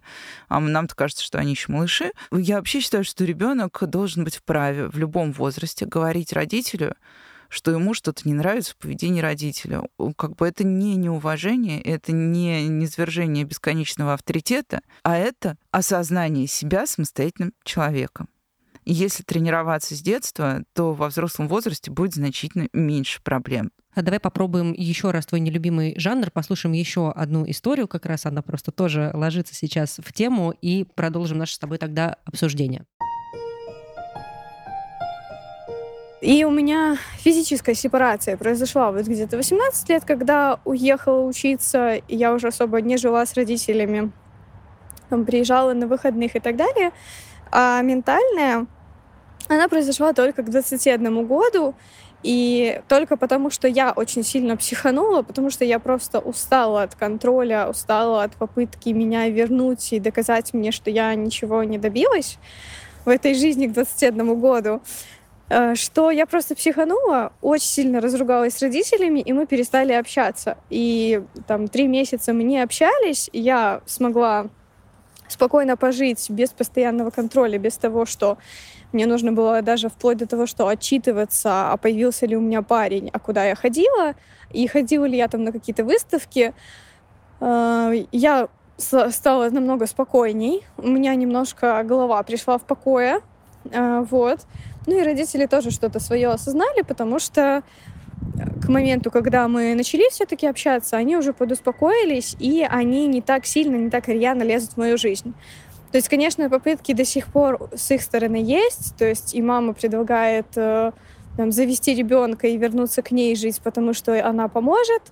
а 0.48 0.60
нам-то 0.60 0.94
кажется, 0.94 1.24
что 1.24 1.38
они 1.38 1.52
еще 1.52 1.72
малыши. 1.72 2.12
Я 2.32 2.56
вообще 2.56 2.80
считаю, 2.80 3.04
что 3.04 3.24
ребенок 3.24 3.78
должен 3.88 4.24
быть 4.24 4.36
вправе 4.36 4.88
в 4.88 4.98
любом 4.98 5.32
возрасте 5.32 5.86
говорить 5.86 6.32
родителю, 6.32 6.94
что 7.48 7.70
ему 7.70 7.94
что-то 7.94 8.22
не 8.26 8.34
нравится 8.34 8.72
в 8.72 8.76
поведении 8.76 9.20
родителя. 9.20 9.82
Как 10.16 10.34
бы 10.34 10.48
это 10.48 10.64
не 10.64 10.96
неуважение, 10.96 11.80
это 11.80 12.10
не 12.10 12.66
низвержение 12.66 13.44
бесконечного 13.44 14.14
авторитета, 14.14 14.80
а 15.02 15.16
это 15.16 15.56
осознание 15.70 16.48
себя 16.48 16.86
самостоятельным 16.86 17.52
человеком. 17.62 18.28
Если 18.86 19.22
тренироваться 19.22 19.94
с 19.96 20.02
детства, 20.02 20.62
то 20.74 20.92
во 20.92 21.08
взрослом 21.08 21.48
возрасте 21.48 21.90
будет 21.90 22.14
значительно 22.14 22.68
меньше 22.74 23.22
проблем. 23.22 23.70
А 23.94 24.02
давай 24.02 24.20
попробуем 24.20 24.72
еще 24.72 25.10
раз 25.10 25.24
твой 25.24 25.40
нелюбимый 25.40 25.94
жанр, 25.96 26.30
послушаем 26.30 26.74
еще 26.74 27.10
одну 27.10 27.48
историю, 27.48 27.88
как 27.88 28.04
раз 28.04 28.26
она 28.26 28.42
просто 28.42 28.72
тоже 28.72 29.10
ложится 29.14 29.54
сейчас 29.54 30.00
в 30.04 30.12
тему, 30.12 30.52
и 30.60 30.84
продолжим 30.84 31.38
наше 31.38 31.54
с 31.54 31.58
тобой 31.58 31.78
тогда 31.78 32.16
обсуждение. 32.26 32.84
И 36.20 36.44
у 36.44 36.50
меня 36.50 36.96
физическая 37.18 37.74
сепарация 37.74 38.36
произошла 38.36 38.92
вот 38.92 39.06
где-то 39.06 39.36
18 39.36 39.88
лет, 39.90 40.04
когда 40.04 40.60
уехала 40.64 41.24
учиться, 41.24 41.94
и 41.94 42.16
я 42.16 42.34
уже 42.34 42.48
особо 42.48 42.80
не 42.82 42.96
жила 42.96 43.24
с 43.24 43.34
родителями, 43.34 44.10
там, 45.08 45.24
приезжала 45.24 45.72
на 45.72 45.86
выходных 45.86 46.34
и 46.34 46.40
так 46.40 46.56
далее. 46.56 46.92
А 47.50 47.80
ментальная, 47.82 48.66
она 49.48 49.68
произошла 49.68 50.12
только 50.12 50.42
к 50.42 50.50
21 50.50 51.26
году, 51.26 51.74
и 52.24 52.80
только 52.88 53.18
потому, 53.18 53.50
что 53.50 53.68
я 53.68 53.92
очень 53.92 54.24
сильно 54.24 54.56
психанула, 54.56 55.20
потому 55.20 55.50
что 55.50 55.66
я 55.66 55.78
просто 55.78 56.20
устала 56.20 56.82
от 56.82 56.94
контроля, 56.94 57.68
устала 57.68 58.24
от 58.24 58.32
попытки 58.32 58.88
меня 58.88 59.28
вернуть 59.28 59.92
и 59.92 60.00
доказать 60.00 60.54
мне, 60.54 60.72
что 60.72 60.90
я 60.90 61.14
ничего 61.14 61.62
не 61.64 61.76
добилась 61.76 62.38
в 63.04 63.10
этой 63.10 63.34
жизни 63.34 63.66
к 63.66 63.72
21 63.72 64.40
году, 64.40 64.80
э, 65.50 65.74
что 65.74 66.10
я 66.10 66.24
просто 66.24 66.54
психанула, 66.54 67.34
очень 67.42 67.68
сильно 67.68 68.00
разругалась 68.00 68.54
с 68.56 68.62
родителями, 68.62 69.20
и 69.20 69.34
мы 69.34 69.46
перестали 69.46 69.92
общаться. 69.92 70.56
И 70.70 71.22
там 71.46 71.68
три 71.68 71.86
месяца 71.86 72.32
мы 72.32 72.42
не 72.44 72.58
общались, 72.60 73.28
и 73.34 73.40
я 73.40 73.82
смогла 73.84 74.46
спокойно 75.34 75.76
пожить 75.76 76.30
без 76.30 76.50
постоянного 76.50 77.10
контроля, 77.10 77.58
без 77.58 77.76
того, 77.76 78.06
что 78.06 78.38
мне 78.92 79.06
нужно 79.06 79.32
было 79.32 79.62
даже 79.62 79.88
вплоть 79.88 80.18
до 80.18 80.26
того, 80.26 80.46
что 80.46 80.68
отчитываться, 80.68 81.72
а 81.72 81.76
появился 81.76 82.26
ли 82.26 82.36
у 82.36 82.40
меня 82.40 82.62
парень, 82.62 83.10
а 83.12 83.18
куда 83.18 83.44
я 83.44 83.56
ходила, 83.56 84.14
и 84.52 84.66
ходила 84.68 85.04
ли 85.04 85.16
я 85.16 85.28
там 85.28 85.42
на 85.42 85.52
какие-то 85.52 85.84
выставки. 85.84 86.54
А, 87.40 87.90
я 88.12 88.48
стала 88.78 89.50
намного 89.50 89.86
спокойней, 89.86 90.64
у 90.78 90.88
меня 90.88 91.14
немножко 91.16 91.82
голова 91.84 92.22
пришла 92.22 92.58
в 92.58 92.62
покое, 92.62 93.20
а, 93.72 94.02
вот. 94.02 94.40
Ну 94.86 95.00
и 95.00 95.02
родители 95.02 95.46
тоже 95.46 95.70
что-то 95.70 95.98
свое 95.98 96.28
осознали, 96.28 96.82
потому 96.82 97.18
что 97.18 97.62
к 98.62 98.68
моменту, 98.68 99.10
когда 99.10 99.46
мы 99.48 99.74
начали 99.74 100.08
все-таки 100.10 100.46
общаться, 100.46 100.96
они 100.96 101.16
уже 101.16 101.32
подуспокоились, 101.32 102.36
и 102.38 102.66
они 102.68 103.06
не 103.06 103.20
так 103.20 103.46
сильно, 103.46 103.76
не 103.76 103.90
так 103.90 104.08
рьяно 104.08 104.42
лезут 104.42 104.72
в 104.72 104.76
мою 104.76 104.96
жизнь. 104.98 105.34
То 105.92 105.98
есть, 105.98 106.08
конечно, 106.08 106.50
попытки 106.50 106.92
до 106.92 107.04
сих 107.04 107.26
пор 107.26 107.70
с 107.72 107.90
их 107.92 108.02
стороны 108.02 108.36
есть. 108.36 108.96
То 108.96 109.04
есть 109.04 109.32
и 109.32 109.40
мама 109.40 109.74
предлагает 109.74 110.46
э, 110.56 110.90
там, 111.36 111.52
завести 111.52 111.94
ребенка 111.94 112.48
и 112.48 112.56
вернуться 112.56 113.00
к 113.02 113.12
ней 113.12 113.36
жить, 113.36 113.60
потому 113.62 113.92
что 113.92 114.28
она 114.28 114.48
поможет. 114.48 115.02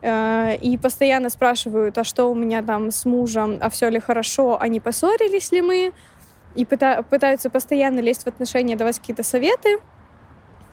Э, 0.00 0.56
и 0.56 0.78
постоянно 0.78 1.28
спрашивают, 1.28 1.98
а 1.98 2.04
что 2.04 2.30
у 2.30 2.34
меня 2.34 2.62
там 2.62 2.90
с 2.90 3.04
мужем, 3.04 3.58
а 3.60 3.68
все 3.68 3.90
ли 3.90 4.00
хорошо, 4.00 4.56
а 4.58 4.68
не 4.68 4.80
поссорились 4.80 5.52
ли 5.52 5.60
мы. 5.60 5.92
И 6.54 6.64
пытаются 6.64 7.50
постоянно 7.50 8.00
лезть 8.00 8.22
в 8.22 8.26
отношения, 8.26 8.76
давать 8.76 9.00
какие-то 9.00 9.24
советы 9.24 9.78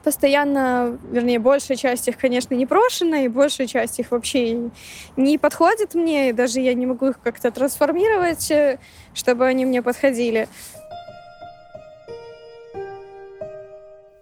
постоянно, 0.02 0.98
вернее, 1.10 1.38
большая 1.38 1.76
часть 1.76 2.08
их, 2.08 2.18
конечно, 2.18 2.54
не 2.54 2.66
прошена, 2.66 3.20
и 3.20 3.28
большая 3.28 3.66
часть 3.66 3.98
их 3.98 4.10
вообще 4.10 4.70
не 5.16 5.38
подходит 5.38 5.94
мне, 5.94 6.30
и 6.30 6.32
даже 6.32 6.60
я 6.60 6.74
не 6.74 6.86
могу 6.86 7.08
их 7.08 7.20
как-то 7.20 7.50
трансформировать, 7.50 8.50
э, 8.50 8.78
чтобы 9.14 9.46
они 9.46 9.64
мне 9.64 9.82
подходили. 9.82 10.48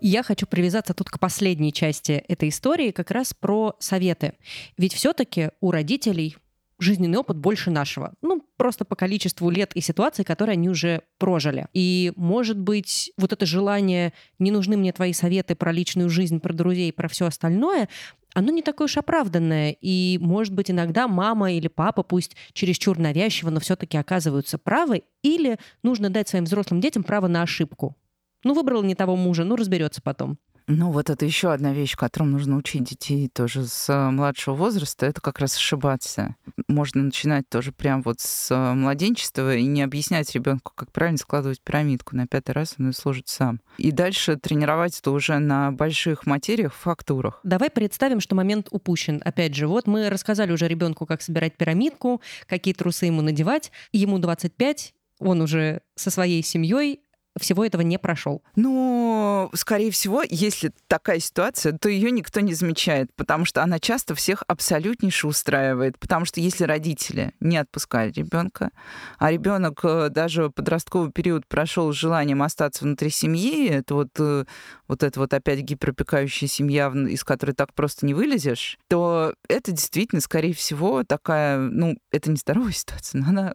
Я 0.03 0.23
хочу 0.23 0.47
привязаться 0.47 0.95
тут 0.95 1.11
к 1.11 1.19
последней 1.19 1.75
части 1.75 2.25
этой 2.27 2.49
истории, 2.49 2.91
как 2.91 3.11
раз 3.11 3.35
про 3.35 3.77
советы. 3.79 4.33
Ведь 4.79 4.95
все-таки 4.95 5.51
у 5.61 5.71
родителей 5.71 6.37
жизненный 6.81 7.19
опыт 7.19 7.37
больше 7.37 7.71
нашего. 7.71 8.15
Ну, 8.23 8.43
просто 8.57 8.85
по 8.85 8.97
количеству 8.97 9.51
лет 9.51 9.73
и 9.75 9.81
ситуаций, 9.81 10.25
которые 10.25 10.55
они 10.55 10.69
уже 10.69 11.03
прожили. 11.19 11.67
И, 11.73 12.13
может 12.17 12.59
быть, 12.59 13.13
вот 13.17 13.33
это 13.33 13.47
желание 13.47 14.13
«не 14.39 14.51
нужны 14.51 14.77
мне 14.77 14.93
твои 14.93 15.13
советы 15.13 15.55
про 15.55 15.73
личную 15.73 16.09
жизнь, 16.09 16.41
про 16.41 16.53
друзей, 16.53 16.93
про 16.93 17.09
все 17.09 17.27
остальное», 17.27 17.89
оно 18.33 18.53
не 18.53 18.63
такое 18.63 18.87
уж 18.87 18.97
оправданное. 18.97 19.77
И, 19.81 20.19
может 20.21 20.55
быть, 20.55 20.71
иногда 20.71 21.09
мама 21.09 21.53
или 21.53 21.69
папа, 21.69 22.03
пусть 22.03 22.37
чересчур 22.53 22.99
навязчиво, 22.99 23.51
но 23.51 23.61
все-таки 23.61 23.97
оказываются 23.97 24.57
правы, 24.57 25.03
или 25.23 25.59
нужно 25.83 26.11
дать 26.11 26.29
своим 26.29 26.45
взрослым 26.45 26.81
детям 26.81 27.03
право 27.03 27.27
на 27.27 27.43
ошибку. 27.43 27.97
Ну, 28.45 28.55
выбрала 28.55 28.83
не 28.83 28.95
того 28.95 29.17
мужа, 29.17 29.45
ну, 29.45 29.57
разберется 29.57 30.01
потом. 30.01 30.39
Ну, 30.73 30.93
вот 30.93 31.11
это 31.11 31.27
еще 31.27 31.53
одна 31.53 31.73
вещь, 31.73 31.97
которым 31.97 32.31
нужно 32.31 32.57
учить 32.57 32.85
детей 32.85 33.29
тоже 33.29 33.67
с 33.67 33.89
э, 33.89 34.11
младшего 34.11 34.55
возраста, 34.55 35.05
это 35.05 35.21
как 35.21 35.41
раз 35.41 35.57
ошибаться. 35.57 36.37
Можно 36.69 37.03
начинать 37.03 37.49
тоже 37.49 37.73
прям 37.73 38.03
вот 38.03 38.21
с 38.21 38.55
э, 38.55 38.75
младенчества 38.75 39.57
и 39.57 39.65
не 39.65 39.83
объяснять 39.83 40.33
ребенку, 40.33 40.73
как 40.77 40.93
правильно 40.93 41.19
складывать 41.19 41.61
пирамидку. 41.61 42.15
На 42.15 42.29
пятый 42.29 42.53
раз 42.53 42.77
он 42.79 42.87
ее 42.87 42.93
сложит 42.93 43.29
сам. 43.29 43.61
И 43.79 43.91
дальше 43.91 44.37
тренировать 44.37 44.97
это 44.97 45.11
уже 45.11 45.41
на 45.41 45.73
больших 45.73 46.25
материях, 46.25 46.73
фактурах. 46.73 47.41
Давай 47.43 47.69
представим, 47.69 48.21
что 48.21 48.37
момент 48.37 48.69
упущен. 48.71 49.21
Опять 49.25 49.57
же, 49.57 49.67
вот 49.67 49.89
мы 49.89 50.09
рассказали 50.09 50.53
уже 50.53 50.69
ребенку, 50.69 51.05
как 51.05 51.21
собирать 51.21 51.57
пирамидку, 51.57 52.21
какие 52.47 52.75
трусы 52.75 53.07
ему 53.07 53.23
надевать. 53.23 53.73
Ему 53.91 54.21
25, 54.21 54.95
он 55.19 55.41
уже 55.41 55.81
со 55.97 56.11
своей 56.11 56.45
семьей, 56.45 57.01
всего 57.39 57.65
этого 57.65 57.83
не 57.83 57.99
прошел? 57.99 58.43
Ну, 58.57 59.51
скорее 59.55 59.91
всего, 59.91 60.23
если 60.29 60.73
такая 60.89 61.21
ситуация, 61.21 61.77
то 61.77 61.89
ее 61.89 62.11
никто 62.11 62.41
не 62.41 62.55
замечает, 62.55 63.11
потому 63.15 63.45
что 63.45 63.63
она 63.63 63.79
часто 63.79 64.15
всех 64.15 64.43
абсолютнейше 64.49 65.27
устраивает. 65.27 65.99
Потому 65.99 66.25
что 66.25 66.41
если 66.41 66.65
родители 66.65 67.33
не 67.41 67.57
отпускали 67.57 68.11
ребенка, 68.13 68.71
а 69.19 69.31
ребенок 69.31 69.81
э, 69.85 70.09
даже 70.11 70.51
подростковый 70.51 71.13
период 71.13 71.47
прошел 71.47 71.93
с 71.93 71.97
желанием 71.97 72.43
остаться 72.43 72.85
внутри 72.85 73.11
семьи, 73.11 73.69
это 73.69 73.95
вот, 73.95 74.11
э, 74.19 74.45
вот 74.89 75.03
это 75.03 75.21
вот 75.21 75.33
опять 75.33 75.61
гиперопекающая 75.61 76.49
семья, 76.49 76.93
из 77.09 77.25
которой 77.25 77.53
так 77.53 77.73
просто 77.75 78.07
не 78.07 78.15
вылезешь, 78.15 78.79
то 78.89 79.35
это 79.49 79.73
действительно, 79.73 80.21
скорее 80.21 80.55
всего, 80.55 81.05
такая, 81.05 81.59
ну, 81.59 81.97
это 82.11 82.31
не 82.31 82.37
здоровая 82.37 82.73
ситуация, 82.73 83.21
но 83.21 83.29
она 83.29 83.55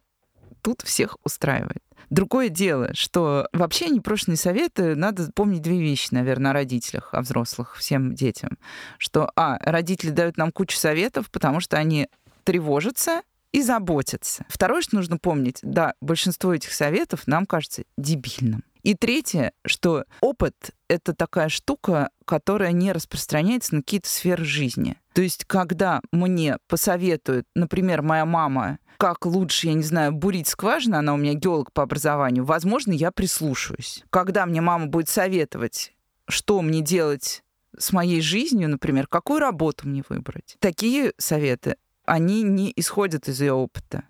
тут 0.62 0.82
всех 0.82 1.18
устраивает. 1.24 1.85
Другое 2.10 2.50
дело, 2.50 2.94
что 2.94 3.48
вообще 3.54 3.90
непрошенные 3.90 4.38
советы, 4.38 4.96
надо 4.96 5.32
помнить 5.34 5.62
две 5.62 5.80
вещи, 5.80 6.10
наверное, 6.12 6.52
о 6.52 6.54
родителях, 6.54 7.10
о 7.14 7.22
взрослых, 7.22 7.76
всем 7.78 8.14
детям. 8.14 8.58
Что, 8.98 9.32
а, 9.36 9.58
родители 9.60 10.12
дают 10.12 10.38
нам 10.38 10.52
кучу 10.52 10.78
советов, 10.78 11.30
потому 11.32 11.60
что 11.60 11.78
они 11.78 12.08
тревожатся 12.44 13.22
и 13.52 13.62
заботятся. 13.62 14.46
Второе, 14.50 14.82
что 14.82 14.98
нужно 14.98 15.18
помнить, 15.18 15.60
да, 15.62 15.94
большинство 16.02 16.54
этих 16.54 16.74
советов 16.74 17.26
нам 17.26 17.46
кажется 17.46 17.84
дебильным. 17.98 18.64
И 18.84 18.94
третье, 18.94 19.52
что 19.66 20.06
опыт— 20.22 20.54
это 20.90 21.16
такая 21.16 21.50
штука, 21.50 22.10
которая 22.26 22.72
не 22.72 22.92
распространяется 22.92 23.74
на 23.74 23.82
какие-то 23.82 24.08
сферы 24.08 24.46
жизни. 24.46 24.98
То 25.14 25.24
есть, 25.24 25.46
когда 25.46 26.02
мне 26.12 26.58
посоветуют, 26.68 27.48
например, 27.56 28.04
моя 28.04 28.26
мама 28.26 28.78
как 28.98 29.26
лучше, 29.26 29.68
я 29.68 29.74
не 29.74 29.84
знаю, 29.84 30.12
бурить 30.12 30.48
скважины, 30.48 30.96
она 30.96 31.14
у 31.14 31.18
меня 31.18 31.34
геолог 31.34 31.72
по 31.72 31.84
образованию, 31.84 32.46
возможно, 32.46 32.92
я 32.92 33.12
прислушаюсь. 33.12 34.04
Когда 34.10 34.46
мне 34.46 34.62
мама 34.62 34.88
будет 34.88 35.10
советовать, 35.10 35.94
что 36.28 36.62
мне 36.62 36.82
делать 36.82 37.44
с 37.78 37.92
моей 37.92 38.22
жизнью, 38.22 38.70
например, 38.70 39.08
какую 39.08 39.40
работу 39.40 39.88
мне 39.88 40.04
выбрать, 40.08 40.58
такие 40.60 41.14
советы, 41.18 41.76
они 42.06 42.44
не 42.44 42.72
исходят 42.76 43.28
из 43.28 43.42
ее 43.42 43.54
опыта. 43.54 44.04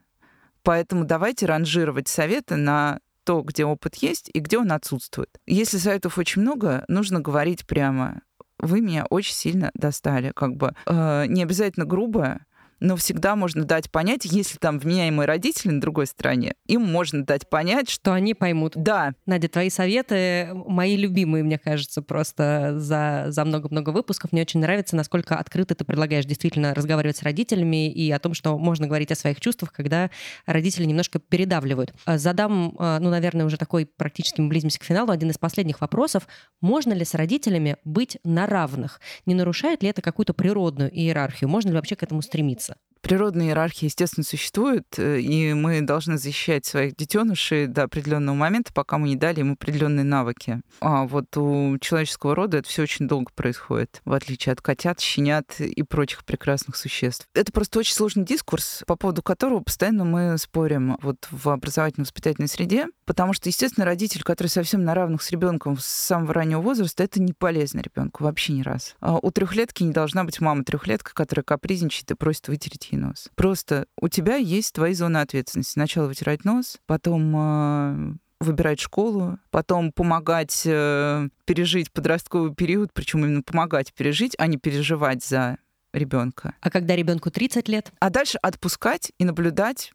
Поэтому 0.63 1.05
давайте 1.05 1.45
ранжировать 1.45 2.07
советы 2.07 2.55
на 2.55 2.99
то, 3.23 3.41
где 3.41 3.65
опыт 3.65 3.95
есть 3.95 4.29
и 4.33 4.39
где 4.39 4.57
он 4.57 4.71
отсутствует. 4.71 5.39
Если 5.45 5.77
советов 5.77 6.17
очень 6.17 6.41
много, 6.41 6.85
нужно 6.87 7.19
говорить 7.19 7.65
прямо. 7.65 8.21
Вы 8.59 8.81
меня 8.81 9.05
очень 9.09 9.33
сильно 9.33 9.71
достали. 9.73 10.31
Как 10.35 10.55
бы 10.55 10.73
э, 10.85 11.25
не 11.27 11.43
обязательно 11.43 11.85
грубо, 11.85 12.39
но 12.79 12.95
всегда 12.95 13.35
можно 13.35 13.63
дать 13.63 13.91
понять, 13.91 14.25
если 14.25 14.57
там 14.57 14.79
вменяемые 14.79 15.27
родители 15.27 15.71
на 15.71 15.81
другой 15.81 16.07
стороне, 16.07 16.55
им 16.67 16.81
можно 16.81 17.25
дать 17.25 17.49
понять, 17.49 17.89
что 17.89 18.13
они 18.13 18.33
поймут. 18.33 18.73
Да. 18.75 19.13
Надя, 19.25 19.47
твои 19.47 19.69
советы 19.69 20.49
мои 20.53 20.95
любимые, 20.95 21.43
мне 21.43 21.57
кажется, 21.57 22.01
просто 22.01 22.75
за, 22.77 23.25
за 23.29 23.45
много-много 23.45 23.91
выпусков. 23.91 24.31
Мне 24.31 24.41
очень 24.41 24.59
нравится, 24.59 24.95
насколько 24.95 25.35
открыто 25.37 25.75
ты 25.75 25.85
предлагаешь 25.85 26.25
действительно 26.25 26.73
разговаривать 26.73 27.17
с 27.17 27.23
родителями 27.23 27.91
и 27.91 28.11
о 28.11 28.19
том, 28.19 28.33
что 28.33 28.57
можно 28.57 28.87
говорить 28.87 29.11
о 29.11 29.15
своих 29.15 29.39
чувствах, 29.39 29.71
когда 29.71 30.09
родители 30.45 30.85
немножко 30.85 31.19
передавливают. 31.19 31.93
А, 32.05 32.17
задам, 32.17 32.75
а, 32.79 32.99
ну, 32.99 33.09
наверное, 33.09 33.45
уже 33.45 33.57
такой 33.57 33.85
практически 33.85 34.41
мы 34.41 34.49
близимся 34.49 34.79
к 34.79 34.83
финалу, 34.83 35.11
один 35.11 35.29
из 35.29 35.37
последних 35.37 35.81
вопросов. 35.81 36.27
Можно 36.61 36.93
ли 36.93 37.05
с 37.05 37.13
родителями 37.13 37.77
быть 37.83 38.17
на 38.23 38.47
равных? 38.47 38.99
Не 39.25 39.35
нарушает 39.35 39.83
ли 39.83 39.89
это 39.89 40.01
какую-то 40.01 40.33
природную 40.33 40.91
иерархию? 40.91 41.49
Можно 41.49 41.69
ли 41.69 41.75
вообще 41.75 41.95
к 41.95 42.03
этому 42.03 42.21
стремиться? 42.21 42.64
получается. 42.65 42.77
Природная 43.05 43.49
иерархия, 43.49 43.87
естественно, 43.87 44.23
существует, 44.23 44.97
э, 44.97 45.19
и 45.19 45.53
мы 45.53 45.81
должны 45.81 46.17
защищать 46.17 46.65
своих 46.65 46.95
детенышей 46.95 47.67
до 47.67 47.83
определенного 47.83 48.35
момента, 48.35 48.73
пока 48.73 48.97
мы 48.97 49.09
не 49.09 49.15
дали 49.15 49.41
им 49.41 49.51
определенные 49.51 50.03
навыки. 50.03 50.61
А 50.79 51.05
вот 51.05 51.37
у 51.37 51.77
человеческого 51.77 52.33
рода 52.33 52.57
это 52.57 52.67
все 52.67 52.81
очень 52.81 53.07
долго 53.07 53.29
происходит, 53.35 54.01
в 54.05 54.13
отличие 54.13 54.53
от 54.53 54.61
котят, 54.61 54.99
щенят 54.99 55.59
и 55.59 55.83
прочих 55.83 56.25
прекрасных 56.25 56.77
существ. 56.77 57.27
Это 57.35 57.51
просто 57.51 57.77
очень 57.77 57.93
сложный 57.93 58.25
дискурс, 58.25 58.81
по 58.87 58.95
поводу 58.95 59.21
которого 59.21 59.59
постоянно 59.59 60.03
мы 60.03 60.39
спорим 60.39 60.97
вот 61.03 61.27
в 61.29 61.47
образовательно-воспитательной 61.49 62.47
среде, 62.47 62.87
потому 63.05 63.33
что, 63.33 63.49
естественно, 63.49 63.85
родитель, 63.85 64.23
который 64.23 64.47
совсем 64.47 64.83
на 64.83 64.95
равных 64.95 65.21
с 65.21 65.29
ребенком 65.29 65.77
с 65.77 65.85
самого 65.85 66.33
раннего 66.33 66.61
возраста, 66.61 67.03
это 67.03 67.21
не 67.21 67.33
полезно 67.33 67.81
ребенку 67.81 68.23
вообще 68.23 68.53
ни 68.53 68.63
раз. 68.63 68.95
А 68.99 69.19
у 69.19 69.29
трехлетки 69.29 69.83
не 69.83 69.93
должна 69.93 70.23
быть 70.23 70.41
мама 70.41 70.63
трехлетка, 70.63 71.13
которая 71.13 71.43
капризничает 71.43 72.09
и 72.09 72.15
просит 72.15 72.47
вытереть 72.47 72.94
ей 72.95 73.01
нос. 73.01 73.29
Просто 73.35 73.87
у 73.99 74.07
тебя 74.07 74.35
есть 74.35 74.73
твои 74.73 74.93
зоны 74.93 75.17
ответственности. 75.17 75.73
Сначала 75.73 76.07
вытирать 76.07 76.45
нос, 76.45 76.79
потом 76.85 77.33
э, 77.35 78.13
выбирать 78.39 78.79
школу, 78.79 79.37
потом 79.51 79.91
помогать 79.91 80.63
э, 80.65 81.29
пережить 81.45 81.91
подростковый 81.91 82.53
период, 82.53 82.91
причем 82.93 83.25
именно 83.25 83.43
помогать 83.43 83.93
пережить, 83.93 84.35
а 84.37 84.47
не 84.47 84.57
переживать 84.57 85.23
за 85.23 85.57
ребенка. 85.93 86.55
А 86.61 86.69
когда 86.69 86.95
ребенку 86.95 87.31
30 87.31 87.67
лет? 87.69 87.91
А 87.99 88.09
дальше 88.09 88.37
отпускать 88.41 89.11
и 89.17 89.25
наблюдать, 89.25 89.91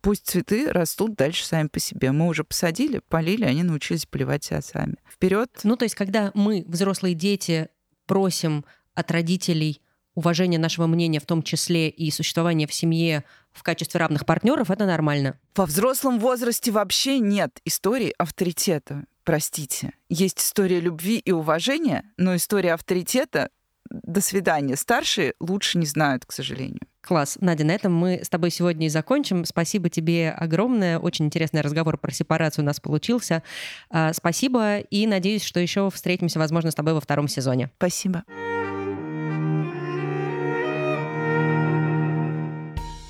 пусть 0.00 0.26
цветы 0.26 0.70
растут 0.70 1.14
дальше 1.14 1.44
сами 1.44 1.68
по 1.68 1.78
себе. 1.78 2.12
Мы 2.12 2.26
уже 2.26 2.44
посадили, 2.44 3.00
полили, 3.08 3.44
они 3.44 3.62
научились 3.62 4.06
поливать 4.06 4.44
себя 4.44 4.62
сами. 4.62 4.96
Вперед. 5.10 5.50
Ну, 5.62 5.76
то 5.76 5.84
есть, 5.84 5.94
когда 5.94 6.30
мы, 6.34 6.64
взрослые 6.66 7.14
дети, 7.14 7.68
просим 8.06 8.64
от 8.94 9.10
родителей 9.10 9.80
уважение 10.14 10.58
нашего 10.58 10.86
мнения, 10.86 11.20
в 11.20 11.26
том 11.26 11.42
числе 11.42 11.88
и 11.88 12.10
существование 12.10 12.66
в 12.66 12.74
семье 12.74 13.24
в 13.52 13.62
качестве 13.62 14.00
равных 14.00 14.24
партнеров, 14.26 14.70
это 14.70 14.86
нормально. 14.86 15.38
Во 15.54 15.66
взрослом 15.66 16.18
возрасте 16.18 16.70
вообще 16.70 17.18
нет 17.18 17.60
истории 17.64 18.14
авторитета. 18.16 19.04
Простите. 19.24 19.92
Есть 20.08 20.40
история 20.40 20.80
любви 20.80 21.18
и 21.18 21.32
уважения, 21.32 22.04
но 22.16 22.34
история 22.34 22.74
авторитета 22.74 23.50
до 23.90 24.20
свидания. 24.20 24.76
Старшие 24.76 25.34
лучше 25.38 25.78
не 25.78 25.86
знают, 25.86 26.24
к 26.24 26.32
сожалению. 26.32 26.80
Класс. 27.02 27.36
Надя, 27.40 27.64
на 27.64 27.72
этом 27.72 27.92
мы 27.92 28.20
с 28.22 28.28
тобой 28.28 28.50
сегодня 28.50 28.86
и 28.86 28.90
закончим. 28.90 29.44
Спасибо 29.44 29.90
тебе 29.90 30.30
огромное. 30.30 30.98
Очень 30.98 31.26
интересный 31.26 31.60
разговор 31.60 31.98
про 31.98 32.12
сепарацию 32.12 32.64
у 32.64 32.66
нас 32.66 32.80
получился. 32.80 33.42
А, 33.90 34.12
спасибо 34.12 34.78
и 34.78 35.06
надеюсь, 35.06 35.42
что 35.42 35.60
еще 35.60 35.90
встретимся, 35.90 36.38
возможно, 36.38 36.70
с 36.70 36.74
тобой 36.74 36.94
во 36.94 37.00
втором 37.00 37.28
сезоне. 37.28 37.70
Спасибо. 37.76 38.24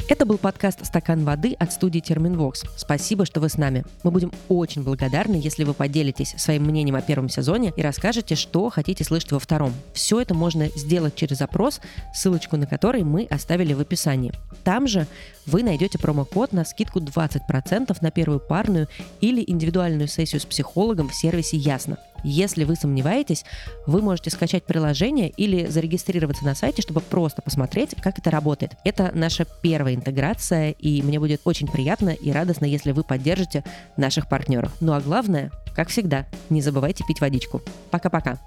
Это 0.08 0.26
был 0.26 0.36
подкаст 0.36 0.84
«Стакан 0.84 1.24
воды» 1.24 1.54
от 1.58 1.72
студии 1.72 2.00
Терминвокс. 2.00 2.64
Спасибо, 2.76 3.24
что 3.24 3.40
вы 3.40 3.48
с 3.48 3.56
нами. 3.56 3.84
Мы 4.02 4.10
будем 4.10 4.32
очень 4.48 4.82
благодарны, 4.82 5.36
если 5.36 5.64
вы 5.64 5.74
поделитесь 5.74 6.34
своим 6.36 6.64
мнением 6.64 6.96
о 6.96 7.02
первом 7.02 7.28
сезоне 7.28 7.72
и 7.76 7.82
расскажете, 7.82 8.34
что 8.34 8.68
хотите 8.68 9.04
слышать 9.04 9.32
во 9.32 9.38
втором. 9.38 9.72
Все 9.94 10.20
это 10.20 10.34
можно 10.34 10.68
сделать 10.76 11.14
через 11.14 11.38
запрос, 11.38 11.80
ссылочку 12.12 12.56
на 12.56 12.66
который 12.66 13.04
мы 13.04 13.26
оставили 13.30 13.74
в 13.74 13.80
описании. 13.80 14.32
Там 14.64 14.86
же 14.86 15.06
вы 15.46 15.62
найдете 15.62 15.98
промокод 15.98 16.52
на 16.52 16.64
скидку 16.64 16.98
20% 16.98 17.96
на 18.00 18.10
первую 18.10 18.40
парную 18.40 18.88
или 19.20 19.42
индивидуальную 19.46 20.08
сессию 20.08 20.40
с 20.40 20.44
психологом 20.44 21.08
в 21.08 21.14
сервисе 21.14 21.56
«Ясно». 21.56 21.96
Если 22.24 22.64
вы 22.64 22.76
сомневаетесь, 22.76 23.44
вы 23.86 24.02
можете 24.02 24.30
скачать 24.30 24.64
приложение 24.64 25.28
или 25.28 25.66
зарегистрироваться 25.66 26.44
на 26.44 26.54
сайте, 26.54 26.82
чтобы 26.82 27.00
просто 27.00 27.42
посмотреть, 27.42 27.94
как 28.00 28.18
это 28.18 28.30
работает. 28.30 28.72
Это 28.84 29.10
наша 29.14 29.44
первая 29.62 29.94
интеграция, 29.94 30.70
и 30.70 31.02
мне 31.02 31.18
будет 31.18 31.40
очень 31.44 31.68
приятно 31.68 32.10
и 32.10 32.30
радостно, 32.30 32.64
если 32.64 32.92
вы 32.92 33.04
поддержите 33.04 33.64
наших 33.96 34.28
партнеров. 34.28 34.72
Ну 34.80 34.92
а 34.92 35.00
главное, 35.00 35.50
как 35.74 35.88
всегда, 35.88 36.26
не 36.50 36.62
забывайте 36.62 37.04
пить 37.06 37.20
водичку. 37.20 37.62
Пока-пока. 37.90 38.38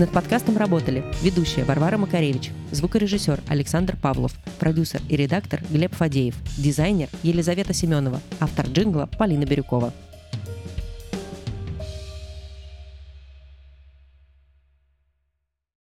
Над 0.00 0.10
подкастом 0.12 0.56
работали 0.56 1.04
ведущая 1.22 1.64
Варвара 1.64 1.98
Макаревич, 1.98 2.52
звукорежиссер 2.72 3.42
Александр 3.48 3.96
Павлов, 3.96 4.32
продюсер 4.58 5.02
и 5.10 5.16
редактор 5.16 5.62
Глеб 5.68 5.94
Фадеев, 5.94 6.36
дизайнер 6.56 7.10
Елизавета 7.22 7.74
Семенова, 7.74 8.20
автор 8.40 8.66
джингла 8.66 9.10
Полина 9.18 9.44
Бирюкова. 9.44 9.92